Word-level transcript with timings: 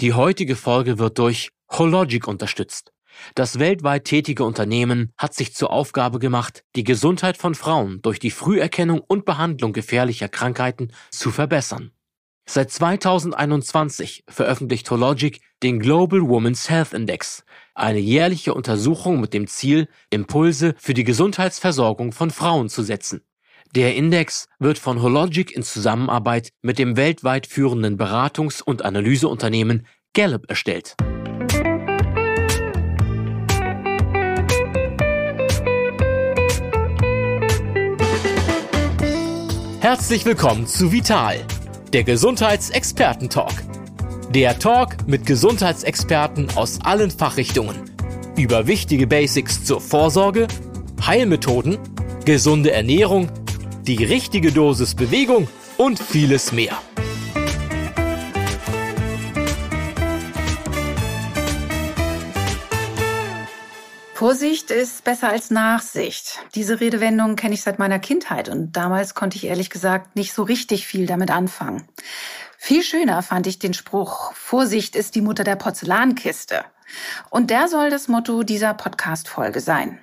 Die 0.00 0.14
heutige 0.14 0.56
Folge 0.56 0.98
wird 0.98 1.18
durch 1.18 1.50
Hologic 1.70 2.26
unterstützt. 2.26 2.90
Das 3.34 3.58
weltweit 3.58 4.06
tätige 4.06 4.44
Unternehmen 4.44 5.12
hat 5.18 5.34
sich 5.34 5.54
zur 5.54 5.70
Aufgabe 5.70 6.18
gemacht, 6.18 6.64
die 6.74 6.84
Gesundheit 6.84 7.36
von 7.36 7.54
Frauen 7.54 8.00
durch 8.00 8.18
die 8.18 8.30
Früherkennung 8.30 9.00
und 9.00 9.26
Behandlung 9.26 9.74
gefährlicher 9.74 10.30
Krankheiten 10.30 10.90
zu 11.10 11.30
verbessern. 11.30 11.90
Seit 12.48 12.70
2021 12.70 14.24
veröffentlicht 14.26 14.90
Hologic 14.90 15.42
den 15.62 15.80
Global 15.80 16.20
Women's 16.20 16.70
Health 16.70 16.94
Index, 16.94 17.44
eine 17.74 17.98
jährliche 17.98 18.54
Untersuchung 18.54 19.20
mit 19.20 19.34
dem 19.34 19.48
Ziel, 19.48 19.86
Impulse 20.08 20.74
für 20.78 20.94
die 20.94 21.04
Gesundheitsversorgung 21.04 22.12
von 22.12 22.30
Frauen 22.30 22.70
zu 22.70 22.82
setzen. 22.82 23.20
Der 23.76 23.94
Index 23.94 24.48
wird 24.58 24.80
von 24.80 25.00
Hologic 25.00 25.54
in 25.54 25.62
Zusammenarbeit 25.62 26.48
mit 26.60 26.80
dem 26.80 26.96
weltweit 26.96 27.46
führenden 27.46 27.96
Beratungs- 27.96 28.60
und 28.60 28.84
Analyseunternehmen 28.84 29.86
Gallup 30.12 30.50
erstellt. 30.50 30.96
Herzlich 39.78 40.24
willkommen 40.24 40.66
zu 40.66 40.90
Vital, 40.90 41.46
der 41.92 42.02
Gesundheitsexperten-Talk. 42.02 43.54
Der 44.34 44.58
Talk 44.58 45.06
mit 45.06 45.26
Gesundheitsexperten 45.26 46.48
aus 46.56 46.80
allen 46.82 47.12
Fachrichtungen 47.12 47.76
über 48.36 48.66
wichtige 48.66 49.06
Basics 49.06 49.64
zur 49.64 49.80
Vorsorge, 49.80 50.48
Heilmethoden, 51.06 51.78
gesunde 52.24 52.72
Ernährung, 52.72 53.30
die 53.86 54.04
richtige 54.04 54.52
Dosis 54.52 54.94
Bewegung 54.94 55.48
und 55.76 55.98
vieles 55.98 56.52
mehr. 56.52 56.78
Vorsicht 64.14 64.70
ist 64.70 65.02
besser 65.04 65.30
als 65.30 65.50
Nachsicht. 65.50 66.40
Diese 66.54 66.78
Redewendung 66.78 67.36
kenne 67.36 67.54
ich 67.54 67.62
seit 67.62 67.78
meiner 67.78 67.98
Kindheit 67.98 68.50
und 68.50 68.76
damals 68.76 69.14
konnte 69.14 69.38
ich 69.38 69.46
ehrlich 69.46 69.70
gesagt 69.70 70.14
nicht 70.14 70.34
so 70.34 70.42
richtig 70.42 70.86
viel 70.86 71.06
damit 71.06 71.30
anfangen. 71.30 71.88
Viel 72.58 72.82
schöner 72.82 73.22
fand 73.22 73.46
ich 73.46 73.58
den 73.58 73.72
Spruch, 73.72 74.34
Vorsicht 74.34 74.94
ist 74.94 75.14
die 75.14 75.22
Mutter 75.22 75.42
der 75.42 75.56
Porzellankiste. 75.56 76.66
Und 77.30 77.48
der 77.48 77.68
soll 77.68 77.88
das 77.88 78.08
Motto 78.08 78.42
dieser 78.42 78.74
Podcast-Folge 78.74 79.60
sein. 79.60 79.98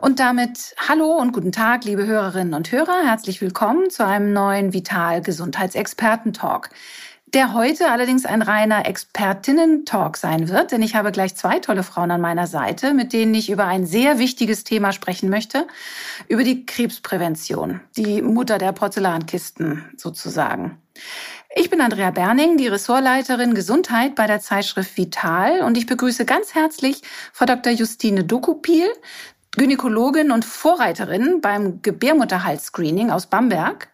Und 0.00 0.20
damit 0.20 0.74
hallo 0.88 1.16
und 1.16 1.32
guten 1.32 1.52
Tag, 1.52 1.84
liebe 1.84 2.06
Hörerinnen 2.06 2.54
und 2.54 2.70
Hörer. 2.70 3.04
Herzlich 3.04 3.40
willkommen 3.40 3.90
zu 3.90 4.04
einem 4.06 4.32
neuen 4.32 4.72
Vital 4.72 5.20
Gesundheitsexperten 5.20 6.32
Talk 6.32 6.70
der 7.34 7.52
heute 7.52 7.90
allerdings 7.90 8.24
ein 8.24 8.42
reiner 8.42 8.86
Expertinnen-Talk 8.86 10.16
sein 10.16 10.48
wird, 10.48 10.72
denn 10.72 10.82
ich 10.82 10.94
habe 10.94 11.12
gleich 11.12 11.34
zwei 11.34 11.58
tolle 11.58 11.82
Frauen 11.82 12.10
an 12.10 12.20
meiner 12.20 12.46
Seite, 12.46 12.94
mit 12.94 13.12
denen 13.12 13.34
ich 13.34 13.50
über 13.50 13.66
ein 13.66 13.86
sehr 13.86 14.18
wichtiges 14.18 14.64
Thema 14.64 14.92
sprechen 14.92 15.28
möchte, 15.28 15.66
über 16.28 16.42
die 16.42 16.64
Krebsprävention, 16.64 17.80
die 17.96 18.22
Mutter 18.22 18.58
der 18.58 18.72
Porzellankisten 18.72 19.84
sozusagen. 19.96 20.78
Ich 21.54 21.70
bin 21.70 21.80
Andrea 21.80 22.10
Berning, 22.10 22.56
die 22.56 22.68
Ressortleiterin 22.68 23.54
Gesundheit 23.54 24.14
bei 24.14 24.26
der 24.26 24.40
Zeitschrift 24.40 24.96
Vital 24.96 25.60
und 25.60 25.76
ich 25.76 25.86
begrüße 25.86 26.24
ganz 26.24 26.54
herzlich 26.54 27.02
Frau 27.32 27.46
Dr. 27.46 27.72
Justine 27.72 28.24
Dokupil, 28.24 28.86
Gynäkologin 29.58 30.30
und 30.30 30.44
Vorreiterin 30.44 31.40
beim 31.40 31.82
Gebärmutterhalsscreening 31.82 33.10
aus 33.10 33.26
Bamberg 33.26 33.88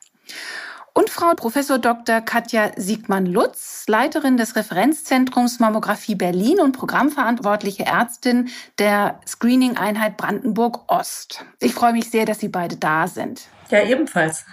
und 0.92 1.10
Frau 1.10 1.34
Professor 1.34 1.78
Dr. 1.78 2.20
Katja 2.20 2.70
Siegmann-Lutz, 2.76 3.86
Leiterin 3.88 4.36
des 4.36 4.56
Referenzzentrums 4.56 5.60
Mammographie 5.60 6.14
Berlin 6.14 6.60
und 6.60 6.72
programmverantwortliche 6.72 7.84
Ärztin 7.86 8.50
der 8.78 9.18
Screening-Einheit 9.26 10.16
Brandenburg 10.16 10.84
Ost. 10.86 11.44
Ich 11.60 11.74
freue 11.74 11.92
mich 11.92 12.10
sehr, 12.10 12.26
dass 12.26 12.38
Sie 12.38 12.48
beide 12.48 12.76
da 12.76 13.08
sind. 13.08 13.48
Ja, 13.70 13.82
ebenfalls. 13.82 14.44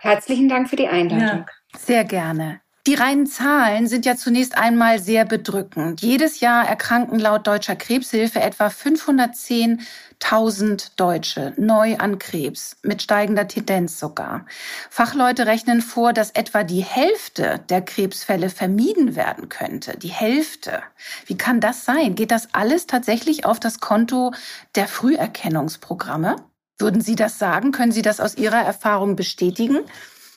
Herzlichen 0.00 0.48
Dank 0.48 0.70
für 0.70 0.76
die 0.76 0.88
Einladung. 0.88 1.46
Ja. 1.46 1.46
Sehr 1.76 2.04
gerne. 2.04 2.60
Die 2.86 2.94
reinen 2.94 3.26
Zahlen 3.26 3.86
sind 3.86 4.06
ja 4.06 4.16
zunächst 4.16 4.56
einmal 4.56 4.98
sehr 4.98 5.26
bedrückend. 5.26 6.00
Jedes 6.00 6.40
Jahr 6.40 6.66
erkranken 6.66 7.18
laut 7.18 7.46
Deutscher 7.46 7.76
Krebshilfe 7.76 8.40
etwa 8.40 8.68
510.000 8.68 10.92
Deutsche 10.96 11.52
neu 11.58 11.98
an 11.98 12.18
Krebs, 12.18 12.78
mit 12.82 13.02
steigender 13.02 13.46
Tendenz 13.46 13.98
sogar. 13.98 14.46
Fachleute 14.88 15.44
rechnen 15.46 15.82
vor, 15.82 16.14
dass 16.14 16.30
etwa 16.30 16.64
die 16.64 16.82
Hälfte 16.82 17.60
der 17.68 17.82
Krebsfälle 17.82 18.48
vermieden 18.48 19.16
werden 19.16 19.50
könnte. 19.50 19.98
Die 19.98 20.08
Hälfte. 20.08 20.82
Wie 21.26 21.36
kann 21.36 21.60
das 21.60 21.84
sein? 21.84 22.14
Geht 22.14 22.30
das 22.30 22.54
alles 22.54 22.86
tatsächlich 22.86 23.44
auf 23.44 23.60
das 23.60 23.80
Konto 23.80 24.32
der 24.76 24.88
Früherkennungsprogramme? 24.88 26.36
Würden 26.78 27.02
Sie 27.02 27.16
das 27.16 27.38
sagen? 27.38 27.72
Können 27.72 27.92
Sie 27.92 28.02
das 28.02 28.20
aus 28.20 28.36
Ihrer 28.36 28.62
Erfahrung 28.62 29.16
bestätigen? 29.16 29.80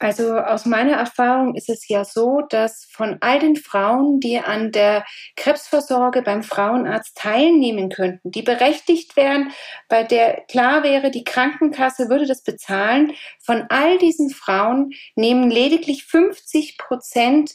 Also 0.02 0.36
aus 0.40 0.66
meiner 0.66 0.94
Erfahrung 0.94 1.54
ist 1.54 1.70
es 1.70 1.88
ja 1.88 2.04
so, 2.04 2.42
dass 2.50 2.88
von 2.92 3.18
all 3.22 3.38
den 3.38 3.56
Frauen, 3.56 4.20
die 4.20 4.40
an 4.40 4.72
der 4.72 5.06
Krebsvorsorge 5.36 6.24
beim 6.24 6.42
Frauenarzt 6.42 7.16
teilnehmen 7.16 7.90
könnten, 7.90 8.32
die 8.32 8.42
berechtigt 8.42 9.16
wären, 9.16 9.52
bei 9.90 10.04
der 10.04 10.42
klar 10.50 10.82
wäre, 10.82 11.12
die 11.12 11.24
Krankenkasse 11.24 12.10
würde 12.10 12.26
das 12.26 12.42
bezahlen, 12.42 13.14
von 13.46 13.66
all 13.70 14.00
diesen 14.00 14.32
Frauen 14.32 14.90
nehmen 15.16 15.52
lediglich 15.52 16.06
50 16.06 16.80
Prozent 16.80 17.52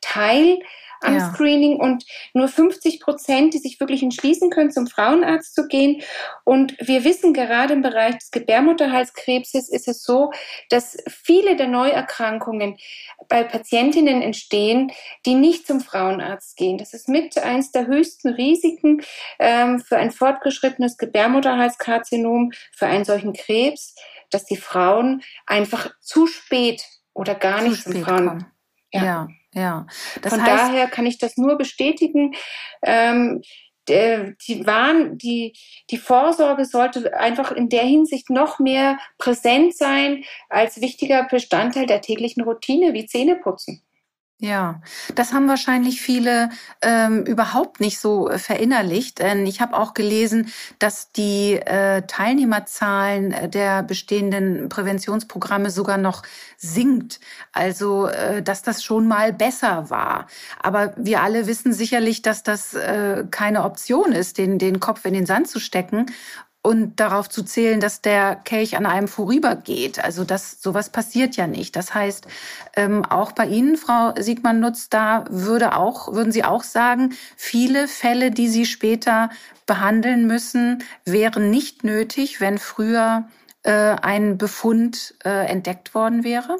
teil 0.00 0.60
am 1.00 1.14
ja. 1.14 1.32
Screening 1.32 1.76
und 1.76 2.04
nur 2.34 2.48
50 2.48 3.00
Prozent, 3.00 3.54
die 3.54 3.58
sich 3.58 3.80
wirklich 3.80 4.02
entschließen 4.02 4.50
können, 4.50 4.70
zum 4.70 4.86
Frauenarzt 4.86 5.54
zu 5.54 5.66
gehen. 5.66 6.02
Und 6.44 6.76
wir 6.80 7.04
wissen 7.04 7.32
gerade 7.32 7.74
im 7.74 7.82
Bereich 7.82 8.18
des 8.18 8.30
Gebärmutterhalskrebses 8.30 9.68
ist 9.68 9.88
es 9.88 10.02
so, 10.02 10.30
dass 10.70 10.96
viele 11.08 11.56
der 11.56 11.68
Neuerkrankungen 11.68 12.76
bei 13.28 13.44
Patientinnen 13.44 14.22
entstehen, 14.22 14.92
die 15.26 15.34
nicht 15.34 15.66
zum 15.66 15.80
Frauenarzt 15.80 16.56
gehen. 16.56 16.78
Das 16.78 16.94
ist 16.94 17.08
mit 17.08 17.38
eins 17.38 17.72
der 17.72 17.86
höchsten 17.86 18.28
Risiken 18.28 19.02
ähm, 19.38 19.80
für 19.80 19.96
ein 19.96 20.10
fortgeschrittenes 20.10 20.96
Gebärmutterhalskarzinom, 20.96 22.52
für 22.72 22.86
einen 22.86 23.04
solchen 23.04 23.32
Krebs, 23.32 23.94
dass 24.30 24.44
die 24.44 24.56
Frauen 24.56 25.22
einfach 25.46 25.90
zu 26.00 26.26
spät 26.26 26.84
oder 27.14 27.34
gar 27.34 27.60
zu 27.60 27.68
nicht 27.68 27.82
zum 27.82 28.02
Frauen. 28.02 28.46
Ja. 28.92 29.04
ja. 29.04 29.28
Ja, 29.58 29.86
das 30.22 30.32
Von 30.32 30.42
heißt, 30.42 30.64
daher 30.64 30.86
kann 30.86 31.06
ich 31.06 31.18
das 31.18 31.36
nur 31.36 31.58
bestätigen. 31.58 32.34
Ähm, 32.82 33.42
die, 33.88 34.66
Warn, 34.66 35.16
die, 35.18 35.54
die 35.90 35.98
Vorsorge 35.98 36.64
sollte 36.64 37.16
einfach 37.18 37.52
in 37.52 37.68
der 37.68 37.84
Hinsicht 37.84 38.30
noch 38.30 38.58
mehr 38.58 38.98
präsent 39.16 39.76
sein 39.76 40.24
als 40.48 40.80
wichtiger 40.80 41.24
Bestandteil 41.24 41.86
der 41.86 42.02
täglichen 42.02 42.42
Routine 42.42 42.92
wie 42.92 43.06
Zähneputzen. 43.06 43.82
Ja, 44.40 44.80
das 45.16 45.32
haben 45.32 45.48
wahrscheinlich 45.48 46.00
viele 46.00 46.50
ähm, 46.80 47.24
überhaupt 47.24 47.80
nicht 47.80 47.98
so 47.98 48.30
äh, 48.30 48.38
verinnerlicht. 48.38 49.18
Denn 49.18 49.44
ich 49.48 49.60
habe 49.60 49.76
auch 49.76 49.94
gelesen, 49.94 50.52
dass 50.78 51.10
die 51.10 51.54
äh, 51.54 52.02
Teilnehmerzahlen 52.02 53.32
äh, 53.32 53.48
der 53.48 53.82
bestehenden 53.82 54.68
Präventionsprogramme 54.68 55.70
sogar 55.70 55.98
noch 55.98 56.22
sinkt. 56.56 57.18
Also, 57.52 58.06
äh, 58.06 58.40
dass 58.40 58.62
das 58.62 58.84
schon 58.84 59.08
mal 59.08 59.32
besser 59.32 59.90
war. 59.90 60.28
Aber 60.62 60.94
wir 60.96 61.20
alle 61.22 61.48
wissen 61.48 61.72
sicherlich, 61.72 62.22
dass 62.22 62.44
das 62.44 62.74
äh, 62.74 63.24
keine 63.32 63.64
Option 63.64 64.12
ist, 64.12 64.38
den, 64.38 64.60
den 64.60 64.78
Kopf 64.78 65.04
in 65.04 65.14
den 65.14 65.26
Sand 65.26 65.48
zu 65.48 65.58
stecken 65.58 66.06
und 66.68 67.00
darauf 67.00 67.30
zu 67.30 67.44
zählen, 67.44 67.80
dass 67.80 68.02
der 68.02 68.36
Kelch 68.36 68.76
an 68.76 68.84
einem 68.84 69.08
vorübergeht. 69.08 70.04
Also 70.04 70.24
das 70.24 70.60
sowas 70.60 70.90
passiert 70.90 71.34
ja 71.34 71.46
nicht. 71.46 71.74
Das 71.76 71.94
heißt, 71.94 72.26
ähm, 72.76 73.06
auch 73.06 73.32
bei 73.32 73.46
Ihnen, 73.46 73.78
Frau 73.78 74.12
Siegmann-Nutz, 74.18 74.90
da 74.90 75.24
würde 75.30 75.74
auch 75.74 76.12
würden 76.12 76.30
Sie 76.30 76.44
auch 76.44 76.62
sagen, 76.62 77.14
viele 77.36 77.88
Fälle, 77.88 78.30
die 78.30 78.48
Sie 78.48 78.66
später 78.66 79.30
behandeln 79.64 80.26
müssen, 80.26 80.84
wären 81.06 81.48
nicht 81.48 81.84
nötig, 81.84 82.38
wenn 82.38 82.58
früher 82.58 83.26
äh, 83.62 83.72
ein 83.72 84.36
Befund 84.36 85.14
äh, 85.24 85.46
entdeckt 85.46 85.94
worden 85.94 86.22
wäre. 86.22 86.58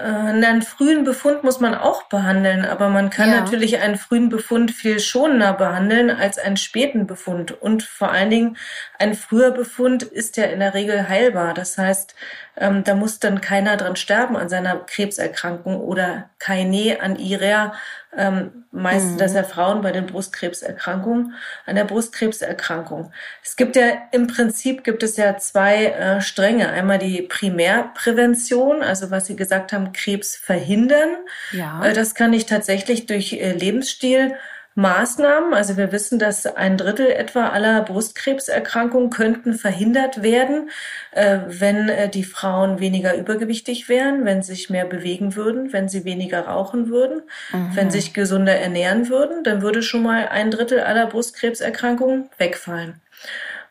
Äh, 0.00 0.06
einen 0.06 0.62
frühen 0.62 1.04
Befund 1.04 1.44
muss 1.44 1.60
man 1.60 1.74
auch 1.74 2.04
behandeln, 2.04 2.64
aber 2.64 2.88
man 2.88 3.10
kann 3.10 3.30
ja. 3.30 3.40
natürlich 3.40 3.78
einen 3.80 3.96
frühen 3.96 4.30
Befund 4.30 4.70
viel 4.70 4.98
schonender 4.98 5.52
behandeln 5.52 6.10
als 6.10 6.38
einen 6.38 6.56
späten 6.56 7.06
Befund. 7.06 7.52
Und 7.52 7.82
vor 7.82 8.10
allen 8.10 8.30
Dingen 8.30 8.56
ein 8.98 9.14
früher 9.14 9.50
Befund 9.50 10.02
ist 10.02 10.36
ja 10.36 10.44
in 10.44 10.60
der 10.60 10.74
Regel 10.74 11.08
heilbar. 11.08 11.52
Das 11.54 11.76
heißt, 11.76 12.14
Ähm, 12.60 12.84
da 12.84 12.94
muss 12.94 13.18
dann 13.18 13.40
keiner 13.40 13.76
dran 13.76 13.96
sterben 13.96 14.36
an 14.36 14.48
seiner 14.48 14.76
Krebserkrankung 14.76 15.80
oder 15.80 16.28
keine 16.38 17.00
an 17.00 17.16
ihrer, 17.16 17.72
ähm, 18.16 18.66
meistens 18.70 19.14
mhm. 19.14 19.18
das 19.18 19.34
ja 19.34 19.42
Frauen 19.42 19.80
bei 19.80 19.92
den 19.92 20.06
Brustkrebserkrankungen, 20.06 21.34
an 21.64 21.74
der 21.74 21.84
Brustkrebserkrankung. 21.84 23.12
Es 23.42 23.56
gibt 23.56 23.76
ja 23.76 23.86
im 24.12 24.26
Prinzip 24.26 24.84
gibt 24.84 25.02
es 25.02 25.16
ja 25.16 25.38
zwei 25.38 25.86
äh, 25.86 26.20
Stränge. 26.20 26.68
Einmal 26.68 26.98
die 26.98 27.22
Primärprävention, 27.22 28.82
also 28.82 29.10
was 29.10 29.26
Sie 29.26 29.36
gesagt 29.36 29.72
haben, 29.72 29.92
Krebs 29.92 30.36
verhindern. 30.36 31.16
Ja. 31.52 31.82
Äh, 31.82 31.94
das 31.94 32.14
kann 32.14 32.34
ich 32.34 32.44
tatsächlich 32.44 33.06
durch 33.06 33.32
äh, 33.32 33.52
Lebensstil 33.52 34.34
Maßnahmen. 34.74 35.52
Also 35.52 35.76
wir 35.76 35.92
wissen, 35.92 36.18
dass 36.18 36.46
ein 36.46 36.76
Drittel 36.76 37.10
etwa 37.10 37.48
aller 37.48 37.82
Brustkrebserkrankungen 37.82 39.10
könnten 39.10 39.54
verhindert 39.54 40.22
werden, 40.22 40.70
äh, 41.12 41.38
wenn 41.46 41.88
äh, 41.88 42.08
die 42.08 42.24
Frauen 42.24 42.78
weniger 42.80 43.16
übergewichtig 43.16 43.88
wären, 43.88 44.24
wenn 44.24 44.42
sie 44.42 44.54
sich 44.54 44.70
mehr 44.70 44.84
bewegen 44.84 45.34
würden, 45.34 45.72
wenn 45.72 45.88
sie 45.88 46.04
weniger 46.04 46.46
rauchen 46.46 46.88
würden, 46.88 47.22
mhm. 47.52 47.70
wenn 47.74 47.90
sie 47.90 48.00
sich 48.00 48.14
gesunder 48.14 48.54
ernähren 48.54 49.08
würden, 49.08 49.42
dann 49.44 49.62
würde 49.62 49.82
schon 49.82 50.02
mal 50.02 50.28
ein 50.28 50.50
Drittel 50.50 50.80
aller 50.80 51.06
Brustkrebserkrankungen 51.06 52.30
wegfallen. 52.38 53.00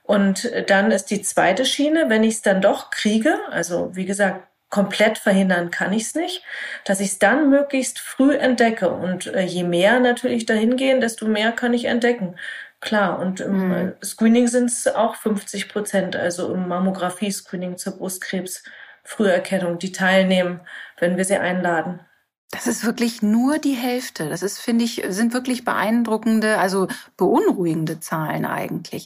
Und 0.04 0.52
dann 0.68 0.90
ist 0.90 1.12
die 1.12 1.22
zweite 1.22 1.66
Schiene, 1.66 2.06
wenn 2.10 2.24
ich 2.24 2.36
es 2.36 2.42
dann 2.42 2.62
doch 2.62 2.90
kriege, 2.90 3.38
also 3.52 3.96
wie 3.96 4.06
gesagt, 4.06 4.49
komplett 4.70 5.18
verhindern 5.18 5.72
kann 5.72 5.94
ich 5.94 6.04
es 6.04 6.16
nicht, 6.16 6.44
dass 6.86 7.00
ich 7.00 7.10
es 7.10 7.20
dann 7.20 7.50
möglichst 7.50 8.00
früh 8.00 8.36
entdecke. 8.36 8.90
Und 8.90 9.28
äh, 9.28 9.44
je 9.44 9.64
mehr 9.64 10.00
natürlich 10.00 10.46
dahin 10.46 10.78
gehen, 10.78 11.02
desto 11.02 11.28
mehr 11.28 11.52
kann 11.52 11.74
ich 11.74 11.86
entdecken. 11.86 12.36
Klar, 12.82 13.20
und 13.20 13.42
im 13.42 13.70
mhm. 13.70 13.94
Screening 14.04 14.48
sind 14.48 14.66
es 14.66 14.88
auch 14.88 15.16
50 15.16 15.70
Prozent, 15.70 16.16
also 16.16 16.54
im 16.54 16.68
Mammographie-Screening 16.68 17.78
zur 17.78 17.98
Brustkrebs-Früherkennung, 17.98 19.80
die 19.80 19.92
teilnehmen, 19.92 20.62
wenn 20.98 21.18
wir 21.18 21.26
sie 21.26 21.38
einladen. 21.38 22.00
Das 22.52 22.66
ist 22.66 22.84
wirklich 22.84 23.22
nur 23.22 23.60
die 23.60 23.76
Hälfte. 23.76 24.28
Das 24.28 24.42
ist, 24.42 24.58
finde 24.58 24.84
ich, 24.84 25.04
sind 25.10 25.34
wirklich 25.34 25.66
beeindruckende, 25.66 26.58
also 26.58 26.88
beunruhigende 27.16 28.00
Zahlen 28.00 28.44
eigentlich. 28.44 29.06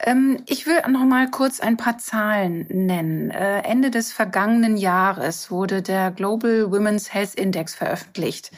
Ähm, 0.00 0.42
ich 0.44 0.66
will 0.66 0.76
noch 0.90 1.06
mal 1.06 1.30
kurz 1.30 1.60
ein 1.60 1.78
paar 1.78 1.96
Zahlen 1.96 2.66
nennen. 2.68 3.30
Äh, 3.30 3.62
Ende 3.62 3.90
des 3.90 4.12
vergangenen 4.12 4.76
Jahres 4.76 5.50
wurde 5.50 5.80
der 5.80 6.10
Global 6.10 6.70
Women's 6.70 7.14
Health 7.14 7.34
Index 7.34 7.74
veröffentlicht. 7.74 8.50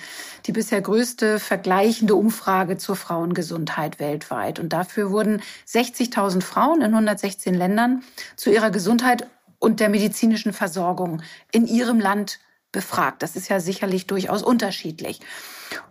Die 0.47 0.53
bisher 0.53 0.81
größte 0.81 1.39
vergleichende 1.39 2.17
Umfrage 2.17 2.77
zur 2.77 2.97
Frauengesundheit 2.97 4.01
weltweit. 4.01 4.59
Und 4.59 4.73
dafür 4.73 5.13
wurden 5.13 5.43
60.000 5.69 6.43
Frauen 6.43 6.81
in 6.81 6.91
116 6.91 7.55
Ländern 7.55 8.03
zu 8.35 8.51
ihrer 8.51 8.73
Gesundheit 8.73 9.29
und 9.61 9.79
der 9.79 9.89
medizinischen 9.89 10.53
Versorgung 10.53 11.23
in 11.53 11.69
ihrem 11.69 12.01
Land 12.01 12.41
befragt. 12.73 13.23
Das 13.23 13.37
ist 13.37 13.49
ja 13.49 13.61
sicherlich 13.61 14.07
durchaus 14.07 14.43
unterschiedlich. 14.43 15.21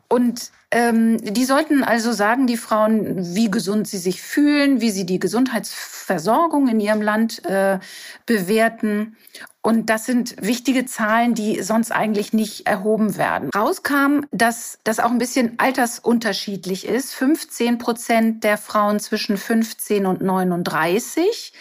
Und 0.10 0.52
ähm, 0.72 1.18
die 1.22 1.44
sollten 1.44 1.84
also 1.84 2.14
sagen, 2.14 2.48
die 2.48 2.58
Frauen, 2.58 3.36
wie 3.36 3.52
gesund 3.52 3.88
sie 3.88 3.98
sich 3.98 4.22
fühlen, 4.22 4.80
wie 4.80 4.92
sie 4.92 5.06
die 5.06 5.20
Gesundheitsversorgung 5.20 6.70
in 6.70 6.80
ihrem 6.80 7.02
Land 7.02 7.44
äh, 7.46 7.80
bewerten. 8.26 9.18
Und 9.62 9.90
das 9.90 10.06
sind 10.06 10.36
wichtige 10.40 10.86
Zahlen, 10.86 11.34
die 11.34 11.62
sonst 11.62 11.92
eigentlich 11.92 12.32
nicht 12.32 12.68
erhoben 12.68 13.18
werden. 13.18 13.50
Rauskam, 13.54 14.22
dass 14.32 14.80
das 14.86 15.00
auch 15.00 15.12
ein 15.12 15.18
bisschen 15.18 15.60
altersunterschiedlich 15.60 16.88
ist. 16.88 17.14
15 17.14 17.78
Prozent 17.78 18.44
der 18.46 18.58
Frauen 18.58 19.02
zwischen 19.02 19.38
15 19.38 20.06
und 20.06 20.22
39 20.22 21.52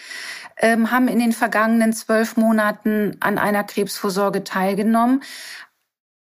ähm, 0.59 0.91
haben 0.91 1.07
in 1.07 1.19
den 1.19 1.33
vergangenen 1.33 1.93
zwölf 1.93 2.37
Monaten 2.37 3.17
an 3.19 3.37
einer 3.37 3.63
Krebsvorsorge 3.63 4.43
teilgenommen. 4.43 5.21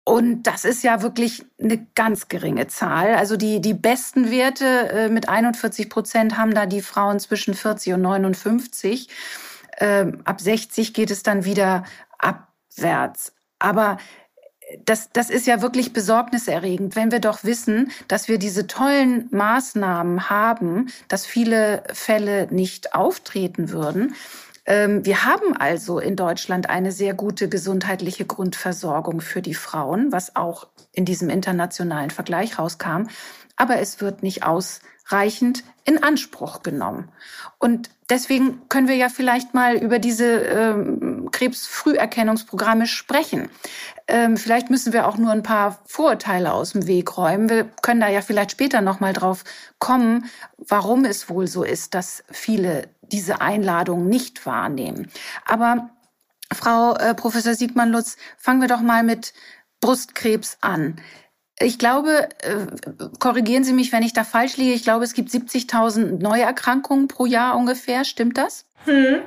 Und 0.04 0.44
das 0.44 0.66
ist 0.66 0.84
ja 0.84 1.04
wirklich 1.04 1.46
eine 1.62 1.86
ganz 1.94 2.30
geringe 2.30 2.68
Zahl. 2.68 3.14
Also 3.14 3.38
die, 3.38 3.62
die 3.62 3.76
besten 3.76 4.32
Werte 4.32 4.66
äh, 4.66 5.10
mit 5.10 5.30
41 5.30 5.90
Prozent 5.90 6.36
haben 6.36 6.54
da 6.54 6.66
die 6.66 6.82
Frauen 6.82 7.20
zwischen 7.20 7.54
40 7.54 7.94
und 7.94 8.02
59. 8.02 9.08
Ähm, 9.78 10.22
ab 10.26 10.42
60 10.42 10.94
geht 10.96 11.12
es 11.12 11.22
dann 11.22 11.46
wieder 11.46 11.84
abwärts. 12.18 13.34
Aber 13.60 13.98
das, 14.86 15.10
das 15.12 15.30
ist 15.30 15.48
ja 15.48 15.62
wirklich 15.62 15.94
besorgniserregend, 15.94 16.96
wenn 16.96 17.12
wir 17.12 17.20
doch 17.20 17.44
wissen, 17.44 17.92
dass 18.08 18.28
wir 18.28 18.38
diese 18.38 18.68
tollen 18.68 19.28
Maßnahmen 19.32 20.30
haben, 20.30 20.88
dass 21.08 21.26
viele 21.26 21.84
Fälle 21.94 22.48
nicht 22.52 22.94
auftreten 22.94 23.72
würden. 23.72 24.16
Ähm, 24.66 25.04
wir 25.06 25.26
haben 25.26 25.56
also 25.58 26.00
in 26.00 26.16
Deutschland 26.16 26.70
eine 26.70 26.92
sehr 26.92 27.14
gute 27.14 27.50
gesundheitliche 27.50 28.26
Grundversorgung 28.26 29.22
für 29.22 29.42
die 29.42 29.56
Frauen, 29.56 30.12
was 30.12 30.36
auch 30.36 30.68
in 30.92 31.06
diesem 31.06 31.30
internationalen 31.30 32.12
Vergleich 32.12 32.60
rauskam. 32.60 33.08
Aber 33.60 33.80
es 33.80 34.02
wird 34.02 34.24
nicht 34.24 34.44
ausreichend 34.44 35.64
in 35.84 36.02
Anspruch 36.02 36.64
genommen. 36.64 37.12
Und 37.60 37.90
deswegen 38.10 38.68
können 38.70 38.88
wir 38.88 38.96
ja 38.96 39.10
vielleicht 39.10 39.54
mal 39.54 39.76
über 39.76 40.00
diese 40.00 40.26
ähm, 40.26 41.30
Krebsfrüherkennungsprogramme 41.32 42.88
sprechen. 42.88 43.50
Ähm, 44.08 44.38
vielleicht 44.38 44.70
müssen 44.70 44.94
wir 44.94 45.08
auch 45.08 45.18
nur 45.18 45.32
ein 45.32 45.44
paar 45.44 45.80
Vorurteile 45.86 46.54
aus 46.54 46.72
dem 46.72 46.88
Weg 46.88 47.18
räumen. 47.18 47.50
Wir 47.50 47.66
können 47.66 48.02
da 48.02 48.08
ja 48.08 48.22
vielleicht 48.22 48.52
später 48.52 48.82
noch 48.82 49.00
mal 49.02 49.14
drauf 49.14 49.44
kommen, 49.78 50.26
warum 50.58 51.06
es 51.06 51.30
wohl 51.30 51.48
so 51.48 51.64
ist, 51.64 51.94
dass 51.94 52.24
viele 52.32 52.90
diese 53.02 53.42
Einladung 53.42 54.08
nicht 54.08 54.46
wahrnehmen. 54.46 55.12
Aber 55.46 55.90
Frau 56.54 56.96
äh, 56.96 57.14
Professor 57.14 57.54
Siegmann 57.54 57.92
Lutz, 57.92 58.16
fangen 58.38 58.62
wir 58.62 58.68
doch 58.68 58.82
mal 58.82 59.04
mit 59.04 59.34
Brustkrebs 59.82 60.58
an. 60.62 61.00
Ich 61.62 61.78
glaube, 61.78 62.30
äh, 62.40 62.68
korrigieren 63.20 63.64
Sie 63.64 63.74
mich, 63.74 63.92
wenn 63.92 64.04
ich 64.04 64.14
da 64.14 64.24
falsch 64.24 64.58
liege, 64.58 64.74
ich 64.74 64.84
glaube, 64.84 65.04
es 65.04 65.14
gibt 65.14 65.30
70.000 65.30 66.22
Neuerkrankungen 66.22 67.08
pro 67.08 67.26
Jahr 67.26 67.58
ungefähr. 67.58 68.06
Stimmt 68.06 68.38
das? 68.38 68.66
Hm. 68.86 69.22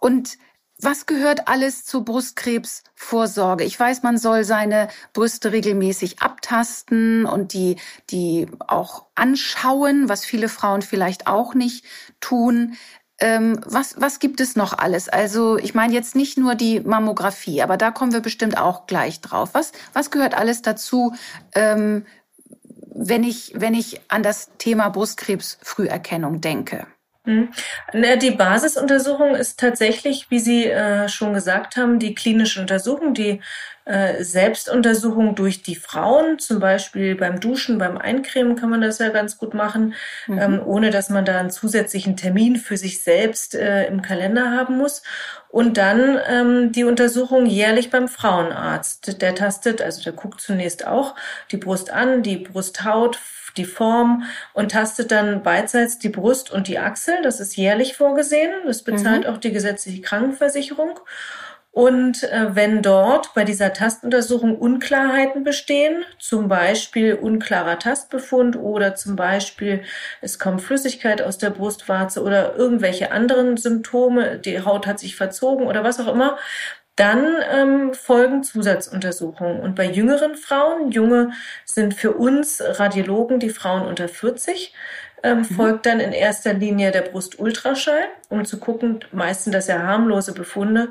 Und 0.00 0.38
was 0.80 1.06
gehört 1.06 1.48
alles 1.48 1.84
zur 1.84 2.04
Brustkrebsvorsorge? 2.04 3.64
Ich 3.64 3.78
weiß, 3.78 4.04
man 4.04 4.16
soll 4.16 4.44
seine 4.44 4.88
Brüste 5.12 5.50
regelmäßig 5.50 6.22
abtasten 6.22 7.24
und 7.24 7.52
die, 7.52 7.76
die 8.10 8.46
auch 8.66 9.06
anschauen, 9.16 10.08
was 10.08 10.24
viele 10.24 10.48
Frauen 10.48 10.82
vielleicht 10.82 11.26
auch 11.26 11.54
nicht 11.54 11.84
tun. 12.20 12.76
Ähm, 13.20 13.60
was, 13.66 14.00
was 14.00 14.20
gibt 14.20 14.40
es 14.40 14.54
noch 14.54 14.72
alles? 14.78 15.08
Also 15.08 15.56
ich 15.58 15.74
meine 15.74 15.92
jetzt 15.92 16.14
nicht 16.14 16.38
nur 16.38 16.54
die 16.54 16.80
Mammographie, 16.80 17.62
aber 17.62 17.76
da 17.76 17.90
kommen 17.90 18.12
wir 18.12 18.20
bestimmt 18.20 18.56
auch 18.56 18.86
gleich 18.86 19.20
drauf. 19.20 19.50
Was, 19.54 19.72
was 19.92 20.10
gehört 20.10 20.34
alles 20.34 20.62
dazu, 20.62 21.14
ähm, 21.54 22.06
wenn, 22.94 23.24
ich, 23.24 23.52
wenn 23.56 23.74
ich 23.74 24.00
an 24.08 24.22
das 24.22 24.50
Thema 24.58 24.88
Brustkrebsfrüherkennung 24.90 26.40
denke? 26.40 26.86
Mhm. 27.28 27.50
Die 28.22 28.30
Basisuntersuchung 28.30 29.34
ist 29.34 29.60
tatsächlich, 29.60 30.30
wie 30.30 30.38
Sie 30.38 30.64
äh, 30.64 31.08
schon 31.08 31.34
gesagt 31.34 31.76
haben, 31.76 31.98
die 31.98 32.14
klinische 32.14 32.58
Untersuchung, 32.58 33.12
die 33.12 33.40
äh, 33.84 34.24
Selbstuntersuchung 34.24 35.34
durch 35.34 35.62
die 35.62 35.76
Frauen, 35.76 36.38
zum 36.38 36.58
Beispiel 36.58 37.14
beim 37.16 37.38
Duschen, 37.38 37.76
beim 37.76 37.98
Eincremen 37.98 38.56
kann 38.56 38.70
man 38.70 38.80
das 38.80 38.98
ja 38.98 39.10
ganz 39.10 39.36
gut 39.36 39.52
machen, 39.52 39.92
mhm. 40.26 40.38
ähm, 40.38 40.62
ohne 40.64 40.90
dass 40.90 41.10
man 41.10 41.26
da 41.26 41.38
einen 41.38 41.50
zusätzlichen 41.50 42.16
Termin 42.16 42.56
für 42.56 42.78
sich 42.78 43.02
selbst 43.02 43.54
äh, 43.54 43.86
im 43.88 44.00
Kalender 44.00 44.50
haben 44.50 44.78
muss. 44.78 45.02
Und 45.50 45.76
dann 45.76 46.18
ähm, 46.28 46.72
die 46.72 46.84
Untersuchung 46.84 47.44
jährlich 47.44 47.90
beim 47.90 48.08
Frauenarzt. 48.08 49.20
Der 49.20 49.34
tastet, 49.34 49.82
also 49.82 50.02
der 50.02 50.12
guckt 50.12 50.40
zunächst 50.40 50.86
auch 50.86 51.14
die 51.50 51.56
Brust 51.58 51.90
an, 51.90 52.22
die 52.22 52.36
Brusthaut, 52.36 53.18
die 53.58 53.64
Form 53.64 54.22
und 54.54 54.72
tastet 54.72 55.10
dann 55.10 55.42
beidseits 55.42 55.98
die 55.98 56.08
Brust 56.08 56.50
und 56.50 56.68
die 56.68 56.78
Achsel. 56.78 57.16
Das 57.22 57.40
ist 57.40 57.56
jährlich 57.56 57.96
vorgesehen. 57.96 58.52
Das 58.66 58.82
bezahlt 58.82 59.24
mhm. 59.24 59.30
auch 59.30 59.38
die 59.38 59.52
gesetzliche 59.52 60.00
Krankenversicherung. 60.00 61.00
Und 61.78 62.24
äh, 62.24 62.56
wenn 62.56 62.82
dort 62.82 63.34
bei 63.34 63.44
dieser 63.44 63.72
Tastuntersuchung 63.72 64.58
Unklarheiten 64.58 65.44
bestehen, 65.44 66.04
zum 66.18 66.48
Beispiel 66.48 67.14
unklarer 67.14 67.78
Tastbefund 67.78 68.56
oder 68.56 68.96
zum 68.96 69.14
Beispiel 69.14 69.82
es 70.20 70.40
kommt 70.40 70.60
Flüssigkeit 70.60 71.22
aus 71.22 71.38
der 71.38 71.50
Brustwarze 71.50 72.22
oder 72.22 72.56
irgendwelche 72.56 73.12
anderen 73.12 73.56
Symptome, 73.56 74.38
die 74.38 74.60
Haut 74.64 74.88
hat 74.88 74.98
sich 74.98 75.14
verzogen 75.14 75.66
oder 75.68 75.84
was 75.84 76.00
auch 76.00 76.12
immer, 76.12 76.38
dann 76.98 77.36
ähm, 77.50 77.94
folgen 77.94 78.42
Zusatzuntersuchungen. 78.42 79.60
Und 79.60 79.74
bei 79.74 79.86
jüngeren 79.86 80.34
Frauen, 80.36 80.90
junge 80.90 81.32
sind 81.64 81.94
für 81.94 82.12
uns 82.12 82.60
Radiologen 82.60 83.38
die 83.38 83.50
Frauen 83.50 83.86
unter 83.86 84.08
40, 84.08 84.74
ähm, 85.22 85.38
mhm. 85.38 85.44
folgt 85.44 85.86
dann 85.86 86.00
in 86.00 86.12
erster 86.12 86.52
Linie 86.52 86.90
der 86.90 87.02
Brustultraschall, 87.02 88.04
um 88.28 88.44
zu 88.44 88.58
gucken, 88.58 89.00
meistens 89.12 89.52
das 89.52 89.66
ja 89.66 89.82
harmlose 89.82 90.32
Befunde, 90.32 90.90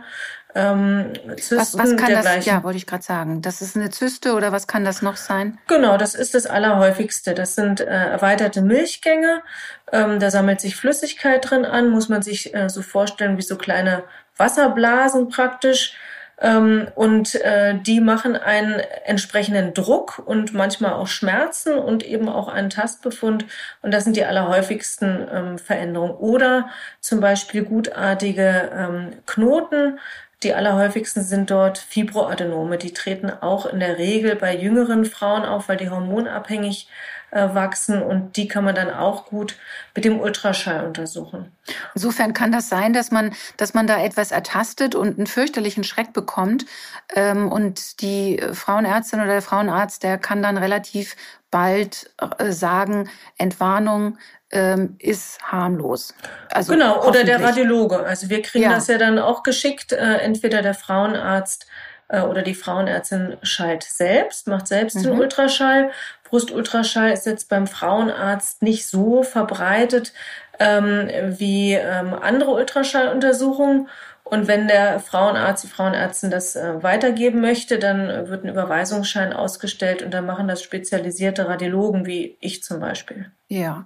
ähm, 0.57 1.13
Zysten 1.35 1.57
was, 1.57 1.77
was 1.77 1.95
kann 1.97 2.13
das, 2.13 2.45
ja, 2.45 2.63
wollte 2.63 2.77
ich 2.77 2.87
gerade 2.87 3.03
sagen. 3.03 3.43
Das 3.43 3.61
ist 3.61 3.75
eine 3.75 3.91
Zyste 3.91 4.33
oder 4.33 4.51
was 4.51 4.65
kann 4.65 4.83
das 4.83 5.03
noch 5.03 5.15
sein? 5.15 5.59
Genau, 5.67 5.97
das 5.97 6.15
ist 6.15 6.33
das 6.33 6.47
Allerhäufigste. 6.47 7.35
Das 7.35 7.53
sind 7.53 7.79
äh, 7.79 7.85
erweiterte 7.85 8.63
Milchgänge. 8.63 9.43
Ähm, 9.91 10.19
da 10.19 10.31
sammelt 10.31 10.59
sich 10.59 10.75
Flüssigkeit 10.75 11.47
drin 11.47 11.63
an, 11.63 11.89
muss 11.89 12.09
man 12.09 12.23
sich 12.23 12.55
äh, 12.55 12.69
so 12.69 12.81
vorstellen 12.81 13.37
wie 13.37 13.43
so 13.43 13.55
kleine 13.55 14.03
Wasserblasen 14.37 15.29
praktisch 15.29 15.95
ähm, 16.39 16.87
und 16.95 17.35
äh, 17.35 17.75
die 17.79 17.99
machen 17.99 18.35
einen 18.35 18.79
entsprechenden 19.05 19.73
Druck 19.73 20.21
und 20.23 20.53
manchmal 20.53 20.93
auch 20.93 21.07
Schmerzen 21.07 21.77
und 21.77 22.05
eben 22.05 22.29
auch 22.29 22.47
einen 22.47 22.69
Tastbefund. 22.69 23.45
Und 23.81 23.91
das 23.93 24.03
sind 24.03 24.15
die 24.15 24.25
allerhäufigsten 24.25 25.27
ähm, 25.33 25.57
Veränderungen. 25.57 26.15
Oder 26.15 26.69
zum 26.99 27.21
Beispiel 27.21 27.63
gutartige 27.63 28.69
ähm, 28.73 29.13
Knoten. 29.25 29.99
Die 30.43 30.53
allerhäufigsten 30.53 31.23
sind 31.23 31.49
dort 31.49 31.79
Fibroadenome. 31.79 32.77
Die 32.77 32.93
treten 32.93 33.31
auch 33.31 33.65
in 33.65 33.79
der 33.79 33.97
Regel 33.97 34.35
bei 34.35 34.55
jüngeren 34.55 35.05
Frauen 35.05 35.43
auf, 35.43 35.67
weil 35.69 35.77
die 35.77 35.89
hormonabhängig 35.89 36.87
wachsen 37.31 38.01
und 38.01 38.37
die 38.37 38.47
kann 38.47 38.63
man 38.63 38.73
dann 38.73 38.89
auch 38.89 39.25
gut 39.25 39.57
mit 39.95 40.05
dem 40.05 40.19
Ultraschall 40.19 40.85
untersuchen. 40.85 41.51
Insofern 41.93 42.33
kann 42.33 42.51
das 42.51 42.69
sein, 42.69 42.93
dass 42.93 43.11
man, 43.11 43.33
dass 43.57 43.73
man 43.73 43.85
da 43.85 44.01
etwas 44.01 44.31
ertastet 44.31 44.95
und 44.95 45.17
einen 45.17 45.27
fürchterlichen 45.27 45.83
Schreck 45.83 46.13
bekommt 46.13 46.65
ähm, 47.13 47.51
und 47.51 48.01
die 48.01 48.41
Frauenärztin 48.53 49.19
oder 49.19 49.33
der 49.33 49.41
Frauenarzt, 49.41 50.03
der 50.03 50.17
kann 50.17 50.41
dann 50.41 50.57
relativ 50.57 51.15
bald 51.51 52.11
äh, 52.37 52.51
sagen, 52.51 53.09
Entwarnung 53.37 54.17
ähm, 54.51 54.95
ist 54.99 55.41
harmlos. 55.41 56.13
Also 56.51 56.73
genau, 56.73 57.05
oder 57.05 57.23
der 57.23 57.41
Radiologe. 57.41 57.99
Also 57.99 58.29
wir 58.29 58.41
kriegen 58.41 58.63
ja. 58.65 58.75
das 58.75 58.87
ja 58.87 58.97
dann 58.97 59.19
auch 59.19 59.43
geschickt, 59.43 59.91
äh, 59.91 60.17
entweder 60.17 60.61
der 60.61 60.73
Frauenarzt 60.73 61.67
äh, 62.07 62.21
oder 62.21 62.41
die 62.41 62.55
Frauenärztin 62.55 63.37
schallt 63.43 63.83
selbst, 63.83 64.47
macht 64.47 64.67
selbst 64.67 64.95
mhm. 64.97 65.03
den 65.03 65.19
Ultraschall. 65.19 65.91
Brustultraschall 66.23 67.11
ist 67.11 67.25
jetzt 67.25 67.49
beim 67.49 67.67
Frauenarzt 67.67 68.61
nicht 68.61 68.87
so 68.87 69.23
verbreitet 69.23 70.13
ähm, 70.59 71.09
wie 71.37 71.73
ähm, 71.73 72.13
andere 72.13 72.51
Ultraschalluntersuchungen. 72.51 73.87
Und 74.29 74.47
wenn 74.47 74.67
der 74.67 74.99
Frauenarzt, 74.99 75.63
die 75.63 75.67
Frauenärztin 75.67 76.31
das 76.31 76.55
äh, 76.55 76.83
weitergeben 76.83 77.41
möchte, 77.41 77.79
dann 77.79 78.29
wird 78.29 78.43
ein 78.43 78.49
Überweisungsschein 78.49 79.33
ausgestellt 79.33 80.03
und 80.03 80.13
dann 80.13 80.25
machen 80.25 80.47
das 80.47 80.61
spezialisierte 80.61 81.47
Radiologen 81.47 82.05
wie 82.05 82.37
ich 82.39 82.63
zum 82.63 82.79
Beispiel. 82.79 83.31
Ja. 83.49 83.85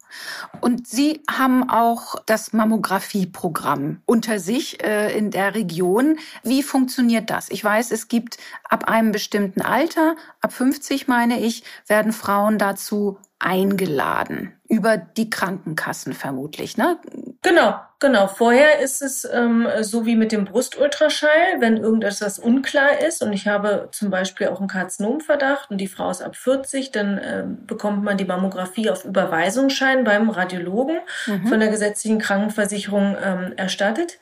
Und 0.60 0.88
Sie 0.88 1.22
haben 1.30 1.70
auch 1.70 2.16
das 2.26 2.52
Mammographieprogramm 2.52 4.02
unter 4.06 4.40
sich 4.40 4.84
äh, 4.84 5.16
in 5.16 5.30
der 5.30 5.54
Region. 5.54 6.18
Wie 6.44 6.64
funktioniert 6.64 7.30
das? 7.30 7.50
Ich 7.52 7.64
weiß, 7.64 7.92
es 7.92 8.08
gibt 8.08 8.38
ab 8.64 8.88
einem 8.88 9.12
bestimmten 9.12 9.62
Alter, 9.62 10.16
ab 10.42 10.52
50 10.52 11.08
meine 11.08 11.40
ich, 11.40 11.64
werden 11.86 12.12
Frauen 12.12 12.58
dazu 12.58 13.20
eingeladen 13.38 14.54
über 14.68 14.98
die 14.98 15.30
Krankenkassen 15.30 16.14
vermutlich, 16.14 16.78
ne? 16.78 17.00
Genau, 17.44 17.80
genau. 18.00 18.28
Vorher 18.28 18.80
ist 18.80 19.02
es 19.02 19.26
ähm, 19.26 19.68
so 19.82 20.06
wie 20.06 20.16
mit 20.16 20.32
dem 20.32 20.46
Brustultraschall, 20.46 21.60
wenn 21.60 21.78
irgendetwas 21.78 22.38
unklar 22.38 23.00
ist 23.00 23.24
und 23.24 23.34
ich 23.34 23.48
habe 23.48 23.90
zum 23.92 24.12
Beispiel 24.12 24.50
auch 24.50 24.60
einen 24.60 24.68
Karzinomverdacht 24.68 25.72
und 25.72 25.80
die 25.80 25.88
Frau 25.88 26.12
ist 26.12 26.22
ab 26.22 26.36
40, 26.36 26.92
dann 26.92 27.18
äh, 27.18 27.44
bekommt 27.66 28.04
man 28.04 28.18
die 28.18 28.26
Mammographie 28.26 28.92
auf 28.92 29.06
Überweisungsschein 29.06 30.04
beim 30.04 30.30
Radiologen 30.30 31.00
mhm. 31.26 31.48
von 31.48 31.60
der 31.60 31.70
gesetzlichen 31.70 32.20
Krankenversicherung 32.20 33.18
ähm, 33.24 33.54
erstattet. 33.56 34.20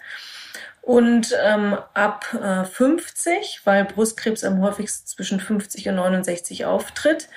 Und 0.82 1.36
ähm, 1.44 1.78
ab 1.94 2.26
äh, 2.42 2.64
50, 2.64 3.62
weil 3.66 3.84
Brustkrebs 3.84 4.46
am 4.46 4.62
häufigsten 4.62 5.08
zwischen 5.08 5.42
50 5.42 5.90
und 5.90 5.96
69 5.96 6.66
auftritt, 6.66 7.28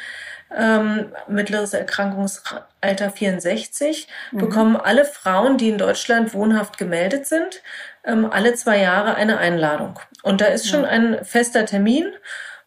ähm, 0.57 1.13
mittleres 1.29 1.75
Erkrankungsalter 1.75 3.11
64, 3.11 4.09
mhm. 4.31 4.39
bekommen 4.39 4.77
alle 4.77 5.05
Frauen, 5.05 5.59
die 5.59 5.69
in 5.69 5.79
Deutschland 5.79 6.35
wohnhaft 6.35 6.79
gemeldet 6.79 7.27
sind, 7.27 7.63
ähm, 8.05 8.31
alle 8.31 8.55
zwei 8.55 8.79
Jahre 8.79 9.15
eine 9.15 9.39
Einladung. 9.39 9.99
Und 10.23 10.41
da 10.41 10.47
ist 10.47 10.69
schon 10.69 10.85
ein 10.85 11.25
fester 11.25 11.67
Termin 11.67 12.13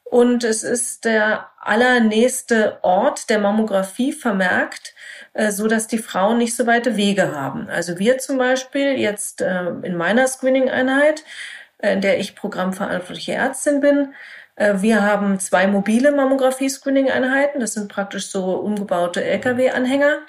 und 0.04 0.44
es 0.44 0.64
ist 0.64 1.06
der 1.06 1.50
allernächste 1.60 2.78
Ort 2.84 3.30
der 3.30 3.40
Mammographie 3.40 4.14
vermerkt, 4.14 4.94
äh, 5.34 5.52
so 5.52 5.68
dass 5.68 5.88
die 5.88 5.98
Frauen 5.98 6.38
nicht 6.38 6.56
so 6.56 6.68
weite 6.68 6.96
Wege 6.96 7.36
haben. 7.36 7.70
Also 7.70 8.00
wir 8.00 8.18
zum 8.20 8.38
Beispiel 8.38 8.98
jetzt 8.98 9.42
äh, 9.42 9.70
in 9.82 9.98
meiner 9.98 10.28
Screening-Einheit, 10.28 11.24
äh, 11.80 11.94
in 11.94 12.02
der 12.02 12.20
ich 12.20 12.36
programmverantwortliche 12.36 13.34
Ärztin 13.34 13.82
bin, 13.82 14.14
wir 14.58 15.04
haben 15.04 15.40
zwei 15.40 15.68
mobile 15.68 16.12
Mammographie-Screening-Einheiten. 16.12 17.60
Das 17.60 17.74
sind 17.74 17.90
praktisch 17.90 18.28
so 18.28 18.56
umgebaute 18.56 19.24
Lkw-Anhänger. 19.24 20.20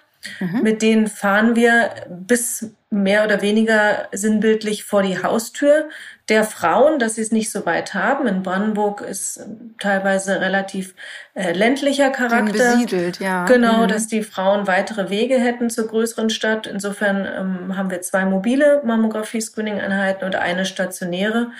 Mhm. 0.40 0.62
Mit 0.62 0.82
denen 0.82 1.06
fahren 1.06 1.54
wir 1.54 1.90
bis 2.08 2.70
mehr 2.90 3.24
oder 3.24 3.42
weniger 3.42 4.08
sinnbildlich 4.12 4.84
vor 4.84 5.02
die 5.02 5.22
Haustür 5.22 5.88
der 6.28 6.42
Frauen, 6.42 6.98
dass 6.98 7.14
sie 7.14 7.22
es 7.22 7.30
nicht 7.30 7.52
so 7.52 7.66
weit 7.66 7.94
haben. 7.94 8.26
In 8.26 8.42
Brandenburg 8.42 9.00
ist 9.00 9.36
ähm, 9.36 9.76
teilweise 9.78 10.40
relativ 10.40 10.94
äh, 11.34 11.52
ländlicher 11.52 12.10
Charakter. 12.10 12.52
Besiedelt, 12.52 13.20
ja. 13.20 13.44
Genau, 13.44 13.84
mhm. 13.84 13.88
dass 13.88 14.08
die 14.08 14.24
Frauen 14.24 14.66
weitere 14.66 15.08
Wege 15.08 15.38
hätten 15.38 15.70
zur 15.70 15.86
größeren 15.86 16.28
Stadt. 16.30 16.66
Insofern 16.66 17.26
ähm, 17.26 17.76
haben 17.76 17.90
wir 17.90 18.02
zwei 18.02 18.24
mobile 18.24 18.82
Mammographie-Screening-Einheiten 18.84 20.24
und 20.24 20.34
eine 20.34 20.66
stationäre, 20.66 21.52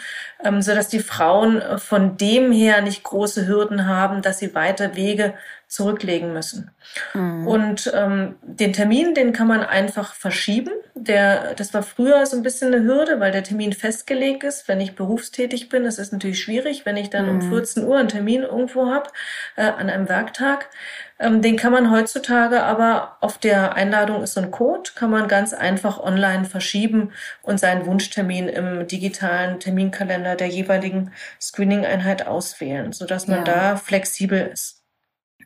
ähm, 0.45 0.61
so 0.61 0.75
dass 0.75 0.89
die 0.89 1.01
Frauen 1.01 1.61
äh, 1.61 1.79
von 1.79 2.17
dem 2.17 2.51
her 2.51 2.81
nicht 2.81 3.05
große 3.05 3.47
Hürden 3.47 3.87
haben, 3.87 4.21
dass 4.21 4.41
sie 4.41 4.53
weiter 4.57 4.97
Wege 4.97 5.35
zurücklegen 5.69 6.33
müssen. 6.33 6.71
Mhm. 7.13 7.47
Und 7.47 7.93
ähm, 7.95 8.37
den 8.43 8.73
Termin, 8.73 9.15
den 9.15 9.33
kann 9.33 9.49
man 9.49 9.61
einfach 9.61 10.15
verschieben. 10.15 10.71
Der, 10.95 11.55
das 11.55 11.75
war 11.75 11.83
früher 11.83 12.25
so 12.25 12.37
ein 12.37 12.43
bisschen 12.45 12.73
eine 12.73 12.85
Hürde, 12.85 13.19
weil 13.19 13.33
der 13.33 13.43
Termin 13.43 13.73
festgelegt 13.73 14.45
ist, 14.45 14.69
wenn 14.69 14.81
ich 14.81 14.95
berufstätig 14.95 15.69
bin. 15.69 15.85
Das 15.85 15.99
ist 15.99 16.13
natürlich 16.13 16.41
schwierig, 16.41 16.87
wenn 16.87 16.97
ich 16.97 17.11
dann 17.11 17.27
mhm. 17.27 17.43
um 17.43 17.51
14 17.51 17.85
Uhr 17.85 17.99
einen 17.99 18.09
Termin 18.09 18.43
irgendwo 18.43 18.87
habe, 18.87 19.11
äh, 19.57 19.63
an 19.63 19.91
einem 19.91 20.09
Werktag. 20.09 20.71
Ähm, 21.19 21.43
den 21.43 21.57
kann 21.57 21.73
man 21.73 21.91
heutzutage 21.91 22.63
aber 22.63 23.17
auf 23.21 23.39
der 23.39 23.75
Einladung 23.75 24.23
ist 24.23 24.35
so 24.35 24.41
ein 24.41 24.51
Code, 24.51 24.91
kann 24.95 25.11
man 25.11 25.29
ganz 25.29 25.55
einfach 25.55 25.99
online 25.99 26.45
verschieben 26.45 27.13
und 27.43 27.59
seinen 27.59 27.87
Wunschtermin 27.87 28.49
im 28.49 28.87
digitalen 28.87 29.59
Terminkalender 29.59 30.37
der 30.37 30.49
jeweiligen 30.49 31.13
Screening-Einheit 31.41 32.27
auswählen, 32.27 32.93
sodass 32.93 33.27
man 33.29 33.39
ja. 33.39 33.45
da 33.45 33.77
flexibel 33.77 34.51
ist. 34.53 34.86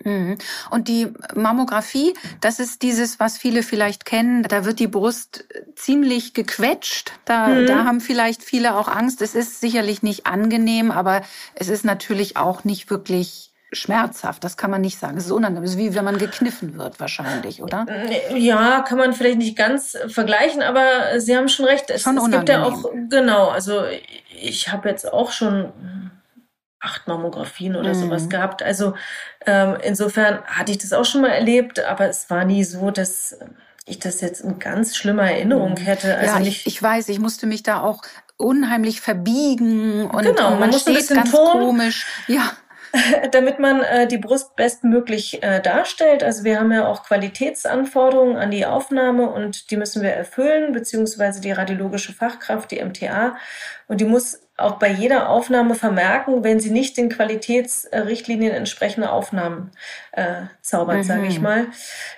Mhm. 0.04 0.38
Und 0.70 0.88
die 0.88 1.08
Mammographie, 1.34 2.14
das 2.40 2.58
ist 2.58 2.82
dieses, 2.82 3.20
was 3.20 3.36
viele 3.36 3.62
vielleicht 3.62 4.04
kennen. 4.04 4.42
Da 4.42 4.64
wird 4.64 4.78
die 4.78 4.86
Brust 4.86 5.44
ziemlich 5.74 6.34
gequetscht. 6.34 7.12
Da, 7.24 7.48
mhm. 7.48 7.66
da 7.66 7.84
haben 7.84 8.00
vielleicht 8.00 8.42
viele 8.42 8.76
auch 8.76 8.88
Angst. 8.88 9.20
Es 9.22 9.34
ist 9.34 9.60
sicherlich 9.60 10.02
nicht 10.02 10.26
angenehm, 10.26 10.90
aber 10.90 11.22
es 11.54 11.68
ist 11.68 11.84
natürlich 11.84 12.36
auch 12.36 12.64
nicht 12.64 12.90
wirklich 12.90 13.50
schmerzhaft. 13.72 14.42
Das 14.42 14.56
kann 14.56 14.70
man 14.70 14.80
nicht 14.80 14.98
sagen. 14.98 15.16
Es 15.16 15.26
ist 15.26 15.30
unangenehm. 15.30 15.64
Es 15.64 15.72
ist 15.72 15.78
wie 15.78 15.94
wenn 15.94 16.04
man 16.04 16.18
gekniffen 16.18 16.76
wird, 16.76 16.98
wahrscheinlich, 16.98 17.62
oder? 17.62 17.86
Ja, 18.34 18.80
kann 18.80 18.98
man 18.98 19.12
vielleicht 19.12 19.38
nicht 19.38 19.56
ganz 19.56 19.96
vergleichen, 20.08 20.62
aber 20.62 21.20
Sie 21.20 21.36
haben 21.36 21.48
schon 21.48 21.66
recht. 21.66 21.90
Es, 21.90 22.02
schon 22.02 22.18
es 22.18 22.30
gibt 22.30 22.48
ja 22.48 22.64
auch, 22.64 22.90
genau, 23.08 23.48
also 23.48 23.82
ich 24.40 24.72
habe 24.72 24.88
jetzt 24.88 25.12
auch 25.12 25.30
schon 25.30 25.72
acht 26.80 27.06
Mammografien 27.06 27.76
oder 27.76 27.94
mhm. 27.94 28.00
sowas 28.00 28.28
gehabt. 28.28 28.62
Also 28.62 28.94
ähm, 29.46 29.76
insofern 29.82 30.42
hatte 30.46 30.72
ich 30.72 30.78
das 30.78 30.92
auch 30.92 31.04
schon 31.04 31.20
mal 31.20 31.30
erlebt, 31.30 31.84
aber 31.84 32.08
es 32.08 32.30
war 32.30 32.44
nie 32.44 32.64
so, 32.64 32.90
dass 32.90 33.38
ich 33.86 33.98
das 33.98 34.20
jetzt 34.20 34.40
in 34.40 34.58
ganz 34.58 34.96
schlimmer 34.96 35.30
Erinnerung 35.30 35.72
mhm. 35.72 35.78
hätte. 35.78 36.16
Also 36.16 36.36
ja, 36.36 36.40
ich, 36.40 36.66
ich 36.66 36.82
weiß, 36.82 37.08
ich 37.08 37.18
musste 37.18 37.46
mich 37.46 37.62
da 37.62 37.80
auch 37.80 38.02
unheimlich 38.36 39.00
verbiegen 39.00 40.06
und, 40.06 40.24
genau, 40.24 40.52
und 40.52 40.60
man, 40.60 40.70
man 40.70 40.72
steht 40.72 41.08
ganz 41.08 41.30
Ton, 41.30 41.60
komisch. 41.60 42.06
Ja. 42.26 42.52
damit 43.30 43.58
man 43.58 43.82
äh, 43.82 44.06
die 44.06 44.18
Brust 44.18 44.56
bestmöglich 44.56 45.42
äh, 45.42 45.60
darstellt. 45.60 46.22
Also 46.22 46.44
wir 46.44 46.58
haben 46.58 46.72
ja 46.72 46.86
auch 46.86 47.04
Qualitätsanforderungen 47.04 48.36
an 48.36 48.50
die 48.50 48.66
Aufnahme 48.66 49.30
und 49.30 49.70
die 49.70 49.76
müssen 49.76 50.02
wir 50.02 50.10
erfüllen, 50.10 50.72
beziehungsweise 50.72 51.40
die 51.40 51.52
radiologische 51.52 52.12
Fachkraft, 52.12 52.70
die 52.70 52.82
MTA. 52.82 53.36
Und 53.86 54.00
die 54.00 54.04
muss 54.04 54.40
auch 54.60 54.78
bei 54.78 54.90
jeder 54.90 55.28
Aufnahme 55.28 55.74
vermerken, 55.74 56.44
wenn 56.44 56.60
sie 56.60 56.70
nicht 56.70 56.96
den 56.96 57.08
Qualitätsrichtlinien 57.08 58.52
entsprechende 58.52 59.10
Aufnahmen 59.10 59.70
äh, 60.12 60.42
zaubert, 60.60 60.98
mhm. 60.98 61.02
sage 61.04 61.26
ich 61.26 61.40
mal. 61.40 61.66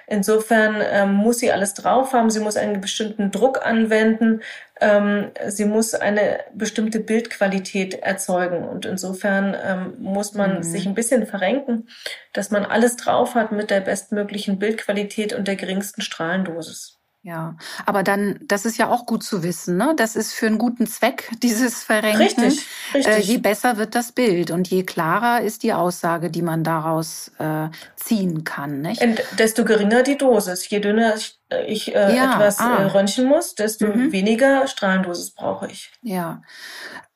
Insofern 0.07 0.77
ähm, 0.81 1.15
muss 1.15 1.39
sie 1.39 1.53
alles 1.53 1.75
drauf 1.75 2.13
haben, 2.13 2.31
sie 2.31 2.41
muss 2.41 2.57
einen 2.57 2.81
bestimmten 2.81 3.31
Druck 3.31 3.65
anwenden, 3.65 4.41
ähm, 4.81 5.31
sie 5.47 5.65
muss 5.65 5.95
eine 5.95 6.41
bestimmte 6.55 7.01
Bildqualität 7.01 7.95
erzeugen 7.95 8.69
und 8.69 8.85
insofern 8.85 9.57
ähm, 9.65 9.95
muss 9.99 10.35
man 10.35 10.57
mhm. 10.59 10.63
sich 10.63 10.87
ein 10.87 10.95
bisschen 10.95 11.27
verrenken, 11.27 11.89
dass 12.33 12.51
man 12.51 12.65
alles 12.65 12.97
drauf 12.97 13.35
hat 13.35 13.53
mit 13.53 13.71
der 13.71 13.81
bestmöglichen 13.81 14.59
Bildqualität 14.59 15.33
und 15.33 15.49
der 15.49 15.57
geringsten 15.57 16.03
Strahlendosis. 16.03 17.02
Ja, 17.25 17.55
aber 17.87 18.03
dann, 18.03 18.41
das 18.43 18.65
ist 18.65 18.79
ja 18.79 18.89
auch 18.89 19.07
gut 19.07 19.23
zu 19.23 19.45
wissen, 19.45 19.77
ne? 19.77 19.95
Das 19.97 20.17
ist 20.17 20.33
für 20.33 20.49
einen 20.49 20.59
guten 20.59 20.89
Zweck, 20.89 21.31
dieses 21.43 21.85
Verrenken. 21.85 22.19
Richtig, 22.21 22.67
richtig. 22.95 23.15
Äh, 23.15 23.21
je 23.21 23.39
besser 23.39 23.77
wird 23.77 23.95
das 23.95 24.11
Bild 24.11 24.51
und 24.51 24.67
je 24.69 24.83
klarer 24.83 25.41
ist 25.41 25.63
die 25.63 25.73
Aussage, 25.73 26.31
die 26.31 26.43
man 26.43 26.65
daraus 26.65 27.31
äh, 27.39 27.69
ziehen 27.95 28.43
kann, 28.43 28.81
nicht? 28.81 29.01
Und 29.03 29.23
desto 29.39 29.65
geringer 29.65 30.03
die 30.03 30.19
Dosis. 30.19 30.69
Je 30.69 30.81
dünner 30.81 31.15
ich, 31.15 31.39
ich 31.69 31.95
äh, 31.95 32.17
ja, 32.17 32.35
etwas 32.35 32.59
äh, 32.59 32.65
ah. 32.65 32.87
röntgen 32.89 33.27
muss, 33.27 33.55
desto 33.55 33.87
mhm. 33.87 34.11
weniger 34.11 34.67
Strahlendosis 34.67 35.31
brauche 35.31 35.69
ich. 35.69 35.93
Ja. 36.03 36.43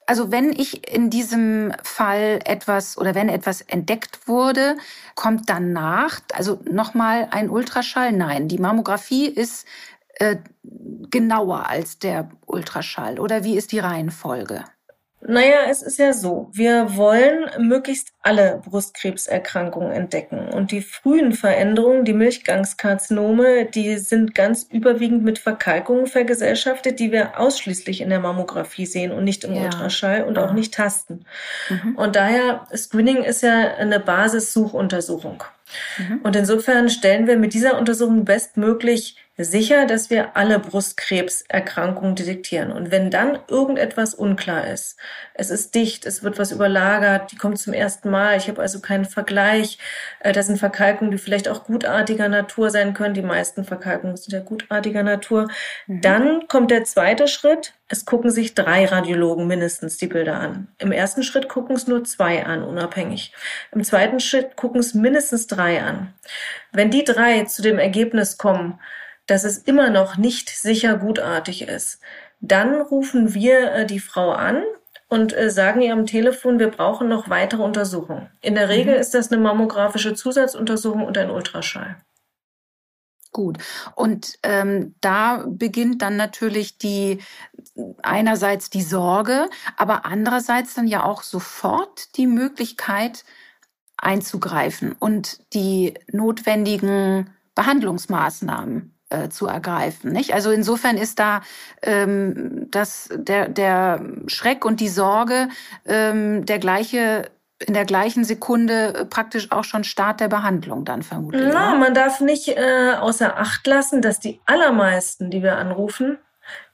Also 0.08 0.30
wenn 0.30 0.52
ich 0.52 0.88
in 0.88 1.10
diesem 1.10 1.72
Fall 1.82 2.38
etwas 2.44 2.96
oder 2.96 3.16
wenn 3.16 3.28
etwas 3.28 3.60
entdeckt 3.60 4.28
wurde, 4.28 4.76
kommt 5.16 5.50
danach, 5.50 6.20
also 6.32 6.60
nochmal 6.70 7.26
ein 7.32 7.50
Ultraschall? 7.50 8.12
Nein, 8.12 8.46
die 8.46 8.58
Mammographie 8.58 9.26
ist 9.26 9.66
äh, 10.18 10.36
genauer 11.10 11.68
als 11.68 11.98
der 11.98 12.30
Ultraschall? 12.46 13.18
Oder 13.18 13.44
wie 13.44 13.56
ist 13.56 13.72
die 13.72 13.78
Reihenfolge? 13.78 14.64
Naja, 15.28 15.66
es 15.68 15.82
ist 15.82 15.98
ja 15.98 16.12
so, 16.12 16.50
wir 16.52 16.94
wollen 16.96 17.50
möglichst 17.58 18.12
alle 18.22 18.62
Brustkrebserkrankungen 18.64 19.90
entdecken. 19.90 20.50
Und 20.50 20.70
die 20.70 20.82
frühen 20.82 21.32
Veränderungen, 21.32 22.04
die 22.04 22.12
Milchgangskarzinome, 22.12 23.64
die 23.64 23.96
sind 23.96 24.36
ganz 24.36 24.68
überwiegend 24.70 25.24
mit 25.24 25.40
Verkalkungen 25.40 26.06
vergesellschaftet, 26.06 27.00
die 27.00 27.10
wir 27.10 27.40
ausschließlich 27.40 28.02
in 28.02 28.10
der 28.10 28.20
Mammographie 28.20 28.86
sehen 28.86 29.10
und 29.10 29.24
nicht 29.24 29.42
im 29.42 29.54
ja. 29.54 29.64
Ultraschall 29.64 30.22
und 30.22 30.38
auch 30.38 30.52
nicht 30.52 30.74
tasten. 30.74 31.24
Mhm. 31.70 31.96
Und 31.96 32.14
daher, 32.14 32.66
Screening 32.74 33.24
ist 33.24 33.42
ja 33.42 33.74
eine 33.78 33.98
Basissuchuntersuchung. 33.98 35.42
Mhm. 35.98 36.20
Und 36.22 36.36
insofern 36.36 36.88
stellen 36.88 37.26
wir 37.26 37.36
mit 37.36 37.52
dieser 37.52 37.78
Untersuchung 37.78 38.24
bestmöglich 38.24 39.16
sicher, 39.38 39.86
dass 39.86 40.08
wir 40.08 40.36
alle 40.36 40.58
Brustkrebserkrankungen 40.58 42.14
detektieren. 42.14 42.72
Und 42.72 42.90
wenn 42.90 43.10
dann 43.10 43.38
irgendetwas 43.48 44.14
unklar 44.14 44.66
ist, 44.66 44.96
es 45.34 45.50
ist 45.50 45.74
dicht, 45.74 46.06
es 46.06 46.22
wird 46.22 46.38
was 46.38 46.52
überlagert, 46.52 47.32
die 47.32 47.36
kommt 47.36 47.58
zum 47.58 47.74
ersten 47.74 48.08
Mal, 48.08 48.38
ich 48.38 48.48
habe 48.48 48.62
also 48.62 48.80
keinen 48.80 49.04
Vergleich, 49.04 49.78
äh, 50.20 50.32
das 50.32 50.46
sind 50.46 50.58
Verkalkungen, 50.58 51.10
die 51.10 51.18
vielleicht 51.18 51.48
auch 51.48 51.64
gutartiger 51.64 52.28
Natur 52.28 52.70
sein 52.70 52.94
können, 52.94 53.14
die 53.14 53.22
meisten 53.22 53.64
Verkalkungen 53.64 54.16
sind 54.16 54.32
ja 54.32 54.40
gutartiger 54.40 55.02
Natur, 55.02 55.48
mhm. 55.86 56.00
dann 56.00 56.48
kommt 56.48 56.70
der 56.70 56.84
zweite 56.84 57.28
Schritt, 57.28 57.74
es 57.88 58.04
gucken 58.04 58.30
sich 58.30 58.54
drei 58.54 58.86
Radiologen 58.86 59.46
mindestens 59.46 59.98
die 59.98 60.08
Bilder 60.08 60.40
an. 60.40 60.68
Im 60.78 60.92
ersten 60.92 61.22
Schritt 61.22 61.48
gucken 61.48 61.76
es 61.76 61.86
nur 61.86 62.02
zwei 62.04 62.44
an, 62.44 62.64
unabhängig. 62.64 63.32
Im 63.70 63.84
zweiten 63.84 64.18
Schritt 64.18 64.56
gucken 64.56 64.80
es 64.80 64.94
mindestens 64.94 65.46
drei 65.46 65.82
an. 65.82 66.12
Wenn 66.72 66.90
die 66.90 67.04
drei 67.04 67.44
zu 67.44 67.62
dem 67.62 67.78
Ergebnis 67.78 68.38
kommen, 68.38 68.80
dass 69.26 69.44
es 69.44 69.58
immer 69.58 69.90
noch 69.90 70.16
nicht 70.16 70.50
sicher 70.50 70.96
gutartig 70.96 71.62
ist, 71.62 72.00
dann 72.40 72.80
rufen 72.80 73.34
wir 73.34 73.72
äh, 73.72 73.86
die 73.86 74.00
Frau 74.00 74.32
an 74.32 74.62
und 75.08 75.36
äh, 75.36 75.50
sagen 75.50 75.82
ihr 75.82 75.92
am 75.92 76.06
Telefon, 76.06 76.58
wir 76.58 76.70
brauchen 76.70 77.08
noch 77.08 77.28
weitere 77.28 77.62
Untersuchungen. 77.62 78.30
In 78.40 78.54
der 78.54 78.68
Regel 78.68 78.94
mhm. 78.94 79.00
ist 79.00 79.14
das 79.14 79.30
eine 79.30 79.40
mammografische 79.40 80.14
Zusatzuntersuchung 80.14 81.04
und 81.04 81.16
ein 81.18 81.30
Ultraschall. 81.30 81.96
Gut. 83.32 83.58
Und 83.94 84.38
ähm, 84.44 84.94
da 85.02 85.44
beginnt 85.46 86.00
dann 86.00 86.16
natürlich 86.16 86.78
die 86.78 87.18
einerseits 88.02 88.70
die 88.70 88.82
Sorge, 88.82 89.50
aber 89.76 90.06
andererseits 90.06 90.74
dann 90.74 90.86
ja 90.86 91.04
auch 91.04 91.22
sofort 91.22 92.16
die 92.16 92.26
Möglichkeit 92.26 93.24
einzugreifen 93.98 94.92
und 94.98 95.40
die 95.52 95.94
notwendigen 96.10 97.30
Behandlungsmaßnahmen 97.54 98.95
äh, 99.10 99.28
zu 99.28 99.46
ergreifen. 99.46 100.12
Nicht? 100.12 100.34
Also 100.34 100.50
insofern 100.50 100.96
ist 100.96 101.18
da 101.18 101.42
ähm, 101.82 102.68
das, 102.70 103.08
der, 103.14 103.48
der 103.48 104.00
Schreck 104.26 104.64
und 104.64 104.80
die 104.80 104.88
Sorge 104.88 105.48
ähm, 105.86 106.44
der 106.44 106.58
gleiche 106.58 107.30
in 107.58 107.72
der 107.72 107.86
gleichen 107.86 108.24
Sekunde 108.24 108.94
äh, 108.94 109.04
praktisch 109.06 109.50
auch 109.50 109.64
schon 109.64 109.84
Start 109.84 110.20
der 110.20 110.28
Behandlung 110.28 110.84
dann 110.84 111.02
vermutlich. 111.02 111.52
Ja, 111.52 111.74
man 111.74 111.94
darf 111.94 112.20
nicht 112.20 112.48
äh, 112.48 112.92
außer 113.00 113.38
Acht 113.38 113.66
lassen, 113.66 114.02
dass 114.02 114.20
die 114.20 114.40
allermeisten, 114.44 115.30
die 115.30 115.42
wir 115.42 115.56
anrufen, 115.56 116.18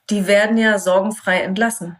die 0.09 0.27
werden 0.27 0.57
ja 0.57 0.79
sorgenfrei 0.79 1.39
entlassen. 1.39 1.97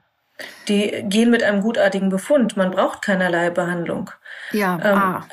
Die 0.67 1.03
gehen 1.03 1.29
mit 1.29 1.43
einem 1.43 1.61
gutartigen 1.61 2.09
Befund. 2.09 2.55
Man 2.57 2.71
braucht 2.71 3.01
keinerlei 3.01 3.49
Behandlung. 3.49 4.11
Ja, 4.51 4.79
ähm, 4.83 4.97
ah. 4.97 5.25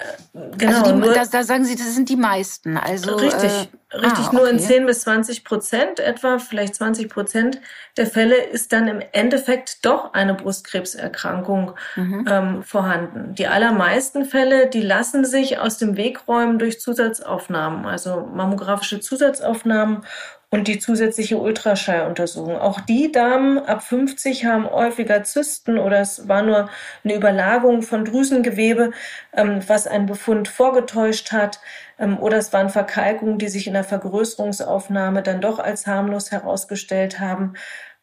Genau, 0.56 0.78
also 0.78 0.92
die, 0.92 0.98
nur, 0.98 1.14
das, 1.14 1.30
da 1.30 1.42
sagen 1.42 1.64
Sie, 1.64 1.76
das 1.76 1.94
sind 1.94 2.08
die 2.08 2.16
meisten. 2.16 2.76
Also 2.76 3.16
richtig, 3.16 3.68
äh, 3.92 3.96
richtig. 3.96 4.26
Ah, 4.28 4.32
nur 4.32 4.48
in 4.48 4.58
10 4.58 4.86
bis 4.86 5.02
20 5.02 5.44
Prozent 5.44 6.00
etwa, 6.00 6.38
vielleicht 6.38 6.74
20 6.76 7.08
Prozent 7.08 7.60
der 7.96 8.06
Fälle 8.06 8.36
ist 8.36 8.72
dann 8.72 8.88
im 8.88 9.02
Endeffekt 9.12 9.84
doch 9.84 10.14
eine 10.14 10.34
Brustkrebserkrankung 10.34 11.72
mhm. 11.96 12.26
ähm, 12.28 12.62
vorhanden. 12.62 13.34
Die 13.34 13.46
allermeisten 13.46 14.24
Fälle, 14.24 14.68
die 14.68 14.82
lassen 14.82 15.24
sich 15.24 15.58
aus 15.58 15.76
dem 15.78 15.96
Weg 15.96 16.28
räumen 16.28 16.58
durch 16.58 16.80
Zusatzaufnahmen, 16.80 17.86
also 17.86 18.28
mammografische 18.32 19.00
Zusatzaufnahmen 19.00 20.02
und 20.50 20.66
die 20.66 20.78
zusätzliche 20.80 21.38
Ultraschalluntersuchung. 21.38 22.56
Auch 22.58 22.80
die 22.80 23.12
Damen 23.12 23.58
ab 23.58 23.82
50 23.82 24.44
haben 24.46 24.68
häufiger 24.68 25.22
Zysten 25.22 25.78
oder 25.78 26.00
es 26.00 26.26
war 26.28 26.42
nur 26.42 26.68
eine 27.04 27.14
Überlagerung 27.14 27.82
von 27.82 28.04
Drüsengewebe, 28.04 28.90
ähm, 29.32 29.60
was 29.68 29.86
einen 29.86 30.06
Befund 30.06 30.48
vorgetäuscht 30.48 31.30
hat. 31.30 31.60
Ähm, 31.98 32.18
oder 32.18 32.38
es 32.38 32.52
waren 32.52 32.68
Verkalkungen, 32.68 33.38
die 33.38 33.48
sich 33.48 33.68
in 33.68 33.74
der 33.74 33.84
Vergrößerungsaufnahme 33.84 35.22
dann 35.22 35.40
doch 35.40 35.60
als 35.60 35.86
harmlos 35.86 36.32
herausgestellt 36.32 37.20
haben. 37.20 37.54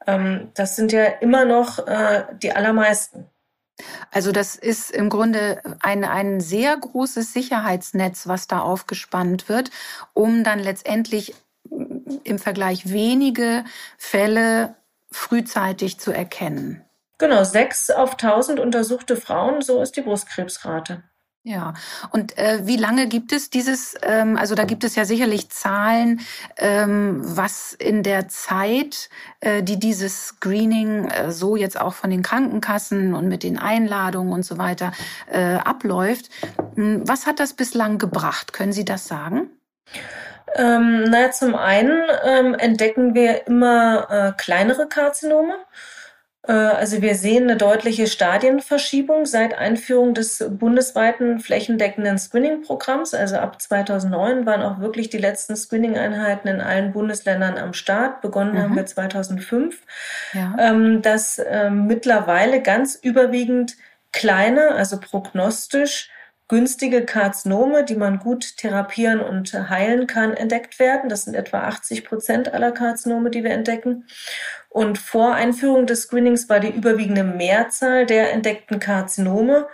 Ähm, 0.05 0.51
das 0.53 0.77
sind 0.77 0.93
ja 0.93 1.03
immer 1.03 1.43
noch 1.43 1.85
äh, 1.85 2.23
die 2.41 2.53
allermeisten. 2.53 3.25
Also 4.09 4.31
das 4.31 4.55
ist 4.55 4.89
im 4.89 5.09
Grunde 5.09 5.61
ein, 5.81 6.03
ein 6.03 6.39
sehr 6.39 6.75
großes 6.77 7.33
Sicherheitsnetz, 7.33 8.27
was 8.27 8.47
da 8.47 8.59
aufgespannt 8.59 9.49
wird, 9.49 9.69
um 10.13 10.43
dann 10.43 10.59
letztendlich 10.59 11.35
im 12.23 12.39
Vergleich 12.39 12.91
wenige 12.91 13.63
Fälle 13.97 14.75
frühzeitig 15.11 15.99
zu 15.99 16.11
erkennen. 16.11 16.83
Genau, 17.17 17.43
sechs 17.43 17.89
auf 17.89 18.15
tausend 18.17 18.59
untersuchte 18.59 19.15
Frauen, 19.15 19.61
so 19.61 19.81
ist 19.81 19.95
die 19.95 20.01
Brustkrebsrate. 20.01 21.03
Ja, 21.47 21.75
und 22.11 22.37
äh, 22.37 22.67
wie 22.67 22.75
lange 22.75 23.07
gibt 23.07 23.31
es 23.31 23.49
dieses, 23.49 23.95
ähm, 24.01 24.35
also 24.35 24.53
da 24.53 24.65
gibt 24.65 24.83
es 24.83 24.95
ja 24.95 25.05
sicherlich 25.05 25.49
Zahlen, 25.49 26.19
ähm, 26.57 27.21
was 27.23 27.71
in 27.71 28.03
der 28.03 28.27
Zeit, 28.27 29.09
äh, 29.39 29.63
die 29.63 29.79
dieses 29.79 30.27
Screening 30.27 31.05
äh, 31.05 31.31
so 31.31 31.55
jetzt 31.55 31.79
auch 31.79 31.93
von 31.93 32.09
den 32.09 32.21
Krankenkassen 32.21 33.13
und 33.13 33.29
mit 33.29 33.43
den 33.43 33.57
Einladungen 33.57 34.33
und 34.33 34.43
so 34.43 34.57
weiter 34.57 34.91
äh, 35.31 35.55
abläuft. 35.55 36.29
Hm, 36.75 37.07
was 37.07 37.25
hat 37.25 37.39
das 37.39 37.53
bislang 37.53 37.97
gebracht? 37.97 38.51
Können 38.51 38.73
Sie 38.73 38.83
das 38.83 39.07
sagen? 39.07 39.49
Ähm, 40.55 41.03
naja, 41.03 41.31
zum 41.31 41.55
einen 41.55 42.01
ähm, 42.23 42.55
entdecken 42.55 43.13
wir 43.13 43.47
immer 43.47 44.07
äh, 44.09 44.41
kleinere 44.41 44.87
Karzinome. 44.87 45.55
Äh, 46.47 46.53
also 46.53 47.01
wir 47.01 47.15
sehen 47.15 47.43
eine 47.43 47.57
deutliche 47.57 48.07
Stadienverschiebung 48.07 49.25
seit 49.25 49.57
Einführung 49.57 50.13
des 50.13 50.43
bundesweiten 50.49 51.39
flächendeckenden 51.39 52.17
Screening-Programms. 52.17 53.13
Also 53.13 53.37
ab 53.37 53.61
2009 53.61 54.45
waren 54.45 54.63
auch 54.63 54.79
wirklich 54.79 55.09
die 55.09 55.17
letzten 55.17 55.55
Screening-Einheiten 55.55 56.47
in 56.47 56.61
allen 56.61 56.93
Bundesländern 56.93 57.57
am 57.57 57.73
Start. 57.73 58.21
Begonnen 58.21 58.53
mhm. 58.53 58.61
haben 58.61 58.75
wir 58.75 58.85
2005. 58.85 59.81
Ja. 60.33 60.55
Ähm, 60.59 61.01
dass 61.01 61.41
ähm, 61.45 61.87
mittlerweile 61.87 62.61
ganz 62.61 62.95
überwiegend 62.95 63.75
kleine, 64.13 64.71
also 64.71 64.99
prognostisch 64.99 66.09
günstige 66.47 67.05
Karzinome, 67.05 67.83
die 67.83 67.95
man 67.95 68.19
gut 68.19 68.57
therapieren 68.57 69.19
und 69.19 69.53
heilen 69.53 70.07
kann, 70.07 70.33
entdeckt 70.33 70.79
werden. 70.79 71.09
Das 71.09 71.23
sind 71.23 71.35
etwa 71.35 71.61
80 71.63 72.05
Prozent 72.05 72.53
aller 72.53 72.71
Karzinome, 72.71 73.29
die 73.29 73.43
wir 73.43 73.51
entdecken. 73.51 74.05
Und 74.69 74.97
vor 74.97 75.33
Einführung 75.33 75.87
des 75.87 76.03
Screenings 76.03 76.49
war 76.49 76.59
die 76.59 76.69
überwiegende 76.69 77.23
Mehrzahl 77.23 78.05
der 78.05 78.31
entdeckten 78.31 78.79
Karzinome 78.79 79.67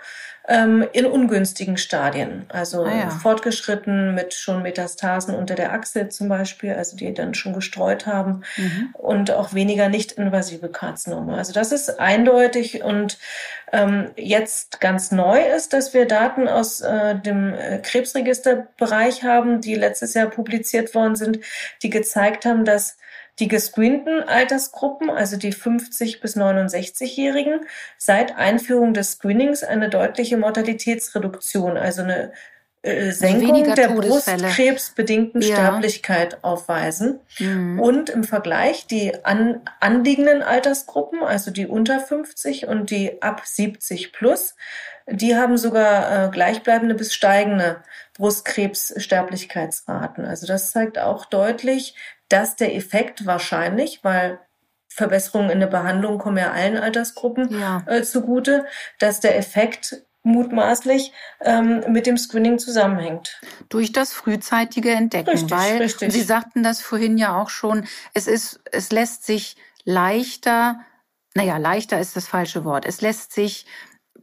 ähm, 0.46 0.86
in 0.92 1.06
ungünstigen 1.06 1.78
Stadien, 1.78 2.44
also 2.50 2.84
ah, 2.84 2.94
ja. 2.94 3.10
fortgeschritten 3.10 4.14
mit 4.14 4.34
schon 4.34 4.62
Metastasen 4.62 5.34
unter 5.34 5.54
der 5.54 5.72
Achse 5.72 6.10
zum 6.10 6.28
Beispiel, 6.28 6.74
also 6.74 6.96
die 6.96 7.14
dann 7.14 7.32
schon 7.32 7.54
gestreut 7.54 8.06
haben 8.06 8.42
mhm. 8.56 8.90
und 8.92 9.30
auch 9.30 9.54
weniger 9.54 9.88
nicht-invasive 9.88 10.68
Karzinome. 10.68 11.34
Also 11.34 11.54
das 11.54 11.72
ist 11.72 11.98
eindeutig 11.98 12.84
und 12.84 13.18
ähm, 13.72 14.10
jetzt 14.16 14.80
ganz 14.80 15.10
neu 15.10 15.40
ist, 15.40 15.72
dass 15.72 15.94
wir 15.94 16.06
Daten 16.06 16.46
aus 16.46 16.82
äh, 16.82 17.18
dem 17.18 17.54
äh, 17.54 17.78
Krebsregisterbereich 17.78 19.24
haben, 19.24 19.62
die 19.62 19.74
letztes 19.74 20.12
Jahr 20.12 20.26
publiziert 20.26 20.94
worden 20.94 21.16
sind, 21.16 21.38
die 21.82 21.88
gezeigt 21.88 22.44
haben, 22.44 22.66
dass 22.66 22.98
die 23.40 23.48
gescreenten 23.48 24.22
Altersgruppen, 24.22 25.10
also 25.10 25.36
die 25.36 25.52
50 25.52 26.20
bis 26.20 26.36
69-Jährigen, 26.36 27.66
seit 27.98 28.36
Einführung 28.36 28.94
des 28.94 29.12
Screenings 29.12 29.64
eine 29.64 29.88
deutliche 29.88 30.36
Mortalitätsreduktion, 30.36 31.76
also 31.76 32.02
eine 32.02 32.32
äh, 32.84 33.12
Senkung 33.12 33.74
der 33.74 33.88
brustkrebsbedingten 33.88 35.40
ja. 35.40 35.56
Sterblichkeit 35.56 36.44
aufweisen. 36.44 37.20
Mhm. 37.38 37.80
Und 37.80 38.10
im 38.10 38.24
Vergleich 38.24 38.86
die 38.86 39.24
an, 39.24 39.62
anliegenden 39.80 40.42
Altersgruppen, 40.42 41.22
also 41.22 41.50
die 41.50 41.66
unter 41.66 41.98
50 41.98 42.68
und 42.68 42.90
die 42.90 43.22
ab 43.22 43.40
70 43.44 44.12
plus, 44.12 44.54
die 45.06 45.34
haben 45.34 45.56
sogar 45.56 46.26
äh, 46.26 46.30
gleichbleibende 46.30 46.94
bis 46.94 47.14
steigende 47.14 47.82
Brustkrebssterblichkeitsraten. 48.16 50.24
Also 50.24 50.46
das 50.46 50.70
zeigt 50.70 50.98
auch 50.98 51.24
deutlich, 51.24 51.96
dass 52.28 52.56
der 52.56 52.74
Effekt 52.74 53.26
wahrscheinlich, 53.26 54.02
weil 54.02 54.40
Verbesserungen 54.88 55.50
in 55.50 55.60
der 55.60 55.66
Behandlung 55.66 56.18
kommen 56.18 56.38
ja 56.38 56.52
allen 56.52 56.76
Altersgruppen 56.76 57.58
ja. 57.58 57.82
Äh, 57.86 58.02
zugute, 58.02 58.66
dass 58.98 59.20
der 59.20 59.36
Effekt 59.36 60.04
mutmaßlich 60.22 61.12
ähm, 61.42 61.84
mit 61.88 62.06
dem 62.06 62.16
Screening 62.16 62.58
zusammenhängt. 62.58 63.40
Durch 63.68 63.92
das 63.92 64.12
frühzeitige 64.12 64.90
Entdecken, 64.90 65.30
richtig, 65.30 65.50
weil 65.50 65.76
richtig. 65.78 66.12
Sie 66.12 66.22
sagten 66.22 66.62
das 66.62 66.80
vorhin 66.80 67.18
ja 67.18 67.40
auch 67.40 67.50
schon, 67.50 67.86
es 68.14 68.26
ist, 68.26 68.60
es 68.72 68.90
lässt 68.90 69.26
sich 69.26 69.56
leichter, 69.84 70.80
naja, 71.34 71.58
leichter 71.58 72.00
ist 72.00 72.16
das 72.16 72.26
falsche 72.26 72.64
Wort, 72.64 72.86
es 72.86 73.02
lässt 73.02 73.32
sich 73.32 73.66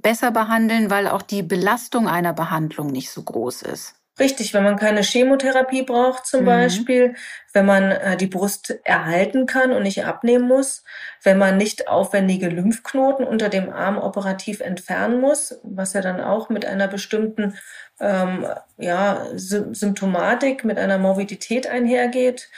besser 0.02 0.32
behandeln, 0.32 0.90
weil 0.90 1.08
auch 1.08 1.22
die 1.22 1.44
Belastung 1.44 2.08
einer 2.08 2.34
Behandlung 2.34 2.88
nicht 2.88 3.12
so 3.12 3.22
groß 3.22 3.62
ist. 3.62 4.01
Richtig, 4.20 4.54
wenn 4.54 4.64
man 4.64 4.76
keine 4.76 5.02
Chemotherapie 5.02 5.84
braucht 5.84 6.26
zum 6.26 6.42
mhm. 6.42 6.46
Beispiel, 6.46 7.16
wenn 7.54 7.66
man 7.66 7.92
äh, 7.92 8.18
die 8.18 8.28
Brust 8.28 8.78
erhalten 8.84 9.46
kann 9.46 9.72
und 9.72 9.84
nicht 9.84 10.06
abnehmen 10.06 10.48
muss, 10.48 10.84
wenn 11.24 11.38
man 11.38 11.58
nicht 11.58 11.88
aufwendige 11.88 12.50
Lymphknoten 12.50 13.26
unter 13.26 13.50
dem 13.50 13.72
Arm 13.72 13.98
operativ 13.98 14.60
entfernen 14.60 15.22
muss, 15.22 15.60
was 15.64 15.94
ja 15.94 16.02
dann 16.02 16.20
auch 16.20 16.50
mit 16.50 16.66
einer 16.66 16.88
bestimmten 16.88 17.58
ähm, 18.02 18.46
ja, 18.78 19.26
Sy 19.36 19.74
Symptomatik, 19.74 20.66
mit 20.66 20.78
einer 20.78 20.98
Morbidität 20.98 21.68
einhergeht, 21.68 22.50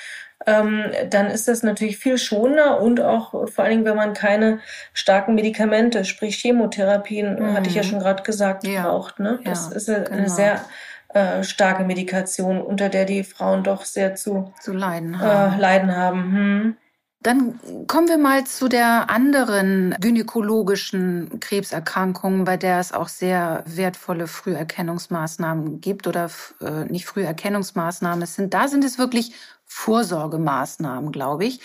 ähm, 0.46 0.86
dann 1.10 1.28
ist 1.28 1.48
das 1.48 1.64
natürlich 1.64 1.98
viel 1.98 2.18
schonender 2.18 2.82
und 2.82 3.00
auch 3.00 3.48
vor 3.50 3.64
allen 3.64 3.72
Dingen, 3.72 3.86
wenn 3.86 3.96
man 3.96 4.14
keine 4.14 4.60
starken 4.94 5.36
Medikamente, 5.36 6.04
sprich 6.06 6.38
Chemotherapien, 6.38 7.36
mhm. 7.36 7.54
hatte 7.54 7.70
ich 7.70 7.76
ja 7.76 7.84
mhm. 7.84 7.88
schon 7.88 8.00
gerade 8.00 8.24
gesagt, 8.24 8.66
ja. 8.66 8.84
braucht. 8.84 9.20
Ne? 9.20 9.40
Das 9.46 9.70
ja, 9.70 9.76
ist 9.76 9.90
eine 9.90 10.10
genau. 10.10 10.28
sehr 10.28 10.66
äh, 11.14 11.44
starke 11.44 11.84
Medikation, 11.84 12.62
unter 12.62 12.90
der 12.90 13.06
die 13.06 13.24
Frauen 13.24 13.64
doch 13.64 13.86
sehr 13.86 14.16
zu, 14.16 14.54
zu 14.60 14.74
leiden 14.74 15.20
haben. 15.20 15.54
Äh, 15.54 15.60
leiden 15.60 15.96
haben. 15.96 16.24
Hm. 16.32 16.78
Dann 17.24 17.58
kommen 17.88 18.10
wir 18.10 18.18
mal 18.18 18.44
zu 18.46 18.68
der 18.68 19.10
anderen 19.10 19.96
gynäkologischen 20.02 21.40
Krebserkrankung, 21.40 22.44
bei 22.44 22.58
der 22.58 22.80
es 22.80 22.92
auch 22.92 23.08
sehr 23.08 23.64
wertvolle 23.66 24.28
Früherkennungsmaßnahmen 24.28 25.80
gibt 25.80 26.06
oder 26.06 26.30
äh, 26.60 26.84
nicht 26.86 27.06
Früherkennungsmaßnahmen. 27.06 28.26
Sind, 28.26 28.54
da 28.54 28.68
sind 28.68 28.84
es 28.84 28.98
wirklich 28.98 29.34
Vorsorgemaßnahmen, 29.66 31.14
glaube 31.14 31.46
ich. 31.46 31.62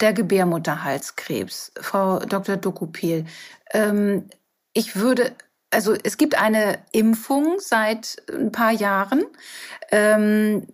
Der 0.00 0.14
Gebärmutterhalskrebs. 0.14 1.72
Frau 1.80 2.20
Dr. 2.20 2.56
Dokupil, 2.56 3.26
ähm, 3.72 4.24
ich 4.72 4.96
würde 4.96 5.32
also 5.70 5.94
es 6.02 6.16
gibt 6.16 6.38
eine 6.38 6.78
Impfung 6.92 7.56
seit 7.58 8.22
ein 8.30 8.52
paar 8.52 8.72
Jahren. 8.72 9.24
Ähm, 9.90 10.66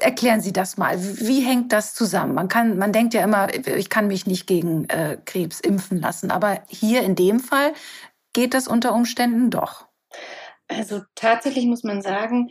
erklären 0.00 0.40
Sie 0.40 0.52
das 0.52 0.76
mal. 0.76 0.98
Wie 1.00 1.40
hängt 1.40 1.72
das 1.72 1.94
zusammen? 1.94 2.34
Man 2.34 2.48
kann, 2.48 2.78
man 2.78 2.92
denkt 2.92 3.14
ja 3.14 3.24
immer, 3.24 3.52
ich 3.54 3.88
kann 3.88 4.06
mich 4.06 4.26
nicht 4.26 4.46
gegen 4.46 4.88
äh, 4.88 5.18
Krebs 5.24 5.60
impfen 5.60 6.00
lassen, 6.00 6.30
aber 6.30 6.62
hier 6.68 7.02
in 7.02 7.14
dem 7.14 7.40
Fall 7.40 7.72
geht 8.32 8.54
das 8.54 8.68
unter 8.68 8.94
Umständen 8.94 9.50
doch. 9.50 9.86
Also 10.68 11.02
tatsächlich 11.14 11.66
muss 11.66 11.82
man 11.82 12.02
sagen, 12.02 12.48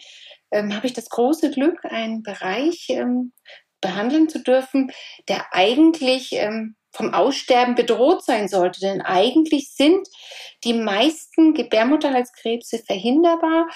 ähm, 0.51 0.75
habe 0.75 0.85
ich 0.85 0.93
das 0.93 1.09
große 1.09 1.51
Glück, 1.51 1.85
einen 1.85 2.21
Bereich 2.23 2.87
ähm, 2.89 3.33
behandeln 3.79 4.29
zu 4.29 4.39
dürfen, 4.39 4.91
der 5.27 5.53
eigentlich 5.53 6.33
ähm, 6.33 6.75
vom 6.91 7.13
Aussterben 7.13 7.75
bedroht 7.75 8.23
sein 8.23 8.47
sollte. 8.47 8.79
Denn 8.81 9.01
eigentlich 9.01 9.71
sind 9.73 10.07
die 10.63 10.73
meisten 10.73 11.53
Gebärmutterhalskrebse 11.53 12.79
verhinderbar, 12.79 13.67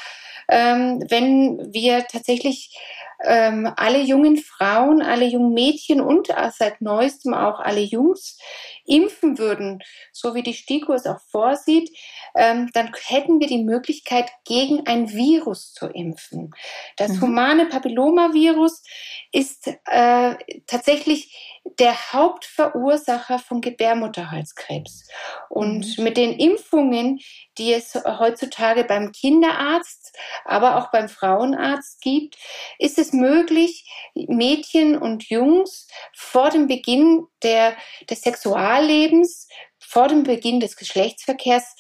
ähm, 0.48 1.04
wenn 1.10 1.74
wir 1.74 2.06
tatsächlich 2.08 2.78
ähm, 3.24 3.72
alle 3.78 4.02
jungen 4.02 4.38
Frauen, 4.38 5.02
alle 5.02 5.26
jungen 5.26 5.54
Mädchen 5.54 6.02
und 6.02 6.28
seit 6.58 6.82
neuestem 6.82 7.34
auch 7.34 7.60
alle 7.60 7.82
Jungs 7.82 8.38
impfen 8.86 9.38
würden, 9.38 9.82
so 10.12 10.36
wie 10.36 10.44
die 10.44 10.54
STIKO 10.54 10.94
es 10.94 11.08
auch 11.08 11.20
vorsieht, 11.32 11.90
ähm, 12.36 12.70
dann 12.74 12.92
hätten 13.06 13.40
wir 13.40 13.48
die 13.48 13.64
Möglichkeit, 13.64 14.30
gegen 14.44 14.86
ein 14.86 15.12
Virus 15.12 15.74
zu 15.74 15.88
impfen. 15.88 16.52
Das 16.98 17.14
mhm. 17.14 17.22
humane 17.22 17.66
Papillomavirus 17.68 18.84
ist 19.32 19.68
äh, 19.86 20.36
tatsächlich 20.68 21.62
der 21.80 22.14
Hauptverursacher 22.14 23.40
von 23.40 23.62
Gebärmutterhalskrebs. 23.62 25.08
Und 25.50 25.98
mhm. 25.98 26.04
mit 26.04 26.18
den 26.18 26.34
Impfungen, 26.34 27.20
die 27.58 27.74
es 27.74 27.96
heutzutage 27.96 28.84
beim 28.84 29.12
Kinderarzt, 29.12 30.16
aber 30.44 30.78
auch 30.78 30.92
beim 30.92 31.10
Frauenarzt 31.10 32.02
gibt, 32.02 32.38
ist 32.78 33.00
es 33.00 33.14
möglich, 33.14 33.90
Mädchen 34.14 34.98
und 34.98 35.30
Jungs 35.30 35.88
vor 36.14 36.50
dem 36.50 36.68
Beginn 36.68 37.26
der, 37.44 37.76
des 38.10 38.22
Sexuallebens, 38.22 39.48
vor 39.80 40.08
dem 40.08 40.24
Beginn 40.24 40.60
des 40.60 40.76
Geschlechtsverkehrs 40.76 41.76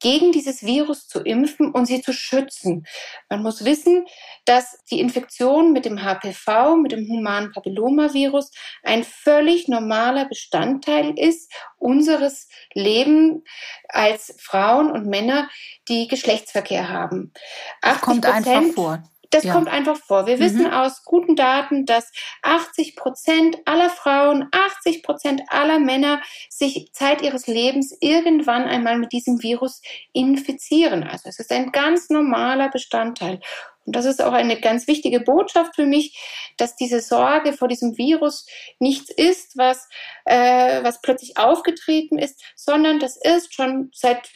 gegen 0.00 0.32
dieses 0.32 0.62
Virus 0.62 1.08
zu 1.08 1.20
impfen 1.20 1.70
und 1.72 1.86
sie 1.86 2.02
zu 2.02 2.12
schützen. 2.12 2.86
Man 3.28 3.42
muss 3.42 3.64
wissen, 3.64 4.06
dass 4.44 4.78
die 4.90 5.00
Infektion 5.00 5.72
mit 5.72 5.84
dem 5.84 6.02
HPV, 6.02 6.76
mit 6.76 6.92
dem 6.92 7.08
humanen 7.08 7.52
Papillomavirus, 7.52 8.50
ein 8.82 9.04
völlig 9.04 9.68
normaler 9.68 10.26
Bestandteil 10.28 11.18
ist 11.18 11.52
unseres 11.78 12.48
Lebens 12.74 13.42
als 13.88 14.34
Frauen 14.38 14.90
und 14.90 15.06
Männer, 15.06 15.48
die 15.88 16.08
Geschlechtsverkehr 16.08 16.88
haben. 16.88 17.32
Das 17.80 18.00
kommt 18.00 18.26
einfach 18.26 18.62
vor. 18.74 19.02
Das 19.30 19.44
ja. 19.44 19.52
kommt 19.52 19.68
einfach 19.68 19.96
vor. 19.96 20.26
Wir 20.26 20.36
mhm. 20.36 20.40
wissen 20.40 20.72
aus 20.72 21.04
guten 21.04 21.36
Daten, 21.36 21.86
dass 21.86 22.10
80 22.42 22.96
Prozent 22.96 23.58
aller 23.64 23.90
Frauen, 23.90 24.48
80 24.52 25.02
Prozent 25.02 25.42
aller 25.48 25.78
Männer 25.78 26.22
sich 26.48 26.90
Zeit 26.92 27.22
ihres 27.22 27.46
Lebens 27.46 27.96
irgendwann 28.00 28.64
einmal 28.64 28.98
mit 28.98 29.12
diesem 29.12 29.42
Virus 29.42 29.82
infizieren. 30.12 31.02
Also 31.02 31.28
es 31.28 31.38
ist 31.38 31.52
ein 31.52 31.72
ganz 31.72 32.10
normaler 32.10 32.70
Bestandteil. 32.70 33.40
Und 33.86 33.94
das 33.94 34.04
ist 34.04 34.20
auch 34.20 34.32
eine 34.32 34.60
ganz 34.60 34.88
wichtige 34.88 35.20
Botschaft 35.20 35.76
für 35.76 35.86
mich, 35.86 36.18
dass 36.56 36.74
diese 36.74 37.00
Sorge 37.00 37.52
vor 37.52 37.68
diesem 37.68 37.96
Virus 37.96 38.46
nichts 38.80 39.10
ist, 39.10 39.56
was, 39.56 39.88
äh, 40.24 40.82
was 40.82 41.00
plötzlich 41.00 41.38
aufgetreten 41.38 42.18
ist, 42.18 42.42
sondern 42.56 42.98
das 42.98 43.16
ist 43.16 43.54
schon 43.54 43.90
seit 43.94 44.28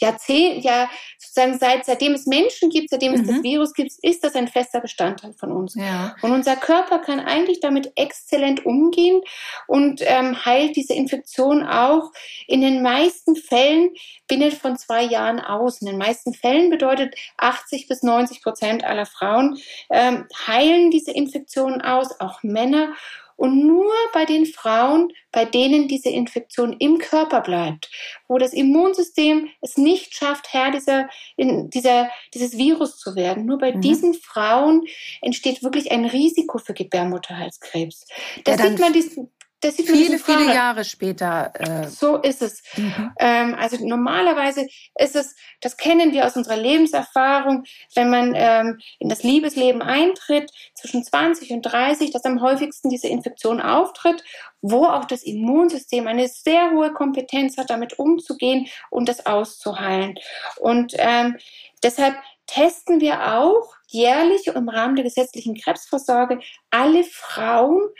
Jahrzehnten, 0.00 0.60
ja, 0.60 0.90
sozusagen 1.18 1.58
seit, 1.58 1.84
seitdem 1.84 2.12
es 2.12 2.26
Menschen 2.26 2.70
gibt, 2.70 2.90
seitdem 2.90 3.12
mhm. 3.12 3.20
es 3.20 3.26
das 3.26 3.36
mhm. 3.36 3.42
Virus 3.42 3.72
gibt, 3.74 3.92
ist 4.02 4.24
das 4.24 4.34
ein 4.34 4.48
fester 4.48 4.80
Bestandteil 4.80 5.32
von 5.34 5.52
uns. 5.52 5.74
Ja. 5.74 6.16
Und 6.22 6.32
unser 6.32 6.56
Körper 6.56 6.98
kann 6.98 7.20
eigentlich 7.20 7.60
damit 7.60 7.92
exzellent 7.96 8.64
umgehen 8.66 9.20
und 9.66 10.00
ähm, 10.04 10.44
heilt 10.44 10.76
diese 10.76 10.94
Infektion 10.94 11.62
auch 11.62 12.10
in 12.46 12.60
den 12.60 12.82
meisten 12.82 13.36
Fällen 13.36 13.90
binnen 14.26 14.52
von 14.52 14.76
zwei 14.76 15.02
Jahren 15.02 15.40
aus. 15.40 15.80
In 15.80 15.86
den 15.86 15.98
meisten 15.98 16.34
Fällen 16.34 16.70
bedeutet 16.70 17.14
80 17.36 17.88
bis 17.88 18.02
90 18.02 18.42
Prozent 18.42 18.84
aller 18.84 19.06
Frauen 19.06 19.58
ähm, 19.90 20.26
heilen 20.46 20.90
diese 20.90 21.12
Infektionen 21.12 21.80
aus, 21.80 22.20
auch 22.20 22.42
Männer. 22.42 22.94
Und 23.40 23.66
nur 23.66 23.90
bei 24.12 24.26
den 24.26 24.44
Frauen, 24.44 25.14
bei 25.32 25.46
denen 25.46 25.88
diese 25.88 26.10
Infektion 26.10 26.76
im 26.78 26.98
Körper 26.98 27.40
bleibt, 27.40 27.90
wo 28.28 28.36
das 28.36 28.52
Immunsystem 28.52 29.48
es 29.62 29.78
nicht 29.78 30.14
schafft, 30.14 30.52
Herr 30.52 30.70
dieser, 30.70 31.08
dieser, 31.38 32.10
dieses 32.34 32.58
Virus 32.58 32.98
zu 32.98 33.16
werden, 33.16 33.46
nur 33.46 33.56
bei 33.56 33.72
mhm. 33.72 33.80
diesen 33.80 34.12
Frauen 34.12 34.84
entsteht 35.22 35.62
wirklich 35.62 35.90
ein 35.90 36.04
Risiko 36.04 36.58
für 36.58 36.74
Gebärmutterhalskrebs. 36.74 38.04
Da 38.44 38.56
ja, 38.56 38.58
sieht 38.58 38.78
man 38.78 38.92
diesen, 38.92 39.30
das 39.60 39.76
sieht 39.76 39.90
viele, 39.90 40.18
viele 40.18 40.54
Jahre 40.54 40.84
später. 40.84 41.52
Äh 41.54 41.88
so 41.88 42.16
ist 42.16 42.40
es. 42.40 42.62
Mhm. 42.76 43.12
Ähm, 43.18 43.54
also 43.58 43.86
normalerweise 43.86 44.66
ist 44.98 45.16
es, 45.16 45.34
das 45.60 45.76
kennen 45.76 46.12
wir 46.12 46.24
aus 46.24 46.36
unserer 46.36 46.56
Lebenserfahrung, 46.56 47.64
wenn 47.94 48.10
man 48.10 48.32
ähm, 48.34 48.78
in 48.98 49.10
das 49.10 49.22
Liebesleben 49.22 49.82
eintritt, 49.82 50.50
zwischen 50.74 51.04
20 51.04 51.50
und 51.50 51.62
30, 51.62 52.10
dass 52.10 52.24
am 52.24 52.40
häufigsten 52.40 52.88
diese 52.88 53.08
Infektion 53.08 53.60
auftritt, 53.60 54.24
wo 54.62 54.86
auch 54.86 55.04
das 55.04 55.22
Immunsystem 55.22 56.06
eine 56.06 56.28
sehr 56.28 56.70
hohe 56.70 56.92
Kompetenz 56.92 57.58
hat, 57.58 57.68
damit 57.68 57.98
umzugehen 57.98 58.66
und 58.88 59.08
das 59.08 59.26
auszuheilen. 59.26 60.14
Und 60.58 60.94
ähm, 60.96 61.36
deshalb 61.82 62.16
testen 62.46 63.00
wir 63.00 63.34
auch 63.34 63.74
jährlich 63.92 64.46
im 64.46 64.68
Rahmen 64.68 64.96
der 64.96 65.04
gesetzlichen 65.04 65.54
Krebsvorsorge 65.54 66.40
alle 66.70 67.04
Frauen 67.04 67.90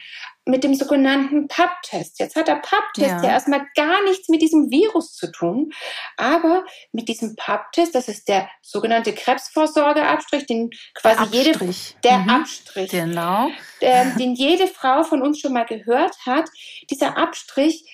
mit 0.47 0.65
dem 0.65 0.75
sogenannten 0.75 1.49
PAP-Test. 1.49 2.19
Jetzt 2.19 2.37
hat 2.37 2.49
der 2.49 2.57
PAP-Test 2.57 3.09
ja. 3.09 3.23
ja. 3.23 3.31
erstmal 3.31 3.67
gar 3.75 4.03
nichts 4.05 4.29
mit 4.29 4.43
diesem 4.43 4.71
Virus 4.71 5.15
zu 5.15 5.31
tun, 5.31 5.73
aber 6.17 6.65
mit 6.93 7.09
diesem 7.09 7.37
PAP-Test, 7.37 7.95
das 7.95 8.09
ist 8.09 8.29
der 8.29 8.49
sogenannte 8.63 9.15
Krebsvorsorgeabstrich, 9.15 10.47
den 10.47 10.71
quasi 10.95 11.31
der 11.31 11.43
jede 11.43 11.75
der 12.05 12.19
mhm. 12.19 12.31
Abstrich, 12.31 12.91
genau. 12.91 13.49
der, 13.81 14.05
den 14.19 14.35
jede 14.35 14.67
Frau 14.67 15.03
von 15.03 15.23
uns 15.23 15.41
schon 15.41 15.53
mal 15.53 15.67
gehört 15.67 16.17
hat. 16.27 16.49
Dieser 16.91 17.17
Abstrich, 17.17 17.85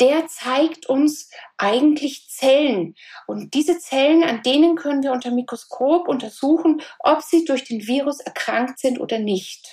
der 0.00 0.26
zeigt 0.26 0.86
uns 0.86 1.30
eigentlich 1.56 2.28
Zellen. 2.28 2.96
Und 3.26 3.54
diese 3.54 3.78
Zellen, 3.78 4.24
an 4.24 4.42
denen 4.42 4.76
können 4.76 5.02
wir 5.02 5.12
unter 5.12 5.30
Mikroskop 5.30 6.08
untersuchen, 6.08 6.82
ob 6.98 7.22
sie 7.22 7.43
durch 7.44 7.64
den 7.64 7.86
Virus 7.86 8.20
erkrankt 8.20 8.78
sind 8.78 9.00
oder 9.00 9.18
nicht. 9.18 9.66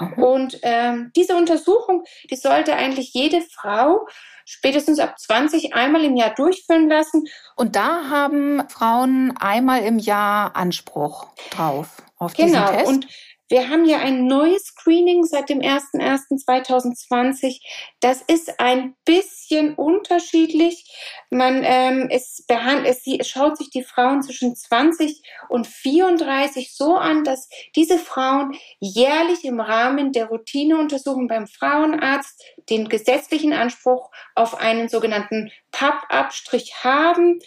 Mhm. 0.00 0.22
Und 0.22 0.58
ähm, 0.62 1.12
diese 1.16 1.36
Untersuchung, 1.36 2.04
die 2.30 2.36
sollte 2.36 2.74
eigentlich 2.74 3.12
jede 3.12 3.40
Frau 3.40 4.06
spätestens 4.44 4.98
ab 4.98 5.18
20 5.18 5.74
einmal 5.74 6.04
im 6.04 6.16
Jahr 6.16 6.34
durchführen 6.34 6.88
lassen. 6.88 7.24
Und 7.56 7.76
da 7.76 8.08
haben 8.08 8.68
Frauen 8.68 9.34
einmal 9.38 9.82
im 9.82 9.98
Jahr 9.98 10.56
Anspruch 10.56 11.26
drauf 11.50 12.02
auf 12.18 12.34
genau. 12.34 12.60
diesen 12.60 12.78
Test. 12.78 12.88
Und 12.88 13.06
wir 13.48 13.68
haben 13.68 13.84
ja 13.84 13.98
ein 13.98 14.26
neues 14.26 14.74
Screening 14.82 15.24
seit 15.24 15.48
dem 15.48 15.60
01.01.2020. 15.60 17.60
Das 18.00 18.20
ist 18.22 18.58
ein 18.58 18.96
bisschen 19.04 19.74
unterschiedlich. 19.74 20.90
Man 21.30 21.62
ähm, 21.64 22.10
behandelt, 22.48 22.88
es, 22.88 23.06
es 23.06 23.28
schaut 23.28 23.56
sich 23.56 23.70
die 23.70 23.84
Frauen 23.84 24.22
zwischen 24.22 24.56
20 24.56 25.22
und 25.48 25.66
34 25.66 26.74
so 26.74 26.96
an, 26.96 27.24
dass 27.24 27.48
diese 27.76 27.98
Frauen 27.98 28.56
jährlich 28.80 29.44
im 29.44 29.60
Rahmen 29.60 30.12
der 30.12 30.26
Routineuntersuchung 30.26 31.28
beim 31.28 31.46
Frauenarzt 31.46 32.42
den 32.70 32.88
gesetzlichen 32.88 33.52
Anspruch 33.52 34.10
auf 34.34 34.58
einen 34.58 34.88
sogenannten 34.88 35.50
PAP-Abstrich 35.70 36.74
haben. 36.82 37.38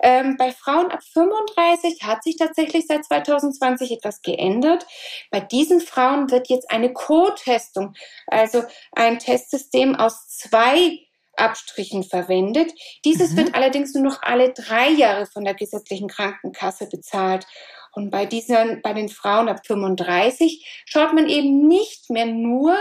Ähm, 0.00 0.36
bei 0.36 0.52
Frauen 0.52 0.90
ab 0.90 1.00
35 1.12 2.02
hat 2.04 2.22
sich 2.22 2.36
tatsächlich 2.36 2.86
seit 2.86 3.04
2020 3.04 3.92
etwas 3.92 4.22
geändert. 4.22 4.86
Bei 5.30 5.40
diesen 5.40 5.80
Frauen 5.80 6.30
wird 6.30 6.48
jetzt 6.48 6.70
eine 6.82 6.92
Co-Testung, 6.92 7.94
also 8.26 8.62
ein 8.92 9.18
Testsystem 9.18 9.94
aus 9.96 10.28
zwei 10.28 10.98
Abstrichen 11.36 12.04
verwendet. 12.04 12.72
Dieses 13.04 13.32
mhm. 13.32 13.36
wird 13.38 13.54
allerdings 13.54 13.94
nur 13.94 14.04
noch 14.04 14.22
alle 14.22 14.52
drei 14.52 14.90
Jahre 14.90 15.26
von 15.26 15.44
der 15.44 15.54
gesetzlichen 15.54 16.08
Krankenkasse 16.08 16.88
bezahlt. 16.88 17.46
Und 17.94 18.10
bei 18.10 18.26
diesen, 18.26 18.80
bei 18.82 18.92
den 18.94 19.08
Frauen 19.08 19.48
ab 19.48 19.66
35 19.66 20.84
schaut 20.86 21.12
man 21.12 21.28
eben 21.28 21.68
nicht 21.68 22.10
mehr 22.10 22.26
nur 22.26 22.76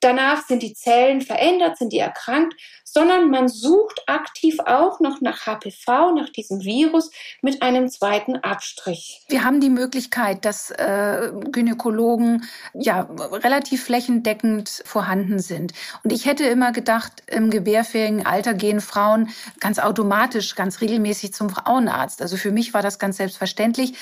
danach 0.00 0.46
sind 0.46 0.62
die 0.62 0.74
Zellen 0.74 1.20
verändert, 1.20 1.78
sind 1.78 1.92
die 1.92 1.98
erkrankt, 1.98 2.54
sondern 2.84 3.30
man 3.30 3.48
sucht 3.48 4.02
aktiv 4.06 4.58
auch 4.60 5.00
noch 5.00 5.20
nach 5.20 5.46
HPV, 5.46 6.14
nach 6.14 6.30
diesem 6.30 6.64
Virus 6.64 7.10
mit 7.42 7.62
einem 7.62 7.88
zweiten 7.88 8.36
Abstrich. 8.36 9.22
Wir 9.28 9.44
haben 9.44 9.60
die 9.60 9.70
Möglichkeit, 9.70 10.44
dass 10.44 10.70
äh, 10.70 11.30
Gynäkologen 11.50 12.48
ja 12.74 13.08
relativ 13.32 13.84
flächendeckend 13.84 14.82
vorhanden 14.84 15.38
sind. 15.38 15.72
Und 16.02 16.12
ich 16.12 16.26
hätte 16.26 16.44
immer 16.44 16.72
gedacht, 16.72 17.22
im 17.26 17.50
gebärfähigen 17.50 18.24
Alter 18.24 18.54
gehen 18.54 18.80
Frauen 18.80 19.28
ganz 19.60 19.78
automatisch, 19.78 20.54
ganz 20.54 20.80
regelmäßig 20.80 21.34
zum 21.34 21.50
Frauenarzt. 21.50 22.22
Also 22.22 22.36
für 22.36 22.50
mich 22.50 22.72
war 22.74 22.82
das 22.82 22.98
ganz 22.98 23.18
selbstverständlich 23.18 23.94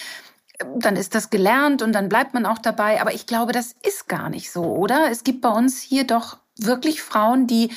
dann 0.77 0.97
ist 0.97 1.15
das 1.15 1.31
gelernt 1.31 1.83
und 1.83 1.93
dann 1.93 2.09
bleibt 2.09 2.35
man 2.35 2.47
auch 2.47 2.59
dabei. 2.59 3.01
Aber 3.01 3.15
ich 3.15 3.27
glaube, 3.27 3.53
das 3.53 3.75
ist 3.83 4.09
gar 4.09 4.31
nicht 4.31 4.51
so, 4.51 4.65
oder? 4.65 5.11
Es 5.11 5.25
gibt 5.25 5.41
bei 5.41 5.51
uns 5.51 5.81
hier 5.81 6.05
doch 6.05 6.39
wirklich 6.59 7.03
Frauen, 7.03 7.47
die 7.47 7.71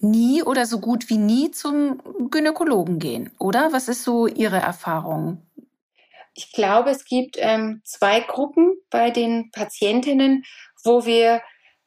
nie 0.00 0.42
oder 0.42 0.66
so 0.66 0.80
gut 0.80 1.08
wie 1.08 1.18
nie 1.18 1.50
zum 1.50 2.00
Gynäkologen 2.30 2.98
gehen, 2.98 3.30
oder? 3.38 3.72
Was 3.72 3.88
ist 3.88 4.04
so 4.04 4.26
Ihre 4.26 4.58
Erfahrung? 4.58 5.42
Ich 6.34 6.52
glaube, 6.52 6.90
es 6.90 7.06
gibt 7.06 7.36
ähm, 7.38 7.80
zwei 7.84 8.20
Gruppen 8.20 8.74
bei 8.90 9.10
den 9.10 9.50
Patientinnen, 9.52 10.44
wo 10.84 11.06
wir 11.06 11.40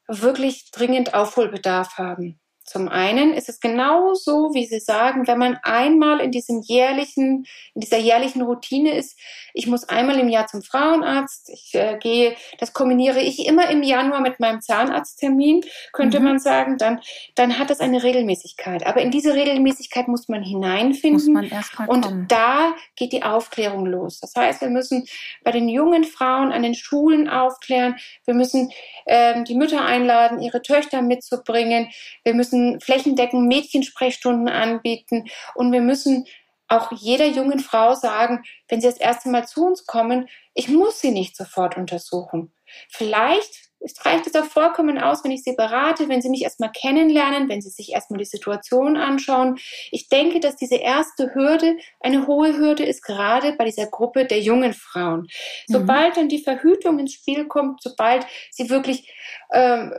wirklich 0.08 0.72
dringend 0.72 1.14
Aufholbedarf 1.14 1.98
haben. 2.00 2.40
Zum 2.69 2.88
einen 2.88 3.34
ist 3.34 3.49
es 3.49 3.60
genauso, 3.60 4.53
wie 4.53 4.67
Sie 4.67 4.79
sagen, 4.79 5.25
wenn 5.25 5.39
man 5.39 5.58
einmal 5.63 6.19
in 6.19 6.29
diesem 6.29 6.62
jährlichen, 6.62 7.45
in 7.73 7.82
dieser 7.82 7.97
jährlichen 7.97 8.43
Routine 8.43 8.93
ist, 8.95 9.17
ich 9.55 9.65
muss 9.65 9.89
einmal 9.89 10.19
im 10.19 10.29
Jahr 10.29 10.45
zum 10.45 10.62
Frauenarzt, 10.62 11.49
ich 11.49 11.73
äh, 11.73 11.97
gehe, 11.99 12.36
das 12.60 12.73
kombiniere 12.73 13.21
ich 13.21 13.47
immer 13.47 13.71
im 13.71 13.82
Januar 13.82 14.21
mit 14.21 14.39
meinem 14.39 14.62
Zahnarzttermin, 14.62 15.62
könnte 15.93 16.19
mhm. 16.19 16.25
man 16.25 16.39
sagen, 16.39 16.77
dann, 16.77 17.01
dann 17.34 17.58
hat 17.58 17.71
das 17.71 17.79
eine 17.79 18.03
Regelmäßigkeit. 18.03 18.86
Aber 18.86 19.01
in 19.01 19.10
diese 19.10 19.34
Regelmäßigkeit 19.34 20.08
muss 20.08 20.29
man 20.29 20.43
hineinfinden. 20.43 21.13
Muss 21.13 21.27
man 21.27 21.45
erst 21.45 21.79
mal 21.79 21.89
und 21.89 22.05
kommen. 22.05 22.27
da 22.27 22.75
geht 22.95 23.13
die 23.13 23.23
Aufklärung 23.23 23.88
los. 23.88 24.19
Das 24.19 24.36
heißt, 24.36 24.62
wir 24.62 24.69
müssen 24.69 25.08
bei 25.43 25.51
den 25.51 25.69
jungen 25.69 26.03
Frauen 26.03 26.51
an 26.51 26.62
den 26.62 26.75
Schulen 26.75 27.27
aufklären. 27.29 27.95
Wir 28.25 28.36
müssen 28.36 28.71
ähm, 29.08 29.43
die 29.45 29.55
Mütter 29.55 29.84
einladen, 29.84 30.39
ihre 30.39 30.62
Töchter 30.62 31.01
mitzubringen. 31.01 31.89
Wir 32.23 32.36
müssen 32.36 32.59
müssen 32.60 32.82
flächendeckend 32.82 33.48
Mädchensprechstunden 33.48 34.50
anbieten 34.50 35.26
und 35.56 35.72
wir 35.72 35.82
müssen 35.82 36.26
auch 36.67 36.91
jeder 36.91 37.26
jungen 37.26 37.60
Frau 37.60 37.95
sagen, 37.95 38.43
wenn 38.67 38.80
sie 38.80 38.88
das 38.88 39.00
erste 39.00 39.30
Mal 39.30 39.48
zu 39.48 39.65
uns 39.65 39.86
kommen, 39.86 40.30
ich 40.54 40.67
muss 40.67 41.02
sie 41.02 41.12
nicht 41.12 41.36
sofort 41.36 41.78
untersuchen. 41.78 42.54
Vielleicht 42.89 43.69
reicht 44.04 44.28
es 44.28 44.36
auch 44.36 44.45
vollkommen 44.45 45.00
aus, 45.00 45.24
wenn 45.24 45.32
ich 45.32 45.43
sie 45.43 45.56
berate, 45.56 46.10
wenn 46.10 46.22
sie 46.22 46.30
mich 46.30 46.43
erstmal 46.43 46.72
kennenlernen, 46.72 47.50
wenn 47.50 47.62
sie 47.62 47.69
sich 47.69 47.93
erstmal 47.93 48.19
die 48.19 48.26
Situation 48.26 48.98
anschauen. 48.98 49.58
Ich 49.89 50.10
denke, 50.10 50.39
dass 50.39 50.58
diese 50.58 50.76
erste 50.76 51.34
Hürde 51.34 51.78
eine 52.02 52.28
hohe 52.28 52.56
Hürde 52.56 52.84
ist, 52.84 53.02
gerade 53.02 53.54
bei 53.54 53.65
dieser 53.65 53.88
Gruppe 53.88 54.26
der 54.26 54.41
jungen 54.41 54.74
Frauen. 54.74 55.22
Mhm. 55.22 55.28
Sobald 55.74 56.17
dann 56.17 56.30
die 56.30 56.43
Verhütung 56.43 57.00
ins 57.00 57.13
Spiel 57.13 57.48
kommt, 57.48 57.82
sobald 57.82 58.28
sie 58.52 58.69
wirklich 58.69 59.12
ähm, 59.54 59.93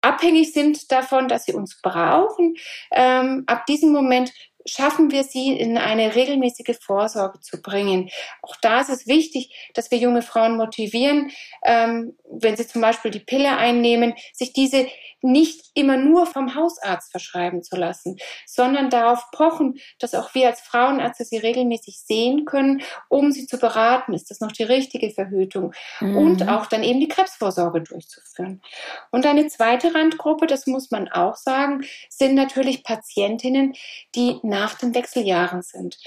abhängig 0.00 0.52
sind 0.52 0.90
davon, 0.92 1.28
dass 1.28 1.44
sie 1.44 1.52
uns 1.52 1.80
brauchen. 1.80 2.56
Ähm, 2.90 3.44
ab 3.46 3.66
diesem 3.66 3.92
Moment 3.92 4.32
schaffen 4.68 5.10
wir 5.10 5.24
sie 5.24 5.52
in 5.52 5.78
eine 5.78 6.14
regelmäßige 6.14 6.76
Vorsorge 6.80 7.40
zu 7.40 7.60
bringen. 7.62 8.10
Auch 8.42 8.56
da 8.60 8.80
ist 8.80 8.90
es 8.90 9.06
wichtig, 9.06 9.70
dass 9.74 9.90
wir 9.90 9.98
junge 9.98 10.22
Frauen 10.22 10.56
motivieren, 10.56 11.30
ähm, 11.64 12.16
wenn 12.30 12.56
sie 12.56 12.66
zum 12.66 12.82
Beispiel 12.82 13.10
die 13.10 13.20
Pille 13.20 13.56
einnehmen, 13.56 14.14
sich 14.32 14.52
diese 14.52 14.86
nicht 15.22 15.70
immer 15.74 15.96
nur 15.96 16.26
vom 16.26 16.54
Hausarzt 16.54 17.10
verschreiben 17.10 17.62
zu 17.62 17.76
lassen, 17.76 18.16
sondern 18.46 18.90
darauf 18.90 19.30
pochen, 19.32 19.78
dass 19.98 20.14
auch 20.14 20.34
wir 20.34 20.48
als 20.48 20.60
Frauenärzte 20.60 21.24
sie 21.24 21.38
regelmäßig 21.38 22.00
sehen 22.00 22.44
können, 22.44 22.82
um 23.08 23.32
sie 23.32 23.46
zu 23.46 23.58
beraten, 23.58 24.14
ist 24.14 24.30
das 24.30 24.40
noch 24.40 24.52
die 24.52 24.62
richtige 24.62 25.10
Verhütung 25.10 25.72
mhm. 26.00 26.16
und 26.16 26.48
auch 26.48 26.66
dann 26.66 26.82
eben 26.82 27.00
die 27.00 27.08
Krebsvorsorge 27.08 27.82
durchzuführen. 27.82 28.62
Und 29.10 29.26
eine 29.26 29.48
zweite 29.48 29.94
Randgruppe, 29.94 30.46
das 30.46 30.66
muss 30.66 30.90
man 30.90 31.08
auch 31.08 31.36
sagen, 31.36 31.84
sind 32.08 32.34
natürlich 32.34 32.84
Patientinnen, 32.84 33.74
die 34.14 34.38
nach 34.42 34.74
den 34.74 34.94
Wechseljahren 34.94 35.62
sind. 35.62 35.98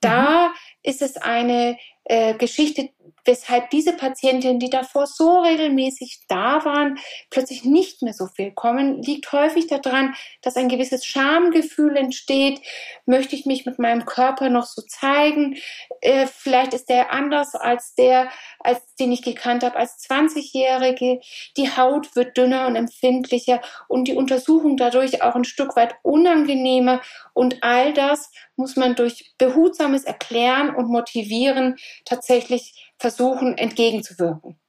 Da 0.00 0.48
mhm. 0.48 0.54
ist 0.82 1.02
es 1.02 1.16
eine 1.16 1.78
äh, 2.04 2.34
Geschichte, 2.34 2.90
weshalb 3.24 3.70
diese 3.70 3.92
Patientinnen, 3.92 4.58
die 4.58 4.70
davor 4.70 5.06
so 5.06 5.40
regelmäßig 5.40 6.20
da 6.28 6.64
waren, 6.64 6.98
plötzlich 7.30 7.64
nicht 7.64 8.02
mehr 8.02 8.12
so 8.12 8.26
viel 8.26 8.52
kommen, 8.52 9.02
liegt 9.02 9.30
häufig 9.32 9.66
daran, 9.66 10.14
dass 10.42 10.56
ein 10.56 10.68
gewisses 10.68 11.04
Schamgefühl 11.04 11.96
entsteht. 11.96 12.60
Möchte 13.06 13.36
ich 13.36 13.46
mich 13.46 13.66
mit 13.66 13.78
meinem 13.78 14.04
Körper 14.04 14.48
noch 14.48 14.64
so 14.64 14.82
zeigen? 14.82 15.56
Äh, 16.00 16.26
vielleicht 16.26 16.74
ist 16.74 16.88
der 16.88 17.12
anders 17.12 17.54
als 17.54 17.94
der, 17.94 18.30
als 18.58 18.94
den 18.96 19.12
ich 19.12 19.22
gekannt 19.22 19.64
habe 19.64 19.76
als 19.76 19.98
20-Jährige. 20.08 21.20
Die 21.56 21.76
Haut 21.76 22.16
wird 22.16 22.36
dünner 22.36 22.66
und 22.66 22.76
empfindlicher 22.76 23.60
und 23.88 24.08
die 24.08 24.14
Untersuchung 24.14 24.76
dadurch 24.76 25.22
auch 25.22 25.34
ein 25.34 25.44
Stück 25.44 25.76
weit 25.76 25.94
unangenehmer. 26.02 27.00
Und 27.34 27.62
all 27.62 27.92
das 27.92 28.30
muss 28.56 28.76
man 28.76 28.94
durch 28.94 29.32
behutsames 29.38 30.04
Erklären 30.04 30.74
und 30.74 30.88
Motivieren 30.88 31.76
tatsächlich 32.04 32.90
versuchen 33.00 33.58
entgegenzuwirken. 33.58 34.60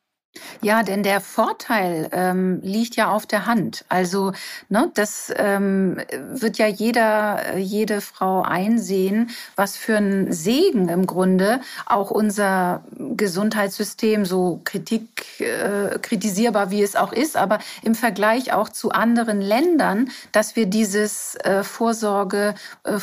Ja, 0.62 0.82
denn 0.84 1.04
der 1.04 1.20
Vorteil 1.20 2.08
ähm, 2.14 2.62
liegt 2.62 2.96
ja 2.96 3.10
auf 3.12 3.26
der 3.26 3.48
Hand. 3.48 3.84
Also 3.90 4.32
ne, 4.70 4.90
das 4.94 5.32
ähm, 5.36 6.00
wird 6.10 6.58
ja 6.58 6.68
jeder, 6.68 7.58
jede 7.58 8.00
Frau 8.00 8.42
einsehen, 8.42 9.32
was 9.58 9.76
für 9.76 9.98
ein 9.98 10.32
Segen 10.32 10.88
im 10.88 11.06
Grunde 11.06 11.60
auch 11.86 12.12
unser 12.12 12.86
Gesundheitssystem, 12.98 14.24
so 14.24 14.62
Kritik, 14.64 15.42
äh, 15.42 16.00
kritisierbar 16.00 16.72
wie 16.72 16.82
es 16.82 16.96
auch 16.96 17.12
ist, 17.12 17.36
aber 17.36 17.60
im 17.84 17.96
Vergleich 17.96 18.54
auch 18.54 18.70
zu 18.70 18.92
anderen 18.92 19.42
Ländern, 19.42 20.12
dass 20.32 20.56
wir 20.56 20.66
dieses 20.66 21.36
äh, 21.44 21.64
Vorsorge, 21.64 22.56
äh, 22.84 23.00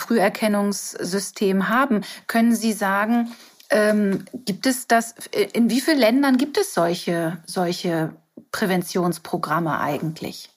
haben. 1.69 2.01
Können 2.27 2.55
Sie 2.55 2.73
sagen, 2.73 3.35
Ähm, 3.71 4.25
gibt 4.33 4.67
es 4.67 4.87
das, 4.87 5.15
in 5.53 5.69
wie 5.71 5.81
vielen 5.81 5.99
Ländern 5.99 6.39
gibt 6.39 6.57
es 6.57 6.73
solche, 6.73 7.43
solche 7.47 8.15
Präventionsprogramme 8.51 9.79
eigentlich? 9.79 10.51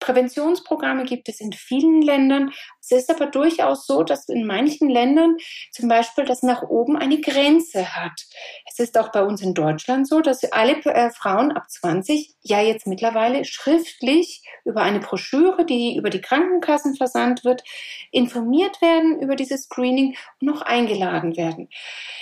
Präventionsprogramme 0.00 1.04
gibt 1.04 1.28
es 1.28 1.40
in 1.40 1.52
vielen 1.52 2.02
Ländern. 2.02 2.52
Es 2.90 3.04
ist 3.04 3.10
aber 3.10 3.26
durchaus 3.26 3.86
so, 3.86 4.02
dass 4.02 4.28
in 4.28 4.46
manchen 4.46 4.88
Ländern 4.88 5.36
zum 5.72 5.88
Beispiel 5.88 6.24
das 6.24 6.42
nach 6.42 6.62
oben 6.62 6.96
eine 6.96 7.20
Grenze 7.20 7.94
hat. 7.94 8.20
Es 8.66 8.78
ist 8.78 8.98
auch 8.98 9.12
bei 9.12 9.22
uns 9.22 9.42
in 9.42 9.54
Deutschland 9.54 10.08
so, 10.08 10.20
dass 10.20 10.44
alle 10.52 10.72
äh, 10.84 11.10
Frauen 11.10 11.52
ab 11.52 11.70
20 11.70 12.34
ja 12.42 12.60
jetzt 12.60 12.86
mittlerweile 12.86 13.44
schriftlich 13.44 14.42
über 14.64 14.82
eine 14.82 15.00
Broschüre, 15.00 15.64
die 15.64 15.96
über 15.96 16.10
die 16.10 16.20
Krankenkassen 16.20 16.96
versandt 16.96 17.44
wird, 17.44 17.62
informiert 18.10 18.80
werden 18.82 19.20
über 19.20 19.36
dieses 19.36 19.64
Screening 19.64 20.16
und 20.40 20.46
noch 20.46 20.62
eingeladen 20.62 21.36
werden. 21.36 21.68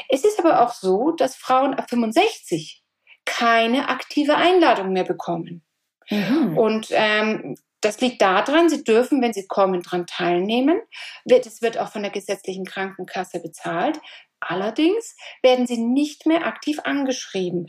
Es 0.08 0.24
ist 0.24 0.38
aber 0.38 0.62
auch 0.62 0.72
so, 0.72 1.12
dass 1.12 1.36
Frauen 1.36 1.74
ab 1.74 1.88
65 1.88 2.82
keine 3.24 3.88
aktive 3.88 4.36
Einladung 4.36 4.92
mehr 4.92 5.04
bekommen. 5.04 5.62
Mhm. 6.10 6.56
Und 6.56 6.88
ähm, 6.92 7.56
das 7.80 8.00
liegt 8.00 8.22
daran, 8.22 8.68
sie 8.68 8.82
dürfen, 8.84 9.22
wenn 9.22 9.32
sie 9.32 9.46
kommen, 9.46 9.82
daran 9.82 10.06
teilnehmen. 10.06 10.80
Es 11.24 11.62
wird 11.62 11.78
auch 11.78 11.90
von 11.90 12.02
der 12.02 12.10
gesetzlichen 12.10 12.64
Krankenkasse 12.64 13.40
bezahlt. 13.40 14.00
Allerdings 14.40 15.16
werden 15.42 15.66
sie 15.66 15.78
nicht 15.78 16.26
mehr 16.26 16.46
aktiv 16.46 16.78
angeschrieben. 16.84 17.66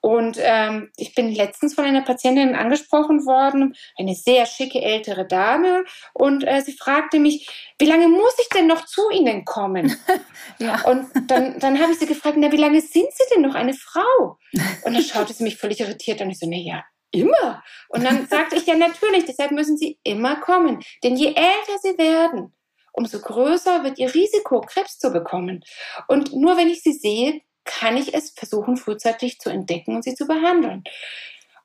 Und 0.00 0.38
ähm, 0.40 0.90
ich 0.96 1.14
bin 1.14 1.30
letztens 1.30 1.74
von 1.74 1.84
einer 1.84 2.02
Patientin 2.02 2.54
angesprochen 2.54 3.26
worden, 3.26 3.74
eine 3.98 4.14
sehr 4.14 4.46
schicke 4.46 4.80
ältere 4.80 5.26
Dame, 5.26 5.84
und 6.14 6.42
äh, 6.46 6.62
sie 6.62 6.72
fragte 6.72 7.18
mich, 7.18 7.48
wie 7.78 7.84
lange 7.84 8.08
muss 8.08 8.34
ich 8.40 8.48
denn 8.48 8.66
noch 8.66 8.86
zu 8.86 9.10
Ihnen 9.10 9.44
kommen? 9.44 9.94
ja. 10.58 10.80
Und 10.82 11.06
dann, 11.26 11.58
dann 11.58 11.80
habe 11.80 11.92
ich 11.92 11.98
sie 11.98 12.06
gefragt, 12.06 12.38
na, 12.38 12.50
wie 12.50 12.56
lange 12.56 12.80
sind 12.80 13.12
Sie 13.12 13.34
denn 13.34 13.42
noch 13.42 13.54
eine 13.54 13.74
Frau? 13.74 14.38
Und 14.84 14.94
dann 14.94 15.02
schaute 15.02 15.32
sie 15.32 15.44
mich 15.44 15.58
völlig 15.58 15.80
irritiert 15.80 16.20
an 16.20 16.26
und 16.26 16.32
ich 16.32 16.38
so, 16.38 16.46
na 16.48 16.56
ja, 16.56 16.82
Immer. 17.12 17.62
Und 17.88 18.04
dann 18.04 18.26
sagte 18.28 18.56
ich 18.56 18.66
ja 18.66 18.76
natürlich, 18.76 19.24
deshalb 19.24 19.50
müssen 19.50 19.76
sie 19.76 19.98
immer 20.04 20.36
kommen. 20.36 20.82
Denn 21.02 21.16
je 21.16 21.28
älter 21.28 21.78
sie 21.82 21.98
werden, 21.98 22.54
umso 22.92 23.20
größer 23.20 23.82
wird 23.84 23.98
ihr 23.98 24.14
Risiko, 24.14 24.60
Krebs 24.60 24.98
zu 24.98 25.10
bekommen. 25.10 25.64
Und 26.08 26.32
nur 26.32 26.56
wenn 26.56 26.68
ich 26.68 26.82
sie 26.82 26.92
sehe, 26.92 27.40
kann 27.64 27.96
ich 27.96 28.14
es 28.14 28.30
versuchen, 28.30 28.76
frühzeitig 28.76 29.38
zu 29.38 29.50
entdecken 29.50 29.96
und 29.96 30.04
sie 30.04 30.14
zu 30.14 30.26
behandeln. 30.26 30.84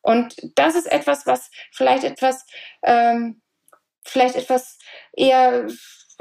Und 0.01 0.36
das 0.55 0.75
ist 0.75 0.91
etwas, 0.91 1.25
was 1.25 1.49
vielleicht 1.71 2.03
etwas, 2.03 2.45
ähm, 2.84 3.41
vielleicht 4.03 4.36
etwas 4.36 4.77
eher 5.13 5.67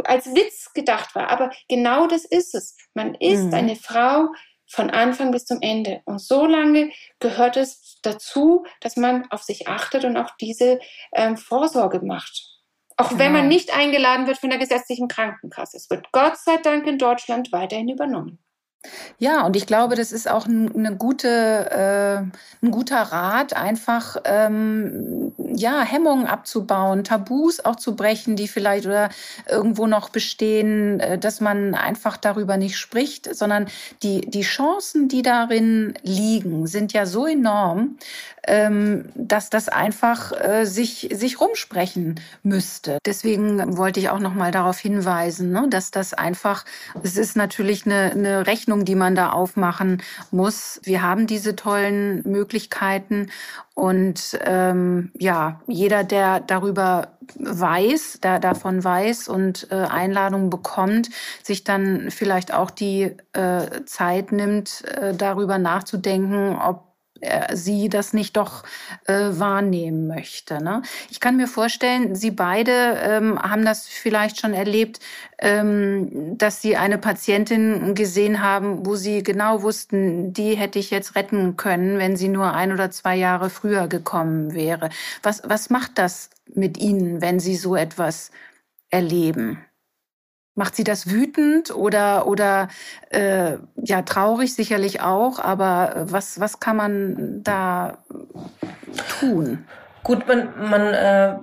als 0.05 0.27
Witz 0.35 0.73
gedacht 0.73 1.15
war. 1.15 1.29
Aber 1.29 1.51
genau 1.69 2.07
das 2.07 2.25
ist 2.25 2.55
es. 2.55 2.77
Man 2.95 3.15
ist 3.15 3.45
mhm. 3.45 3.55
eine 3.55 3.77
Frau, 3.77 4.29
von 4.75 4.91
Anfang 4.91 5.31
bis 5.31 5.45
zum 5.45 5.59
Ende. 5.61 6.03
Und 6.05 6.21
so 6.21 6.47
lange 6.47 6.91
gehört 7.21 7.57
es 7.57 7.99
dazu, 8.03 8.67
dass 8.81 8.97
man 8.97 9.31
auf 9.31 9.43
sich 9.43 9.69
achtet 9.69 10.05
und 10.05 10.17
auch 10.17 10.31
diese 10.41 10.81
ähm, 11.15 11.37
Vorsorge 11.37 12.01
macht. 12.05 12.55
Auch 12.97 13.09
genau. 13.09 13.21
wenn 13.21 13.33
man 13.33 13.49
nicht 13.49 13.77
eingeladen 13.77 14.27
wird 14.27 14.39
von 14.39 14.51
der 14.51 14.59
gesetzlichen 14.59 15.09
Krankenkasse. 15.09 15.77
Es 15.77 15.91
wird 15.91 16.13
Gott 16.13 16.37
sei 16.37 16.59
Dank 16.59 16.87
in 16.87 16.99
Deutschland 16.99 17.51
weiterhin 17.53 17.89
übernommen. 17.89 18.44
Ja, 19.19 19.47
und 19.47 19.57
ich 19.57 19.67
glaube, 19.67 19.95
das 19.95 20.13
ist 20.13 20.29
auch 20.29 20.47
eine 20.47 20.97
gute, 20.97 21.29
äh, 21.29 22.65
ein 22.65 22.71
guter 22.71 23.01
Rat, 23.01 23.55
einfach 23.57 24.17
ähm, 24.25 25.33
ja 25.55 25.83
Hemmungen 25.83 26.27
abzubauen, 26.27 27.05
Tabus 27.05 27.65
auch 27.65 27.77
zu 27.77 27.97
brechen, 27.97 28.37
die 28.37 28.49
vielleicht 28.49 28.87
oder 28.87 29.11
irgendwo 29.49 29.87
noch 29.87 30.09
bestehen, 30.11 31.01
äh, 31.01 31.19
dass 31.19 31.41
man 31.41 31.75
einfach 31.75 32.17
darüber 32.17 32.57
nicht 32.57 32.77
spricht, 32.77 33.35
sondern 33.35 33.67
die 34.03 34.23
die 34.23 34.43
Chancen, 34.43 35.09
die 35.09 35.23
darin 35.23 35.95
liegen, 36.03 36.67
sind 36.67 36.93
ja 36.93 37.07
so 37.07 37.27
enorm, 37.27 37.97
ähm, 38.47 39.07
dass 39.15 39.51
das 39.51 39.69
einfach 39.69 40.33
äh, 40.33 40.65
sich 40.65 41.09
sich 41.13 41.41
rumsprechen 41.41 42.21
müsste. 42.43 42.99
Deswegen 43.05 43.77
wollte 43.77 44.01
ich 44.01 44.11
auch 44.11 44.19
noch 44.19 44.35
mal 44.35 44.51
darauf 44.51 44.79
hinweisen, 44.79 45.51
ne, 45.51 45.67
dass 45.69 45.91
das 45.91 46.15
einfach, 46.15 46.65
es 47.03 47.17
ist 47.17 47.37
natürlich 47.37 47.87
eine, 47.87 48.13
eine 48.13 48.47
Rechnung 48.47 48.85
die 48.85 48.95
man 48.95 49.15
da 49.15 49.31
aufmachen 49.31 50.03
muss. 50.31 50.81
Wir 50.85 51.03
haben 51.03 51.27
diese 51.27 51.57
tollen 51.57 52.23
Möglichkeiten 52.29 53.31
und 53.75 54.39
ähm, 54.45 55.11
ja, 55.19 55.61
jeder, 55.67 56.05
der 56.05 56.41
darüber 56.41 57.09
weiß, 57.37 58.21
der 58.23 58.39
davon 58.39 58.85
weiß 58.85 59.29
und 59.29 59.69
äh, 59.71 59.75
Einladungen 59.75 60.51
bekommt, 60.51 61.11
sich 61.43 61.65
dann 61.65 62.11
vielleicht 62.11 62.55
auch 62.55 62.71
die 62.71 63.17
äh, 63.33 63.85
Zeit 63.87 64.31
nimmt, 64.31 64.85
äh, 64.85 65.15
darüber 65.15 65.59
nachzudenken, 65.59 66.57
ob 66.57 66.94
er, 67.25 67.57
sie 67.57 67.89
das 67.89 68.13
nicht 68.13 68.37
doch 68.37 68.63
äh, 69.07 69.31
wahrnehmen 69.31 70.07
möchte. 70.07 70.63
Ne? 70.63 70.83
Ich 71.11 71.21
kann 71.21 71.37
mir 71.37 71.49
vorstellen, 71.49 72.15
Sie 72.15 72.31
beide 72.31 72.73
ähm, 72.73 73.39
haben 73.41 73.65
das 73.65 73.87
vielleicht 73.87 74.41
schon 74.41 74.55
erlebt, 74.55 75.01
ähm, 75.39 76.37
dass 76.39 76.63
Sie 76.63 76.77
eine 76.77 76.99
Patientin 76.99 77.95
gesehen 77.95 78.43
haben, 78.43 78.87
wo 78.87 78.97
Sie 78.97 79.23
genau 79.23 79.63
wussten, 79.63 80.33
die 80.33 80.55
hätte 80.55 80.79
ich 80.79 80.91
jetzt 80.91 81.17
retten 81.17 81.57
können, 81.57 81.99
wenn 81.99 82.17
sie 82.17 82.29
nur 82.29 82.53
ein 82.53 82.73
oder 82.73 82.91
zwei 82.91 83.17
Jahre 83.17 83.51
früher 83.51 83.89
gekommen 83.89 84.55
wäre. 84.55 84.91
Was, 85.23 85.43
was 85.45 85.71
macht 85.71 85.99
das 85.99 86.31
mit 86.55 86.79
Ihnen, 86.79 87.21
wenn 87.21 87.41
Sie 87.41 87.57
so 87.57 87.77
etwas 87.77 88.31
erleben? 88.91 89.65
Macht 90.57 90.77
sie 90.77 90.85
das 90.85 91.11
wütend 91.11 91.75
oder 91.75 92.27
oder 92.27 92.69
äh, 93.11 93.57
ja 93.77 94.03
traurig 94.03 94.55
sicherlich 94.55 95.01
auch, 95.01 95.39
aber 95.41 95.97
äh, 95.97 96.13
was 96.13 96.39
was 96.39 96.61
kann 96.61 96.77
man 96.77 97.43
da 97.43 97.99
tun? 99.19 99.67
Gut, 100.05 100.29
man 100.29 100.69
man 100.69 100.95
äh, 100.95 101.37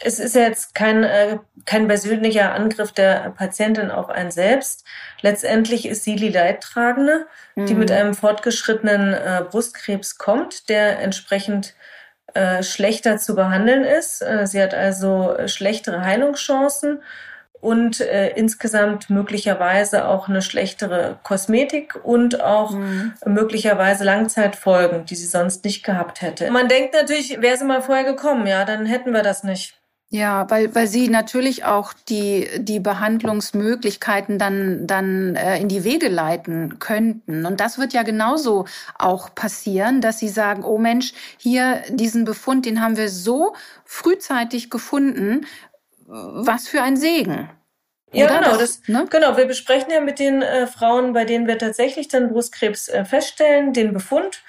es 0.00 0.18
ist 0.18 0.34
jetzt 0.34 0.74
kein 0.74 1.04
äh, 1.04 1.38
kein 1.64 1.86
persönlicher 1.86 2.52
Angriff 2.54 2.92
der 2.92 3.30
Patientin 3.36 3.90
auf 3.90 4.08
einen 4.08 4.30
selbst. 4.30 4.84
Letztendlich 5.20 5.86
ist 5.86 6.04
sie 6.04 6.16
die 6.16 6.30
Leidtragende, 6.30 7.26
mhm. 7.54 7.66
die 7.66 7.74
mit 7.74 7.90
mhm. 7.90 7.96
einem 7.96 8.14
fortgeschrittenen 8.14 9.12
äh, 9.12 9.44
Brustkrebs 9.48 10.18
kommt, 10.18 10.68
der 10.68 10.98
entsprechend 11.00 11.74
äh, 12.34 12.62
schlechter 12.62 13.18
zu 13.18 13.34
behandeln 13.34 13.84
ist. 13.84 14.22
Äh, 14.22 14.46
sie 14.46 14.62
hat 14.62 14.74
also 14.74 15.36
schlechtere 15.46 16.02
Heilungschancen 16.02 17.02
und 17.60 18.00
äh, 18.00 18.30
insgesamt 18.30 19.10
möglicherweise 19.10 20.06
auch 20.06 20.28
eine 20.28 20.42
schlechtere 20.42 21.18
Kosmetik 21.22 21.98
und 22.02 22.40
auch 22.40 22.72
mhm. 22.72 23.12
möglicherweise 23.26 24.04
Langzeitfolgen, 24.04 25.04
die 25.04 25.14
sie 25.14 25.26
sonst 25.26 25.64
nicht 25.64 25.84
gehabt 25.84 26.22
hätte. 26.22 26.50
Man 26.50 26.68
denkt 26.68 26.94
natürlich, 26.94 27.40
wäre 27.40 27.56
sie 27.56 27.64
mal 27.64 27.82
vorher 27.82 28.04
gekommen, 28.04 28.46
ja, 28.46 28.64
dann 28.64 28.86
hätten 28.86 29.12
wir 29.12 29.22
das 29.22 29.44
nicht. 29.44 29.80
Ja, 30.12 30.50
weil, 30.50 30.74
weil 30.74 30.88
sie 30.88 31.08
natürlich 31.08 31.64
auch 31.64 31.92
die, 31.92 32.48
die 32.58 32.80
Behandlungsmöglichkeiten 32.80 34.38
dann, 34.38 34.88
dann 34.88 35.36
äh, 35.36 35.60
in 35.60 35.68
die 35.68 35.84
Wege 35.84 36.08
leiten 36.08 36.80
könnten. 36.80 37.46
Und 37.46 37.60
das 37.60 37.78
wird 37.78 37.92
ja 37.92 38.02
genauso 38.02 38.66
auch 38.98 39.32
passieren, 39.36 40.00
dass 40.00 40.18
sie 40.18 40.28
sagen, 40.28 40.64
oh 40.64 40.78
Mensch, 40.78 41.12
hier 41.38 41.82
diesen 41.90 42.24
Befund, 42.24 42.66
den 42.66 42.80
haben 42.80 42.96
wir 42.96 43.08
so 43.08 43.54
frühzeitig 43.84 44.68
gefunden 44.68 45.46
was 46.10 46.68
für 46.68 46.82
ein 46.82 46.96
Segen. 46.96 47.48
Ja, 48.12 48.26
Oder 48.26 48.38
genau. 48.40 48.56
Das, 48.56 48.82
ne? 48.88 49.06
Genau. 49.08 49.36
Wir 49.36 49.46
besprechen 49.46 49.90
ja 49.90 50.00
mit 50.00 50.18
den 50.18 50.42
äh, 50.42 50.66
Frauen, 50.66 51.12
bei 51.12 51.24
denen 51.24 51.46
wir 51.46 51.58
tatsächlich 51.58 52.08
dann 52.08 52.30
Brustkrebs 52.30 52.88
äh, 52.88 53.04
feststellen, 53.04 53.72
den 53.72 53.92
Befund 53.92 54.42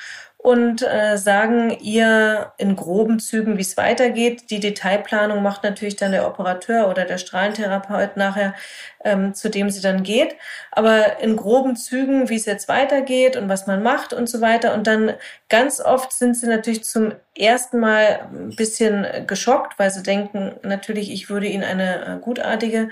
und 0.44 0.82
äh, 0.82 1.18
sagen 1.18 1.70
ihr 1.82 2.52
in 2.58 2.76
groben 2.76 3.20
Zügen, 3.20 3.58
wie 3.58 3.62
es 3.62 3.78
weitergeht. 3.78 4.50
Die 4.50 4.60
Detailplanung 4.60 5.44
macht 5.44 5.64
natürlich 5.64 5.98
dann 5.98 6.14
der 6.14 6.28
Operateur 6.28 6.90
oder 6.90 7.06
der 7.06 7.20
Strahlentherapeut 7.20 8.18
nachher, 8.18 8.56
ähm, 9.04 9.36
zu 9.36 9.50
dem 9.50 9.70
sie 9.70 9.82
dann 9.82 10.02
geht. 10.02 10.36
Aber 10.72 11.20
in 11.20 11.36
groben 11.36 11.76
Zügen, 11.76 12.30
wie 12.30 12.38
es 12.38 12.46
jetzt 12.46 12.68
weitergeht 12.68 13.38
und 13.38 13.50
was 13.50 13.68
man 13.68 13.84
macht 13.84 14.14
und 14.14 14.28
so 14.28 14.42
weiter. 14.42 14.74
Und 14.74 14.88
dann 14.88 15.14
ganz 15.48 15.80
oft 15.80 16.12
sind 16.12 16.36
sie 16.36 16.48
natürlich 16.48 16.84
zum 16.86 17.14
ersten 17.38 17.80
Mal 17.80 18.28
ein 18.34 18.56
bisschen 18.56 19.06
geschockt, 19.28 19.78
weil 19.78 19.92
sie 19.92 20.02
denken, 20.02 20.54
natürlich, 20.64 21.12
ich 21.12 21.30
würde 21.30 21.48
ihnen 21.48 21.64
eine 21.64 22.16
äh, 22.16 22.20
gutartige 22.20 22.90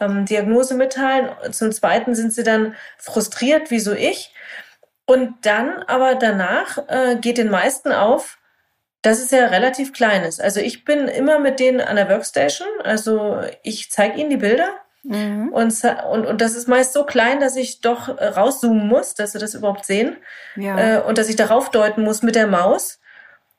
ähm, 0.00 0.24
Diagnose 0.24 0.74
mitteilen. 0.74 1.28
Zum 1.52 1.70
Zweiten 1.70 2.16
sind 2.16 2.32
sie 2.32 2.42
dann 2.42 2.74
frustriert, 2.96 3.70
wieso 3.70 3.92
ich. 3.92 4.32
Und 5.08 5.46
dann 5.46 5.82
aber 5.84 6.16
danach 6.16 6.76
äh, 6.86 7.16
geht 7.16 7.38
den 7.38 7.48
meisten 7.48 7.92
auf, 7.92 8.36
dass 9.00 9.20
es 9.20 9.30
ja 9.30 9.46
relativ 9.46 9.94
klein 9.94 10.22
ist. 10.22 10.38
Also 10.38 10.60
ich 10.60 10.84
bin 10.84 11.08
immer 11.08 11.38
mit 11.38 11.60
denen 11.60 11.80
an 11.80 11.96
der 11.96 12.10
Workstation. 12.10 12.68
Also 12.84 13.40
ich 13.62 13.90
zeige 13.90 14.20
ihnen 14.20 14.28
die 14.28 14.36
Bilder. 14.36 14.68
Mhm. 15.04 15.48
Und, 15.48 15.82
und, 16.10 16.26
und 16.26 16.40
das 16.42 16.54
ist 16.54 16.68
meist 16.68 16.92
so 16.92 17.04
klein, 17.04 17.40
dass 17.40 17.56
ich 17.56 17.80
doch 17.80 18.18
äh, 18.18 18.26
rauszoomen 18.26 18.86
muss, 18.86 19.14
dass 19.14 19.32
sie 19.32 19.38
das 19.38 19.54
überhaupt 19.54 19.86
sehen. 19.86 20.18
Ja. 20.56 20.98
Äh, 20.98 21.00
und 21.00 21.16
dass 21.16 21.30
ich 21.30 21.36
darauf 21.36 21.70
deuten 21.70 22.02
muss 22.02 22.22
mit 22.22 22.34
der 22.34 22.46
Maus. 22.46 23.00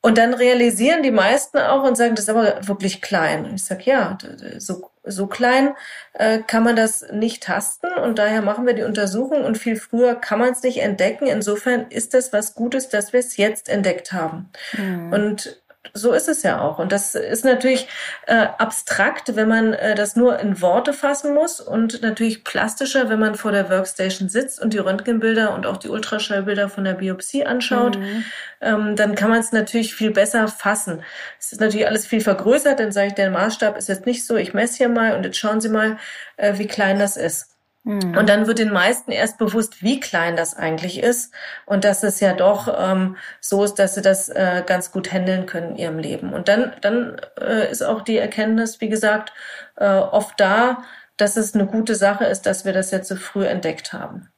Und 0.02 0.20
dann 0.20 0.36
realisieren 0.36 1.02
die 1.02 1.10
meisten 1.10 1.58
auch 1.58 1.84
und 1.84 1.98
sagen, 1.98 2.14
das 2.14 2.26
ist 2.26 2.30
aber 2.30 2.68
wirklich 2.68 3.02
klein. 3.02 3.46
Und 3.46 3.56
ich 3.56 3.64
sage, 3.64 3.86
ja, 3.86 4.20
so 4.60 4.92
so 5.10 5.28
klein 5.28 5.74
äh, 6.14 6.40
kann 6.40 6.64
man 6.64 6.76
das 6.76 7.06
nicht 7.12 7.44
tasten 7.44 7.88
und 7.94 8.20
daher 8.20 8.42
machen 8.42 8.66
wir 8.66 8.74
die 8.74 8.84
Untersuchung 8.84 9.44
und 9.44 9.58
viel 9.58 9.76
früher 9.76 10.16
kann 10.16 10.40
man 10.40 10.52
es 10.52 10.64
nicht 10.64 10.82
entdecken. 10.82 11.28
Insofern 11.28 11.88
ist 11.90 12.14
es 12.14 12.32
was 12.34 12.56
Gutes, 12.56 12.90
dass 12.90 13.14
wir 13.14 13.20
es 13.20 13.38
jetzt 13.38 13.70
entdeckt 13.70 14.14
haben. 14.14 14.50
Mhm. 14.78 15.12
Und 15.12 15.62
so 15.94 16.12
ist 16.12 16.28
es 16.28 16.44
ja 16.44 16.62
auch. 16.62 16.78
Und 16.78 16.92
das 16.92 17.16
ist 17.16 17.46
natürlich 17.46 17.88
äh, 18.28 18.48
abstrakt, 18.58 19.36
wenn 19.36 19.48
man 19.48 19.74
äh, 19.74 19.96
das 19.96 20.16
nur 20.16 20.38
in 20.40 20.62
Worte 20.62 20.92
fassen 20.92 21.34
muss 21.34 21.62
und 21.62 22.02
natürlich 22.02 22.44
plastischer, 22.44 23.10
wenn 23.10 23.20
man 23.20 23.36
vor 23.36 23.52
der 23.52 23.70
Workstation 23.70 24.28
sitzt 24.28 24.62
und 24.62 24.74
die 24.74 24.78
Röntgenbilder 24.78 25.54
und 25.54 25.66
auch 25.66 25.78
die 25.78 25.90
Ultraschallbilder 25.90 26.70
von 26.70 26.84
der 26.84 26.96
Biopsie 26.96 27.46
anschaut. 27.46 27.98
Mhm. 27.98 28.26
Ähm, 28.62 28.96
dann 28.98 29.16
kann 29.16 29.30
man 29.30 29.40
es 29.40 29.54
natürlich 29.54 29.96
viel 29.96 30.12
besser 30.12 30.50
fassen. 30.50 31.02
Es 31.40 31.54
ist 31.54 31.62
natürlich 31.62 31.88
alles 31.88 32.06
viel 32.06 32.22
vergrößert, 32.22 32.80
dann 32.80 32.92
sage 32.92 33.08
ich, 33.08 33.14
der 33.14 33.32
Maßstab 33.32 33.78
ist 33.78 33.88
jetzt 33.88 34.06
nicht 34.06 34.26
so, 34.26 34.36
ich 34.36 34.54
messe 34.54 34.78
hier 34.78 34.90
mal 34.90 35.16
und 35.16 35.24
jetzt 35.24 35.38
schauen 35.38 35.62
Sie 35.62 35.70
mal, 35.70 35.98
äh, 36.36 36.58
wie 36.58 36.68
klein 36.68 37.00
das 37.00 37.16
ist. 37.16 37.59
Mhm. 37.90 38.16
Und 38.16 38.30
dann 38.30 38.46
wird 38.46 38.60
den 38.60 38.72
meisten 38.72 39.12
erst 39.12 39.40
bewusst, 39.40 39.82
wie 39.82 40.00
klein 40.00 40.36
das 40.36 40.56
eigentlich 40.56 41.02
ist 41.02 41.34
und 41.66 41.84
dass 41.84 42.04
es 42.04 42.20
ja 42.20 42.34
doch 42.34 42.68
ähm, 42.78 43.18
so 43.42 43.64
ist, 43.64 43.80
dass 43.80 43.96
sie 43.96 44.04
das 44.04 44.30
äh, 44.30 44.64
ganz 44.64 44.92
gut 44.92 45.12
handeln 45.12 45.48
können 45.48 45.72
in 45.72 45.76
ihrem 45.78 45.98
Leben. 45.98 46.32
Und 46.32 46.48
dann, 46.48 46.74
dann 46.82 47.20
äh, 47.42 47.72
ist 47.72 47.82
auch 47.82 48.02
die 48.04 48.18
Erkenntnis, 48.18 48.80
wie 48.80 48.90
gesagt, 48.90 49.34
äh, 49.78 49.88
oft 49.88 50.40
da, 50.40 50.84
dass 51.18 51.36
es 51.36 51.56
eine 51.56 51.66
gute 51.66 51.96
Sache 51.96 52.26
ist, 52.26 52.46
dass 52.46 52.64
wir 52.64 52.74
das 52.74 52.92
jetzt 52.92 53.08
so 53.08 53.16
früh 53.16 53.44
entdeckt 53.44 53.92
haben. 53.92 54.30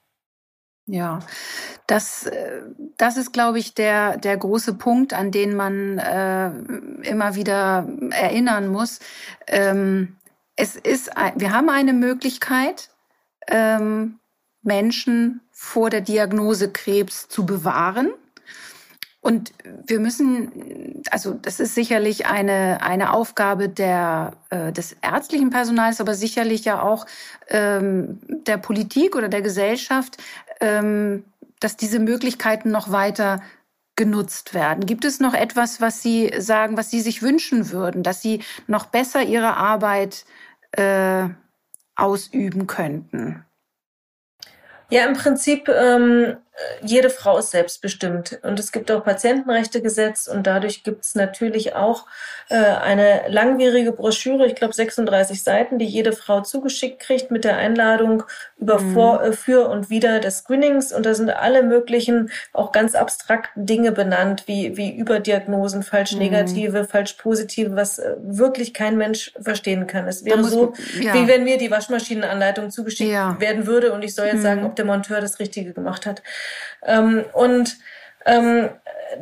Ja, 0.85 1.19
das, 1.87 2.27
äh, 2.27 2.61
das 2.95 3.17
ist, 3.17 3.33
glaube 3.33 3.59
ich, 3.59 3.73
der, 3.73 4.15
der 4.15 4.37
große 4.37 4.75
Punkt, 4.75 5.13
an 5.13 5.29
den 5.31 5.55
man 5.55 5.97
äh, 5.97 6.51
immer 7.05 7.35
wieder 7.35 7.85
erinnern 8.11 8.69
muss. 8.69 8.99
Ähm, 9.47 10.15
es 10.55 10.77
ist, 10.77 11.11
wir 11.35 11.51
haben 11.51 11.69
eine 11.69 11.91
Möglichkeit, 11.91 12.91
ähm, 13.47 14.19
Menschen 14.63 15.41
vor 15.51 15.89
der 15.89 16.01
Diagnose 16.01 16.71
Krebs 16.71 17.27
zu 17.27 17.45
bewahren. 17.45 18.11
Und 19.21 19.53
wir 19.85 19.99
müssen, 19.99 21.03
also 21.11 21.33
das 21.33 21.59
ist 21.59 21.75
sicherlich 21.75 22.25
eine, 22.25 22.81
eine 22.81 23.13
Aufgabe 23.13 23.69
der, 23.69 24.33
äh, 24.49 24.71
des 24.71 24.95
ärztlichen 25.01 25.51
Personals, 25.51 26.01
aber 26.01 26.15
sicherlich 26.15 26.65
ja 26.65 26.81
auch 26.81 27.05
ähm, 27.47 28.19
der 28.27 28.57
Politik 28.57 29.15
oder 29.15 29.29
der 29.29 29.43
Gesellschaft, 29.43 30.17
ähm, 30.59 31.23
dass 31.59 31.77
diese 31.77 31.99
Möglichkeiten 31.99 32.71
noch 32.71 32.91
weiter 32.91 33.41
genutzt 33.95 34.55
werden. 34.55 34.87
Gibt 34.87 35.05
es 35.05 35.19
noch 35.19 35.35
etwas, 35.35 35.79
was 35.79 36.01
Sie 36.01 36.31
sagen, 36.39 36.75
was 36.75 36.89
Sie 36.89 37.01
sich 37.01 37.21
wünschen 37.21 37.69
würden, 37.69 38.01
dass 38.01 38.23
Sie 38.23 38.41
noch 38.65 38.87
besser 38.87 39.21
Ihre 39.21 39.55
Arbeit 39.57 40.25
äh, 40.71 41.29
ausüben 41.95 42.67
könnten? 42.67 43.45
Ja, 44.89 45.05
im 45.05 45.13
Prinzip 45.13 45.69
ähm, 45.69 46.37
jede 46.83 47.09
Frau 47.09 47.37
ist 47.37 47.51
selbstbestimmt 47.51 48.39
und 48.43 48.59
es 48.59 48.71
gibt 48.71 48.91
auch 48.91 49.03
Patientenrechtegesetz 49.03 50.27
und 50.27 50.47
dadurch 50.47 50.83
gibt 50.83 51.05
es 51.05 51.15
natürlich 51.15 51.75
auch 51.75 52.05
äh, 52.49 52.55
eine 52.55 53.21
langwierige 53.29 53.91
Broschüre, 53.91 54.45
ich 54.45 54.55
glaube 54.55 54.73
36 54.73 55.41
Seiten, 55.41 55.79
die 55.79 55.85
jede 55.85 56.11
Frau 56.13 56.41
zugeschickt 56.41 56.99
kriegt 56.99 57.31
mit 57.31 57.43
der 57.43 57.57
Einladung 57.57 58.23
über 58.57 58.79
mhm. 58.79 58.93
vor, 58.93 59.23
äh, 59.23 59.33
für 59.33 59.69
und 59.69 59.89
wieder 59.89 60.19
des 60.19 60.39
Screenings 60.39 60.91
und 60.91 61.05
da 61.05 61.13
sind 61.13 61.29
alle 61.29 61.63
möglichen 61.63 62.31
auch 62.53 62.71
ganz 62.71 62.95
abstrakten 62.95 63.65
Dinge 63.65 63.91
benannt, 63.91 64.43
wie, 64.47 64.75
wie 64.75 64.91
Überdiagnosen, 64.91 65.83
falsch 65.83 66.13
mhm. 66.13 66.19
negative, 66.19 66.83
mhm. 66.83 66.87
falsch 66.87 67.13
positive, 67.13 67.75
was 67.75 67.99
äh, 67.99 68.15
wirklich 68.19 68.73
kein 68.73 68.97
Mensch 68.97 69.33
verstehen 69.41 69.87
kann. 69.87 70.07
Es 70.07 70.25
wäre 70.25 70.43
so, 70.43 70.73
ja. 70.99 71.13
wie 71.13 71.27
wenn 71.27 71.43
mir 71.43 71.57
die 71.57 71.71
Waschmaschinenanleitung 71.71 72.69
zugeschickt 72.69 73.11
ja. 73.11 73.39
werden 73.39 73.65
würde 73.67 73.93
und 73.93 74.03
ich 74.03 74.13
soll 74.15 74.25
jetzt 74.25 74.37
mhm. 74.37 74.41
sagen, 74.41 74.65
ob 74.65 74.75
der 74.75 74.85
Monteur 74.85 75.21
das 75.21 75.39
Richtige 75.39 75.73
gemacht 75.73 76.05
hat. 76.05 76.21
Ähm, 76.83 77.25
und 77.33 77.77
ähm, 78.25 78.69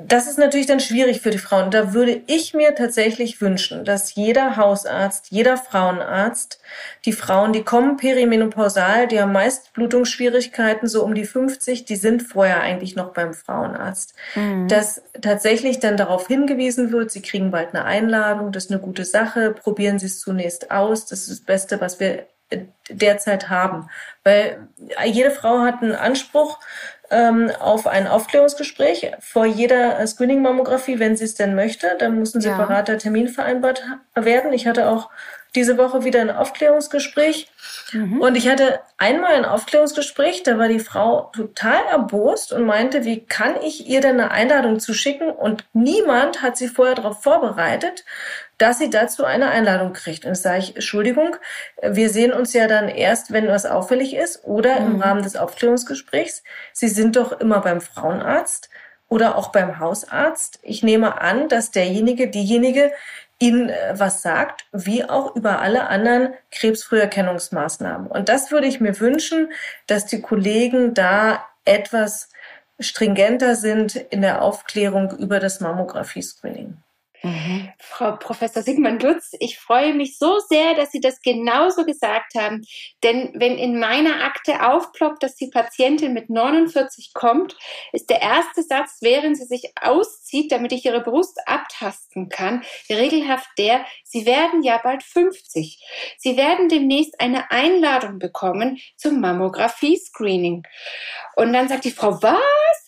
das 0.06 0.28
ist 0.28 0.38
natürlich 0.38 0.68
dann 0.68 0.80
schwierig 0.80 1.22
für 1.22 1.32
die 1.32 1.38
Frauen. 1.38 1.72
Da 1.72 1.94
würde 1.94 2.22
ich 2.28 2.54
mir 2.54 2.76
tatsächlich 2.76 3.42
wünschen, 3.42 3.86
dass 3.86 4.14
jeder 4.16 4.56
Hausarzt, 4.56 5.28
jeder 5.30 5.58
Frauenarzt, 5.58 6.62
die 7.06 7.14
Frauen, 7.14 7.54
die 7.54 7.64
kommen 7.64 7.98
perimenopausal, 7.98 9.08
die 9.08 9.20
haben 9.20 9.32
meist 9.32 9.74
Blutungsschwierigkeiten, 9.74 10.88
so 10.88 11.04
um 11.04 11.16
die 11.16 11.26
50, 11.26 11.86
die 11.86 11.96
sind 11.96 12.22
vorher 12.22 12.62
eigentlich 12.62 12.96
noch 12.96 13.14
beim 13.14 13.34
Frauenarzt. 13.34 14.14
Mhm. 14.36 14.68
Dass 14.68 15.02
tatsächlich 15.22 15.80
dann 15.80 15.98
darauf 15.98 16.28
hingewiesen 16.28 16.92
wird, 16.92 17.12
sie 17.12 17.22
kriegen 17.22 17.52
bald 17.52 17.74
eine 17.74 17.86
Einladung, 17.86 18.52
das 18.52 18.66
ist 18.66 18.72
eine 18.72 18.82
gute 18.82 19.06
Sache, 19.06 19.52
probieren 19.52 19.98
Sie 19.98 20.06
es 20.06 20.20
zunächst 20.20 20.72
aus, 20.72 21.06
das 21.06 21.22
ist 21.22 21.30
das 21.30 21.42
Beste, 21.42 21.82
was 21.82 22.00
wir 22.00 22.28
derzeit 22.90 23.50
haben. 23.50 23.90
Weil 24.24 24.68
jede 25.06 25.32
Frau 25.32 25.60
hat 25.60 25.82
einen 25.82 25.96
Anspruch 25.96 26.60
ähm, 27.12 27.52
auf 27.60 27.88
ein 27.88 28.08
Aufklärungsgespräch 28.08 29.12
vor 29.20 29.46
jeder 29.46 30.06
Screening-Mammographie, 30.06 31.00
wenn 31.00 31.18
sie 31.18 31.26
es 31.26 31.36
denn 31.36 31.56
möchte. 31.56 31.96
Dann 31.98 32.20
muss 32.20 32.36
ein 32.36 32.42
separater 32.42 32.94
ja. 32.94 33.00
Termin 33.00 33.28
vereinbart 33.28 33.84
werden. 34.16 34.54
Ich 34.54 34.68
hatte 34.68 34.90
auch 34.90 35.10
diese 35.60 35.78
Woche 35.78 36.06
wieder 36.06 36.22
ein 36.22 36.32
Aufklärungsgespräch. 36.32 37.52
Mhm. 37.92 38.22
Und 38.22 38.38
ich 38.38 38.48
hatte 38.48 38.80
einmal 38.98 39.34
ein 39.34 39.44
Aufklärungsgespräch, 39.44 40.44
da 40.44 40.58
war 40.58 40.70
die 40.70 40.80
Frau 40.80 41.32
total 41.36 41.82
erbost 41.92 42.54
und 42.54 42.66
meinte, 42.66 43.04
wie 43.04 43.26
kann 43.26 43.62
ich 43.62 43.88
ihr 43.88 44.00
denn 44.00 44.22
eine 44.22 44.32
Einladung 44.32 44.80
zuschicken? 44.80 45.30
Und 45.30 45.66
niemand 45.74 46.42
hat 46.42 46.56
sie 46.56 46.70
vorher 46.70 46.96
darauf 46.96 47.22
vorbereitet, 47.22 48.06
dass 48.58 48.80
sie 48.80 48.90
dazu 48.90 49.26
eine 49.26 49.50
Einladung 49.50 49.92
kriegt. 49.92 50.26
Und 50.26 50.36
sage 50.36 50.60
ich, 50.60 50.76
Entschuldigung, 50.76 51.36
wir 51.82 52.10
sehen 52.10 52.32
uns 52.32 52.54
ja 52.54 52.68
dann 52.68 52.88
erst, 52.88 53.34
wenn 53.34 53.50
was 53.50 53.66
auffällig 53.66 54.16
ist 54.16 54.46
oder 54.46 54.80
mhm. 54.80 54.88
im 54.88 55.02
Rahmen 55.02 55.24
des 55.24 55.36
Aufklärungsgesprächs. 55.36 56.44
Sie 56.72 56.88
sind 56.88 57.18
doch 57.18 57.34
immer 57.34 57.60
beim 57.60 57.82
Frauenarzt 57.82 58.70
oder 59.10 59.36
auch 59.36 59.52
beim 59.52 59.80
Hausarzt. 59.80 60.60
Ich 60.62 60.84
nehme 60.84 61.20
an, 61.20 61.50
dass 61.50 61.72
derjenige, 61.72 62.30
diejenige 62.30 62.94
Ihnen 63.40 63.70
äh, 63.70 63.94
was 63.94 64.22
sagt, 64.22 64.66
wie 64.72 65.04
auch 65.04 65.36
über 65.36 65.60
alle 65.60 65.88
anderen 65.88 66.34
Krebsfrüherkennungsmaßnahmen. 66.52 68.08
Und 68.08 68.30
das 68.30 68.52
würde 68.52 68.68
ich 68.68 68.80
mir 68.80 69.00
wünschen, 69.00 69.52
dass 69.88 70.06
die 70.06 70.22
Kollegen 70.22 70.94
da 70.94 71.46
etwas 71.66 72.30
stringenter 72.80 73.56
sind 73.56 73.96
in 73.96 74.22
der 74.22 74.42
Aufklärung 74.42 75.18
über 75.18 75.40
das 75.40 75.60
Mammographie-Screening. 75.60 76.78
Mhm. 77.22 77.70
Frau 77.80 78.16
Professor 78.16 78.64
Sigmund 78.64 79.04
Lutz, 79.04 79.32
ich 79.40 79.60
freue 79.60 79.94
mich 79.94 80.18
so 80.18 80.40
sehr, 80.48 80.74
dass 80.76 80.92
Sie 80.92 81.02
das 81.02 81.20
genauso 81.22 81.84
gesagt 81.86 82.36
haben. 82.36 82.66
Denn 83.04 83.32
wenn 83.34 83.58
in 83.58 83.78
meiner 83.78 84.24
Akte 84.24 84.66
aufploppt, 84.66 85.22
dass 85.24 85.36
die 85.36 85.50
Patientin 85.50 86.14
mit 86.14 86.30
49 86.30 87.12
kommt, 87.14 87.58
ist 87.92 88.10
der 88.10 88.22
erste 88.22 88.64
Satz, 88.64 89.00
während 89.02 89.38
sie 89.38 89.46
sich 89.46 89.74
auszieht, 89.82 90.52
damit 90.52 90.72
ich 90.72 90.86
ihre 90.86 91.02
Brust 91.02 91.40
abtasten 91.46 92.30
kann, 92.30 92.64
regelhaft 92.90 93.50
der, 93.58 93.86
Sie 94.04 94.26
werden 94.26 94.64
ja 94.64 94.80
bald 94.82 95.04
50. 95.04 95.84
Sie 96.18 96.38
werden 96.38 96.70
demnächst 96.70 97.20
eine 97.20 97.52
Einladung 97.52 98.20
bekommen 98.20 98.80
zum 98.96 99.20
Mammographie-Screening. 99.20 100.64
Und 101.36 101.54
dann 101.54 101.68
sagt 101.68 101.86
die 101.86 101.92
Frau, 101.92 102.22
was? 102.22 102.79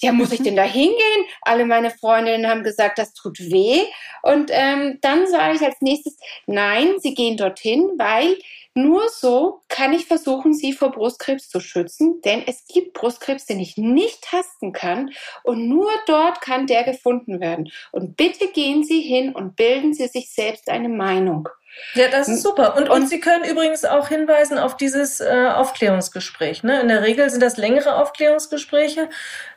Ja, 0.00 0.12
muss 0.12 0.32
ich 0.32 0.42
denn 0.42 0.56
da 0.56 0.62
hingehen? 0.62 1.24
Alle 1.42 1.66
meine 1.66 1.90
Freundinnen 1.90 2.48
haben 2.48 2.62
gesagt, 2.62 2.98
das 2.98 3.12
tut 3.12 3.38
weh. 3.38 3.84
Und 4.22 4.50
ähm, 4.52 4.98
dann 5.02 5.26
sage 5.26 5.56
ich 5.56 5.62
als 5.62 5.80
nächstes, 5.80 6.16
nein, 6.46 6.94
sie 6.98 7.14
gehen 7.14 7.36
dorthin, 7.36 7.90
weil 7.98 8.36
nur 8.74 9.08
so 9.08 9.62
kann 9.68 9.92
ich 9.92 10.06
versuchen, 10.06 10.54
sie 10.54 10.72
vor 10.72 10.92
Brustkrebs 10.92 11.48
zu 11.48 11.60
schützen, 11.60 12.20
denn 12.22 12.44
es 12.46 12.66
gibt 12.66 12.94
Brustkrebs, 12.94 13.44
den 13.44 13.58
ich 13.58 13.76
nicht 13.76 14.22
tasten 14.22 14.72
kann 14.72 15.10
und 15.42 15.68
nur 15.68 15.90
dort 16.06 16.40
kann 16.40 16.68
der 16.68 16.84
gefunden 16.84 17.40
werden. 17.40 17.70
Und 17.90 18.16
bitte 18.16 18.48
gehen 18.48 18.84
Sie 18.84 19.00
hin 19.00 19.34
und 19.34 19.56
bilden 19.56 19.92
Sie 19.92 20.06
sich 20.06 20.30
selbst 20.30 20.68
eine 20.68 20.88
Meinung. 20.88 21.48
Ja, 21.94 22.08
das 22.08 22.28
ist 22.28 22.42
super. 22.42 22.76
Und, 22.76 22.88
und, 22.88 23.02
und 23.02 23.08
Sie 23.08 23.20
können 23.20 23.44
übrigens 23.44 23.84
auch 23.84 24.08
hinweisen 24.08 24.58
auf 24.58 24.76
dieses 24.76 25.20
äh, 25.20 25.48
Aufklärungsgespräch. 25.54 26.62
Ne? 26.62 26.80
In 26.80 26.88
der 26.88 27.02
Regel 27.02 27.28
sind 27.30 27.42
das 27.42 27.56
längere 27.56 27.96
Aufklärungsgespräche. 27.96 29.08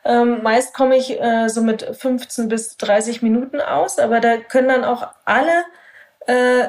Ähm, 0.04 0.42
meist 0.42 0.74
komme 0.74 0.96
ich 0.96 1.20
äh, 1.20 1.48
so 1.48 1.62
mit 1.62 1.82
15 1.82 2.48
bis 2.48 2.76
30 2.76 3.22
Minuten 3.22 3.60
aus, 3.60 3.98
aber 3.98 4.20
da 4.20 4.36
können 4.36 4.68
dann 4.68 4.84
auch 4.84 5.08
alle 5.24 5.64
äh, 6.26 6.68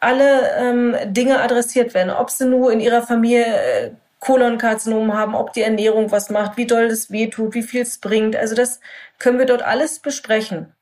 alle 0.00 0.52
ähm, 0.58 0.96
Dinge 1.12 1.40
adressiert 1.40 1.94
werden. 1.94 2.10
Ob 2.10 2.30
sie 2.30 2.46
nur 2.46 2.72
in 2.72 2.80
ihrer 2.80 3.02
Familie 3.02 3.44
äh, 3.44 3.90
Kolonkarzinom 4.20 5.14
haben, 5.14 5.34
ob 5.34 5.52
die 5.52 5.62
Ernährung 5.62 6.10
was 6.10 6.30
macht, 6.30 6.56
wie 6.56 6.66
doll 6.66 6.88
das 6.88 7.10
wehtut, 7.10 7.54
wie 7.54 7.62
viel 7.62 7.82
es 7.82 7.98
bringt. 7.98 8.36
Also 8.36 8.54
das 8.54 8.80
können 9.18 9.38
wir 9.38 9.46
dort 9.46 9.62
alles 9.62 9.98
besprechen. 9.98 10.72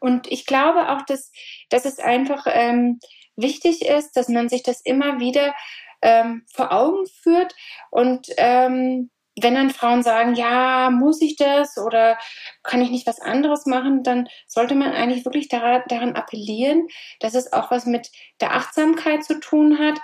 Und 0.00 0.30
ich 0.30 0.46
glaube 0.46 0.90
auch, 0.90 1.02
dass, 1.02 1.32
dass 1.70 1.84
es 1.84 1.98
einfach 1.98 2.46
ähm, 2.48 3.00
wichtig 3.38 3.82
ist, 3.82 4.16
dass 4.16 4.28
man 4.28 4.48
sich 4.48 4.62
das 4.62 4.80
immer 4.80 5.20
wieder 5.20 5.54
ähm, 6.02 6.44
vor 6.52 6.72
Augen 6.72 7.06
führt 7.06 7.54
und 7.90 8.28
ähm, 8.36 9.10
wenn 9.42 9.54
dann 9.54 9.70
Frauen 9.70 10.02
sagen, 10.02 10.34
ja, 10.34 10.90
muss 10.90 11.20
ich 11.20 11.36
das 11.36 11.78
oder 11.78 12.18
kann 12.62 12.82
ich 12.82 12.90
nicht 12.90 13.06
was 13.06 13.20
anderes 13.20 13.66
machen, 13.66 14.02
dann 14.02 14.28
sollte 14.46 14.74
man 14.74 14.92
eigentlich 14.92 15.24
wirklich 15.24 15.48
daran, 15.48 15.82
daran 15.88 16.14
appellieren, 16.14 16.88
dass 17.20 17.34
es 17.34 17.52
auch 17.52 17.70
was 17.70 17.86
mit 17.86 18.10
der 18.40 18.54
Achtsamkeit 18.54 19.24
zu 19.24 19.40
tun 19.40 19.78
hat. 19.78 20.00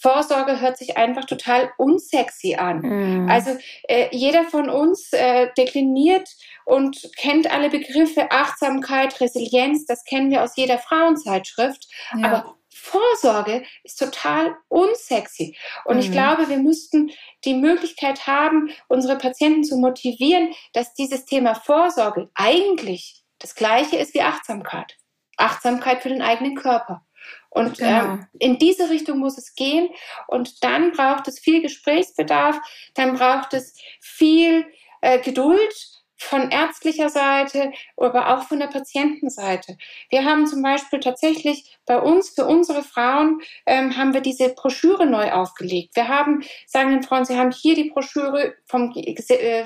Vorsorge 0.00 0.60
hört 0.60 0.78
sich 0.78 0.96
einfach 0.96 1.24
total 1.24 1.70
unsexy 1.78 2.56
an. 2.56 2.80
Mhm. 2.80 3.30
Also 3.30 3.56
äh, 3.88 4.08
jeder 4.10 4.44
von 4.44 4.70
uns 4.70 5.12
äh, 5.12 5.48
dekliniert 5.56 6.28
und 6.64 7.10
kennt 7.16 7.50
alle 7.50 7.70
Begriffe 7.70 8.30
Achtsamkeit, 8.30 9.20
Resilienz, 9.20 9.86
das 9.86 10.04
kennen 10.04 10.30
wir 10.30 10.42
aus 10.42 10.56
jeder 10.56 10.78
Frauenzeitschrift. 10.78 11.86
Ja. 12.18 12.26
Aber 12.26 12.56
Vorsorge 12.84 13.64
ist 13.82 13.98
total 13.98 14.56
unsexy. 14.68 15.56
Und 15.86 15.96
mhm. 15.96 16.00
ich 16.02 16.12
glaube, 16.12 16.48
wir 16.48 16.58
müssten 16.58 17.10
die 17.44 17.54
Möglichkeit 17.54 18.26
haben, 18.26 18.70
unsere 18.88 19.16
Patienten 19.16 19.64
zu 19.64 19.78
motivieren, 19.78 20.54
dass 20.74 20.92
dieses 20.92 21.24
Thema 21.24 21.54
Vorsorge 21.54 22.30
eigentlich 22.34 23.24
das 23.38 23.54
gleiche 23.54 23.96
ist 23.96 24.12
wie 24.14 24.20
Achtsamkeit. 24.20 24.96
Achtsamkeit 25.38 26.02
für 26.02 26.10
den 26.10 26.22
eigenen 26.22 26.54
Körper. 26.54 27.04
Und 27.48 27.78
genau. 27.78 28.04
ähm, 28.04 28.26
in 28.38 28.58
diese 28.58 28.90
Richtung 28.90 29.18
muss 29.18 29.38
es 29.38 29.54
gehen. 29.54 29.88
Und 30.26 30.62
dann 30.62 30.92
braucht 30.92 31.26
es 31.26 31.38
viel 31.38 31.62
Gesprächsbedarf, 31.62 32.60
dann 32.94 33.14
braucht 33.14 33.54
es 33.54 33.74
viel 34.00 34.66
äh, 35.00 35.20
Geduld 35.20 35.93
von 36.16 36.50
ärztlicher 36.50 37.08
Seite, 37.08 37.72
aber 37.96 38.34
auch 38.34 38.44
von 38.44 38.60
der 38.60 38.68
Patientenseite. 38.68 39.76
Wir 40.10 40.24
haben 40.24 40.46
zum 40.46 40.62
Beispiel 40.62 41.00
tatsächlich 41.00 41.78
bei 41.86 41.98
uns, 41.98 42.30
für 42.30 42.46
unsere 42.46 42.82
Frauen, 42.82 43.40
ähm, 43.66 43.96
haben 43.96 44.14
wir 44.14 44.20
diese 44.20 44.50
Broschüre 44.50 45.06
neu 45.06 45.32
aufgelegt. 45.32 45.96
Wir 45.96 46.08
haben, 46.08 46.42
sagen 46.66 46.90
den 46.90 47.02
Frauen, 47.02 47.24
sie 47.24 47.36
haben 47.36 47.50
hier 47.50 47.74
die 47.74 47.90
Broschüre, 47.90 48.54
vom, 48.66 48.92
äh, 48.94 49.64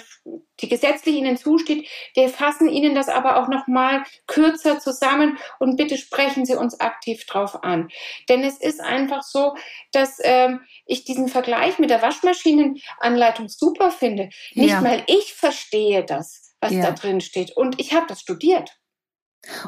die 0.61 0.69
gesetzlich 0.69 1.17
ihnen 1.17 1.37
zusteht. 1.37 1.89
Wir 2.15 2.29
fassen 2.29 2.69
ihnen 2.69 2.95
das 2.95 3.09
aber 3.09 3.37
auch 3.37 3.49
nochmal 3.49 4.05
kürzer 4.27 4.81
zusammen 4.81 5.39
und 5.59 5.77
bitte 5.77 5.97
sprechen 5.97 6.45
Sie 6.45 6.55
uns 6.55 6.81
aktiv 6.81 7.27
drauf 7.27 7.63
an. 7.63 7.89
Denn 8.29 8.43
es 8.43 8.59
ist 8.59 8.81
einfach 8.81 9.23
so, 9.23 9.55
dass 9.93 10.19
ähm, 10.23 10.61
ich 10.87 11.05
diesen 11.05 11.29
Vergleich 11.29 11.79
mit 11.79 11.91
der 11.91 12.03
Waschmaschinenanleitung 12.03 13.49
super 13.49 13.91
finde. 13.91 14.31
Nicht 14.55 14.71
ja. 14.71 14.81
mal 14.81 15.03
ich 15.07 15.35
verstehe 15.35 16.05
das, 16.05 16.55
was 16.61 16.73
ja. 16.73 16.83
da 16.83 16.91
drin 16.93 17.21
steht. 17.21 17.57
Und 17.57 17.81
ich 17.81 17.93
habe 17.95 18.07
das 18.09 18.21
studiert. 18.21 18.79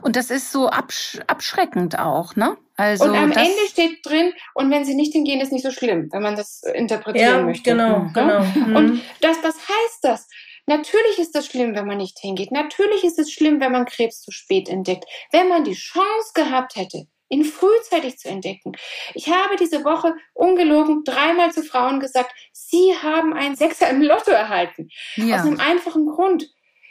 Und 0.02 0.16
das 0.16 0.30
ist 0.30 0.50
so 0.50 0.68
absch 0.68 1.20
abschreckend 1.26 1.98
auch, 1.98 2.34
ne? 2.34 2.56
Also 2.76 3.04
und 3.04 3.14
am 3.14 3.30
Ende 3.30 3.66
steht 3.68 4.04
drin, 4.04 4.32
und 4.54 4.70
wenn 4.70 4.84
sie 4.84 4.94
nicht 4.94 5.12
hingehen, 5.12 5.40
ist 5.40 5.52
nicht 5.52 5.62
so 5.62 5.70
schlimm, 5.70 6.08
wenn 6.12 6.22
man 6.22 6.34
das 6.34 6.62
interpretieren 6.74 7.38
ja, 7.38 7.42
möchte. 7.42 7.70
Genau, 7.70 8.00
mhm. 8.00 8.12
genau. 8.12 8.42
Mhm. 8.42 8.76
Und 8.76 9.02
das, 9.20 9.36
was 9.42 9.56
heißt 9.56 9.98
das? 10.02 10.28
Natürlich 10.70 11.18
ist 11.18 11.34
das 11.34 11.46
schlimm, 11.46 11.74
wenn 11.74 11.88
man 11.88 11.98
nicht 11.98 12.20
hingeht. 12.20 12.52
Natürlich 12.52 13.02
ist 13.02 13.18
es 13.18 13.32
schlimm, 13.32 13.60
wenn 13.60 13.72
man 13.72 13.86
Krebs 13.86 14.22
zu 14.22 14.30
spät 14.30 14.68
entdeckt. 14.68 15.04
Wenn 15.32 15.48
man 15.48 15.64
die 15.64 15.74
Chance 15.74 16.30
gehabt 16.32 16.76
hätte, 16.76 17.08
ihn 17.28 17.44
frühzeitig 17.44 18.18
zu 18.18 18.28
entdecken. 18.28 18.76
Ich 19.14 19.28
habe 19.28 19.56
diese 19.56 19.82
Woche 19.82 20.14
ungelogen 20.32 21.02
dreimal 21.02 21.50
zu 21.50 21.64
Frauen 21.64 21.98
gesagt, 21.98 22.32
sie 22.52 22.94
haben 23.02 23.32
einen 23.34 23.56
Sechser 23.56 23.90
im 23.90 24.00
Lotto 24.00 24.30
erhalten. 24.30 24.90
Ja. 25.16 25.40
Aus 25.40 25.46
einem 25.46 25.58
einfachen 25.58 26.06
Grund. 26.06 26.48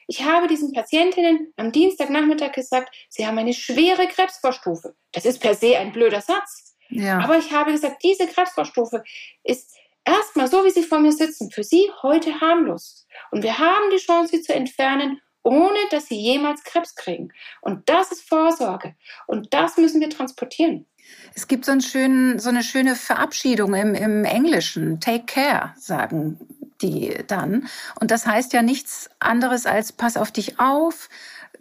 Ich 0.07 0.25
habe 0.25 0.47
diesen 0.47 0.73
Patientinnen 0.73 1.53
am 1.55 1.71
Dienstagnachmittag 1.71 2.51
gesagt, 2.51 2.93
sie 3.07 3.25
haben 3.25 3.37
eine 3.37 3.53
schwere 3.53 4.07
Krebsvorstufe. 4.07 4.93
Das 5.13 5.23
ist 5.23 5.39
per 5.39 5.55
se 5.55 5.77
ein 5.77 5.93
blöder 5.93 6.19
Satz. 6.19 6.75
Ja. 6.89 7.19
Aber 7.19 7.37
ich 7.37 7.53
habe 7.53 7.71
gesagt, 7.71 8.03
diese 8.03 8.27
Krebsvorstufe 8.27 9.03
ist 9.43 9.73
erstmal 10.09 10.47
so, 10.47 10.65
wie 10.65 10.71
sie 10.71 10.83
vor 10.83 10.99
mir 10.99 11.11
sitzen, 11.11 11.51
für 11.51 11.63
sie 11.63 11.89
heute 12.01 12.41
harmlos. 12.41 13.07
Und 13.31 13.43
wir 13.43 13.57
haben 13.59 13.89
die 13.91 13.97
Chance, 13.97 14.31
sie 14.31 14.41
zu 14.41 14.53
entfernen, 14.53 15.21
ohne 15.43 15.79
dass 15.91 16.07
sie 16.07 16.19
jemals 16.19 16.63
Krebs 16.63 16.95
kriegen. 16.95 17.29
Und 17.61 17.87
das 17.89 18.11
ist 18.11 18.27
Vorsorge. 18.27 18.95
Und 19.27 19.53
das 19.53 19.77
müssen 19.77 20.01
wir 20.01 20.09
transportieren. 20.09 20.85
Es 21.33 21.47
gibt 21.47 21.65
so, 21.65 21.71
einen 21.71 21.81
schönen, 21.81 22.39
so 22.39 22.49
eine 22.49 22.63
schöne 22.63 22.95
Verabschiedung 22.95 23.73
im, 23.73 23.95
im 23.95 24.25
Englischen. 24.25 24.99
Take 24.99 25.25
care, 25.25 25.73
sagen 25.77 26.39
die 26.81 27.15
dann. 27.27 27.67
Und 27.99 28.11
das 28.11 28.25
heißt 28.25 28.53
ja 28.53 28.61
nichts 28.61 29.09
anderes 29.19 29.65
als 29.65 29.91
pass 29.91 30.17
auf 30.17 30.31
dich 30.31 30.59
auf, 30.59 31.09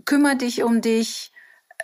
kümmere 0.05 0.37
dich 0.37 0.63
um 0.63 0.81
dich, 0.81 1.33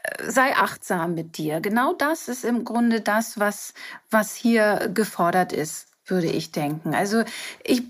äh, 0.02 0.30
sei 0.30 0.54
achtsam 0.56 1.14
mit 1.14 1.36
dir. 1.38 1.60
Genau 1.60 1.94
das 1.94 2.28
ist 2.28 2.44
im 2.44 2.64
Grunde 2.64 3.00
das, 3.00 3.38
was, 3.38 3.74
was 4.10 4.34
hier 4.34 4.90
gefordert 4.92 5.52
ist, 5.52 5.88
würde 6.06 6.26
ich 6.26 6.52
denken. 6.52 6.94
Also 6.94 7.24
ich 7.62 7.82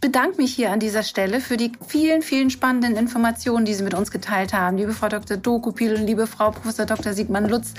bedanke 0.00 0.38
mich 0.38 0.54
hier 0.54 0.72
an 0.72 0.80
dieser 0.80 1.02
Stelle 1.02 1.40
für 1.40 1.56
die 1.56 1.72
vielen, 1.86 2.22
vielen 2.22 2.50
spannenden 2.50 2.96
Informationen, 2.96 3.66
die 3.66 3.74
Sie 3.74 3.82
mit 3.82 3.94
uns 3.94 4.10
geteilt 4.10 4.54
haben. 4.54 4.78
Liebe 4.78 4.92
Frau 4.92 5.08
Dr. 5.08 5.36
Dokupil 5.36 5.94
und 5.94 6.06
liebe 6.06 6.26
Frau 6.26 6.50
Professor 6.52 6.86
Dr. 6.86 7.12
Siegmann 7.12 7.48
Lutz. 7.48 7.74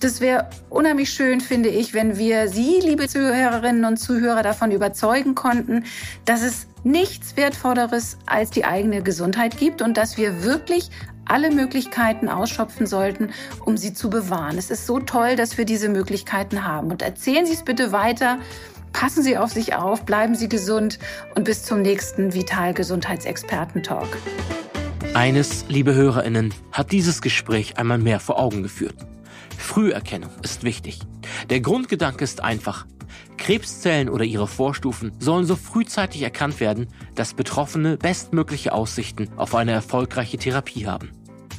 Das 0.00 0.20
wäre 0.20 0.50
unheimlich 0.68 1.08
schön, 1.08 1.40
finde 1.40 1.70
ich, 1.70 1.94
wenn 1.94 2.18
wir 2.18 2.48
Sie, 2.48 2.80
liebe 2.82 3.08
Zuhörerinnen 3.08 3.86
und 3.86 3.96
Zuhörer, 3.96 4.42
davon 4.42 4.70
überzeugen 4.70 5.34
konnten, 5.34 5.84
dass 6.26 6.42
es 6.42 6.66
nichts 6.84 7.38
Wertvolleres 7.38 8.18
als 8.26 8.50
die 8.50 8.66
eigene 8.66 9.02
Gesundheit 9.02 9.56
gibt 9.56 9.80
und 9.80 9.96
dass 9.96 10.18
wir 10.18 10.44
wirklich 10.44 10.90
alle 11.24 11.50
Möglichkeiten 11.50 12.28
ausschöpfen 12.28 12.86
sollten, 12.86 13.30
um 13.64 13.78
sie 13.78 13.94
zu 13.94 14.10
bewahren. 14.10 14.58
Es 14.58 14.70
ist 14.70 14.86
so 14.86 15.00
toll, 15.00 15.34
dass 15.34 15.58
wir 15.58 15.64
diese 15.64 15.88
Möglichkeiten 15.88 16.64
haben. 16.64 16.90
Und 16.90 17.02
erzählen 17.02 17.46
Sie 17.46 17.54
es 17.54 17.64
bitte 17.64 17.90
weiter. 17.90 18.38
Passen 18.96 19.22
Sie 19.22 19.36
auf 19.36 19.52
sich 19.52 19.74
auf, 19.74 20.06
bleiben 20.06 20.34
Sie 20.34 20.48
gesund 20.48 20.98
und 21.34 21.44
bis 21.44 21.64
zum 21.64 21.82
nächsten 21.82 22.32
Vital 22.32 22.72
Gesundheitsexperten 22.72 23.82
Talk. 23.82 24.08
Eines, 25.12 25.66
liebe 25.68 25.92
Hörerinnen, 25.94 26.54
hat 26.72 26.92
dieses 26.92 27.20
Gespräch 27.20 27.76
einmal 27.76 27.98
mehr 27.98 28.20
vor 28.20 28.38
Augen 28.38 28.62
geführt. 28.62 28.94
Früherkennung 29.58 30.30
ist 30.42 30.64
wichtig. 30.64 31.00
Der 31.50 31.60
Grundgedanke 31.60 32.24
ist 32.24 32.42
einfach. 32.42 32.86
Krebszellen 33.36 34.08
oder 34.08 34.24
ihre 34.24 34.48
Vorstufen 34.48 35.12
sollen 35.18 35.44
so 35.44 35.56
frühzeitig 35.56 36.22
erkannt 36.22 36.58
werden, 36.58 36.88
dass 37.14 37.34
Betroffene 37.34 37.98
bestmögliche 37.98 38.72
Aussichten 38.72 39.28
auf 39.36 39.54
eine 39.54 39.72
erfolgreiche 39.72 40.38
Therapie 40.38 40.86
haben. 40.86 41.10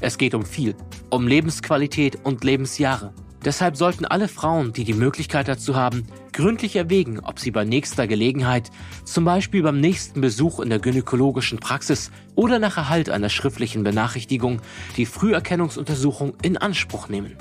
Es 0.02 0.18
geht 0.18 0.34
um 0.34 0.44
viel, 0.44 0.74
um 1.12 1.28
Lebensqualität 1.28 2.18
und 2.24 2.44
Lebensjahre. 2.44 3.14
Deshalb 3.46 3.78
sollten 3.78 4.06
alle 4.06 4.28
Frauen, 4.28 4.74
die 4.74 4.84
die 4.84 4.94
Möglichkeit 4.94 5.48
dazu 5.48 5.76
haben, 5.76 6.08
gründlich 6.34 6.76
erwägen, 6.76 7.20
ob 7.20 7.40
sie 7.40 7.52
bei 7.52 7.66
nächster 7.66 8.08
Gelegenheit, 8.08 8.72
zum 9.06 9.26
Beispiel 9.26 9.64
beim 9.64 9.80
nächsten 9.80 10.22
Besuch 10.22 10.60
in 10.60 10.70
der 10.70 10.80
gynäkologischen 10.80 11.60
Praxis 11.60 12.12
oder 12.36 12.60
nach 12.60 12.78
Erhalt 12.78 13.10
einer 13.10 13.30
schriftlichen 13.30 13.84
Benachrichtigung, 13.84 14.62
die 14.98 15.06
Früherkennungsuntersuchung 15.06 16.34
in 16.42 16.58
Anspruch 16.58 17.10
nehmen. 17.10 17.36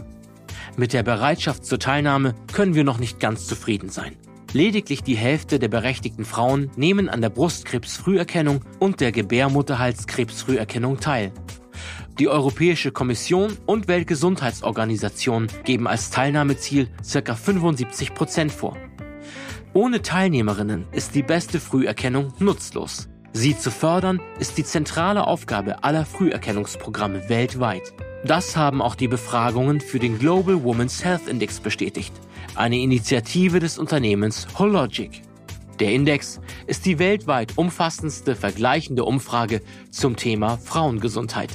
Mit 0.76 0.92
der 0.92 1.02
Bereitschaft 1.02 1.64
zur 1.64 1.78
Teilnahme 1.78 2.34
können 2.52 2.74
wir 2.74 2.84
noch 2.84 2.98
nicht 2.98 3.18
ganz 3.18 3.46
zufrieden 3.46 3.88
sein. 3.88 4.16
Lediglich 4.52 5.02
die 5.02 5.16
Hälfte 5.16 5.58
der 5.58 5.68
berechtigten 5.68 6.24
Frauen 6.24 6.70
nehmen 6.76 7.08
an 7.08 7.20
der 7.20 7.30
Brustkrebsfrüherkennung 7.30 8.60
und 8.78 9.00
der 9.00 9.12
Gebärmutterhalskrebsfrüherkennung 9.12 11.00
teil. 11.00 11.32
Die 12.18 12.28
Europäische 12.28 12.92
Kommission 12.92 13.58
und 13.66 13.88
Weltgesundheitsorganisation 13.88 15.48
geben 15.64 15.86
als 15.86 16.10
Teilnahmeziel 16.10 16.88
ca. 17.12 17.34
75 17.34 18.14
Prozent 18.14 18.52
vor. 18.52 18.74
Ohne 19.74 20.00
Teilnehmerinnen 20.00 20.86
ist 20.92 21.14
die 21.14 21.22
beste 21.22 21.60
Früherkennung 21.60 22.32
nutzlos. 22.38 23.10
Sie 23.34 23.58
zu 23.58 23.70
fördern 23.70 24.22
ist 24.38 24.56
die 24.56 24.64
zentrale 24.64 25.26
Aufgabe 25.26 25.84
aller 25.84 26.06
Früherkennungsprogramme 26.06 27.28
weltweit. 27.28 27.92
Das 28.24 28.56
haben 28.56 28.80
auch 28.80 28.94
die 28.94 29.08
Befragungen 29.08 29.82
für 29.82 29.98
den 29.98 30.18
Global 30.18 30.64
Women's 30.64 31.04
Health 31.04 31.28
Index 31.28 31.60
bestätigt, 31.60 32.14
eine 32.54 32.78
Initiative 32.78 33.60
des 33.60 33.78
Unternehmens 33.78 34.46
Hologic. 34.58 35.20
Der 35.80 35.92
Index 35.92 36.40
ist 36.66 36.86
die 36.86 36.98
weltweit 36.98 37.52
umfassendste 37.56 38.34
vergleichende 38.34 39.04
Umfrage 39.04 39.60
zum 39.90 40.16
Thema 40.16 40.56
Frauengesundheit. 40.56 41.50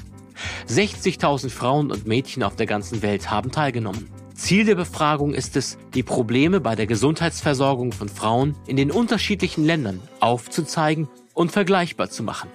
60.000 0.67 1.49
Frauen 1.49 1.91
und 1.91 2.07
Mädchen 2.07 2.43
auf 2.43 2.55
der 2.55 2.65
ganzen 2.65 3.01
Welt 3.01 3.29
haben 3.29 3.51
teilgenommen. 3.51 4.07
Ziel 4.33 4.65
der 4.65 4.75
Befragung 4.75 5.33
ist 5.33 5.55
es, 5.55 5.77
die 5.93 6.03
Probleme 6.03 6.59
bei 6.59 6.75
der 6.75 6.87
Gesundheitsversorgung 6.87 7.91
von 7.91 8.09
Frauen 8.09 8.55
in 8.65 8.75
den 8.75 8.89
unterschiedlichen 8.89 9.63
Ländern 9.63 10.01
aufzuzeigen 10.19 11.07
und 11.33 11.51
vergleichbar 11.51 12.09
zu 12.09 12.23
machen. 12.23 12.49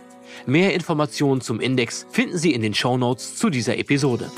Mehr 0.46 0.74
Informationen 0.74 1.40
zum 1.40 1.60
Index 1.60 2.06
finden 2.10 2.38
Sie 2.38 2.52
in 2.52 2.62
den 2.62 2.74
Show 2.74 2.96
Notes 2.96 3.36
zu 3.36 3.50
dieser 3.50 3.78
Episode. 3.78 4.30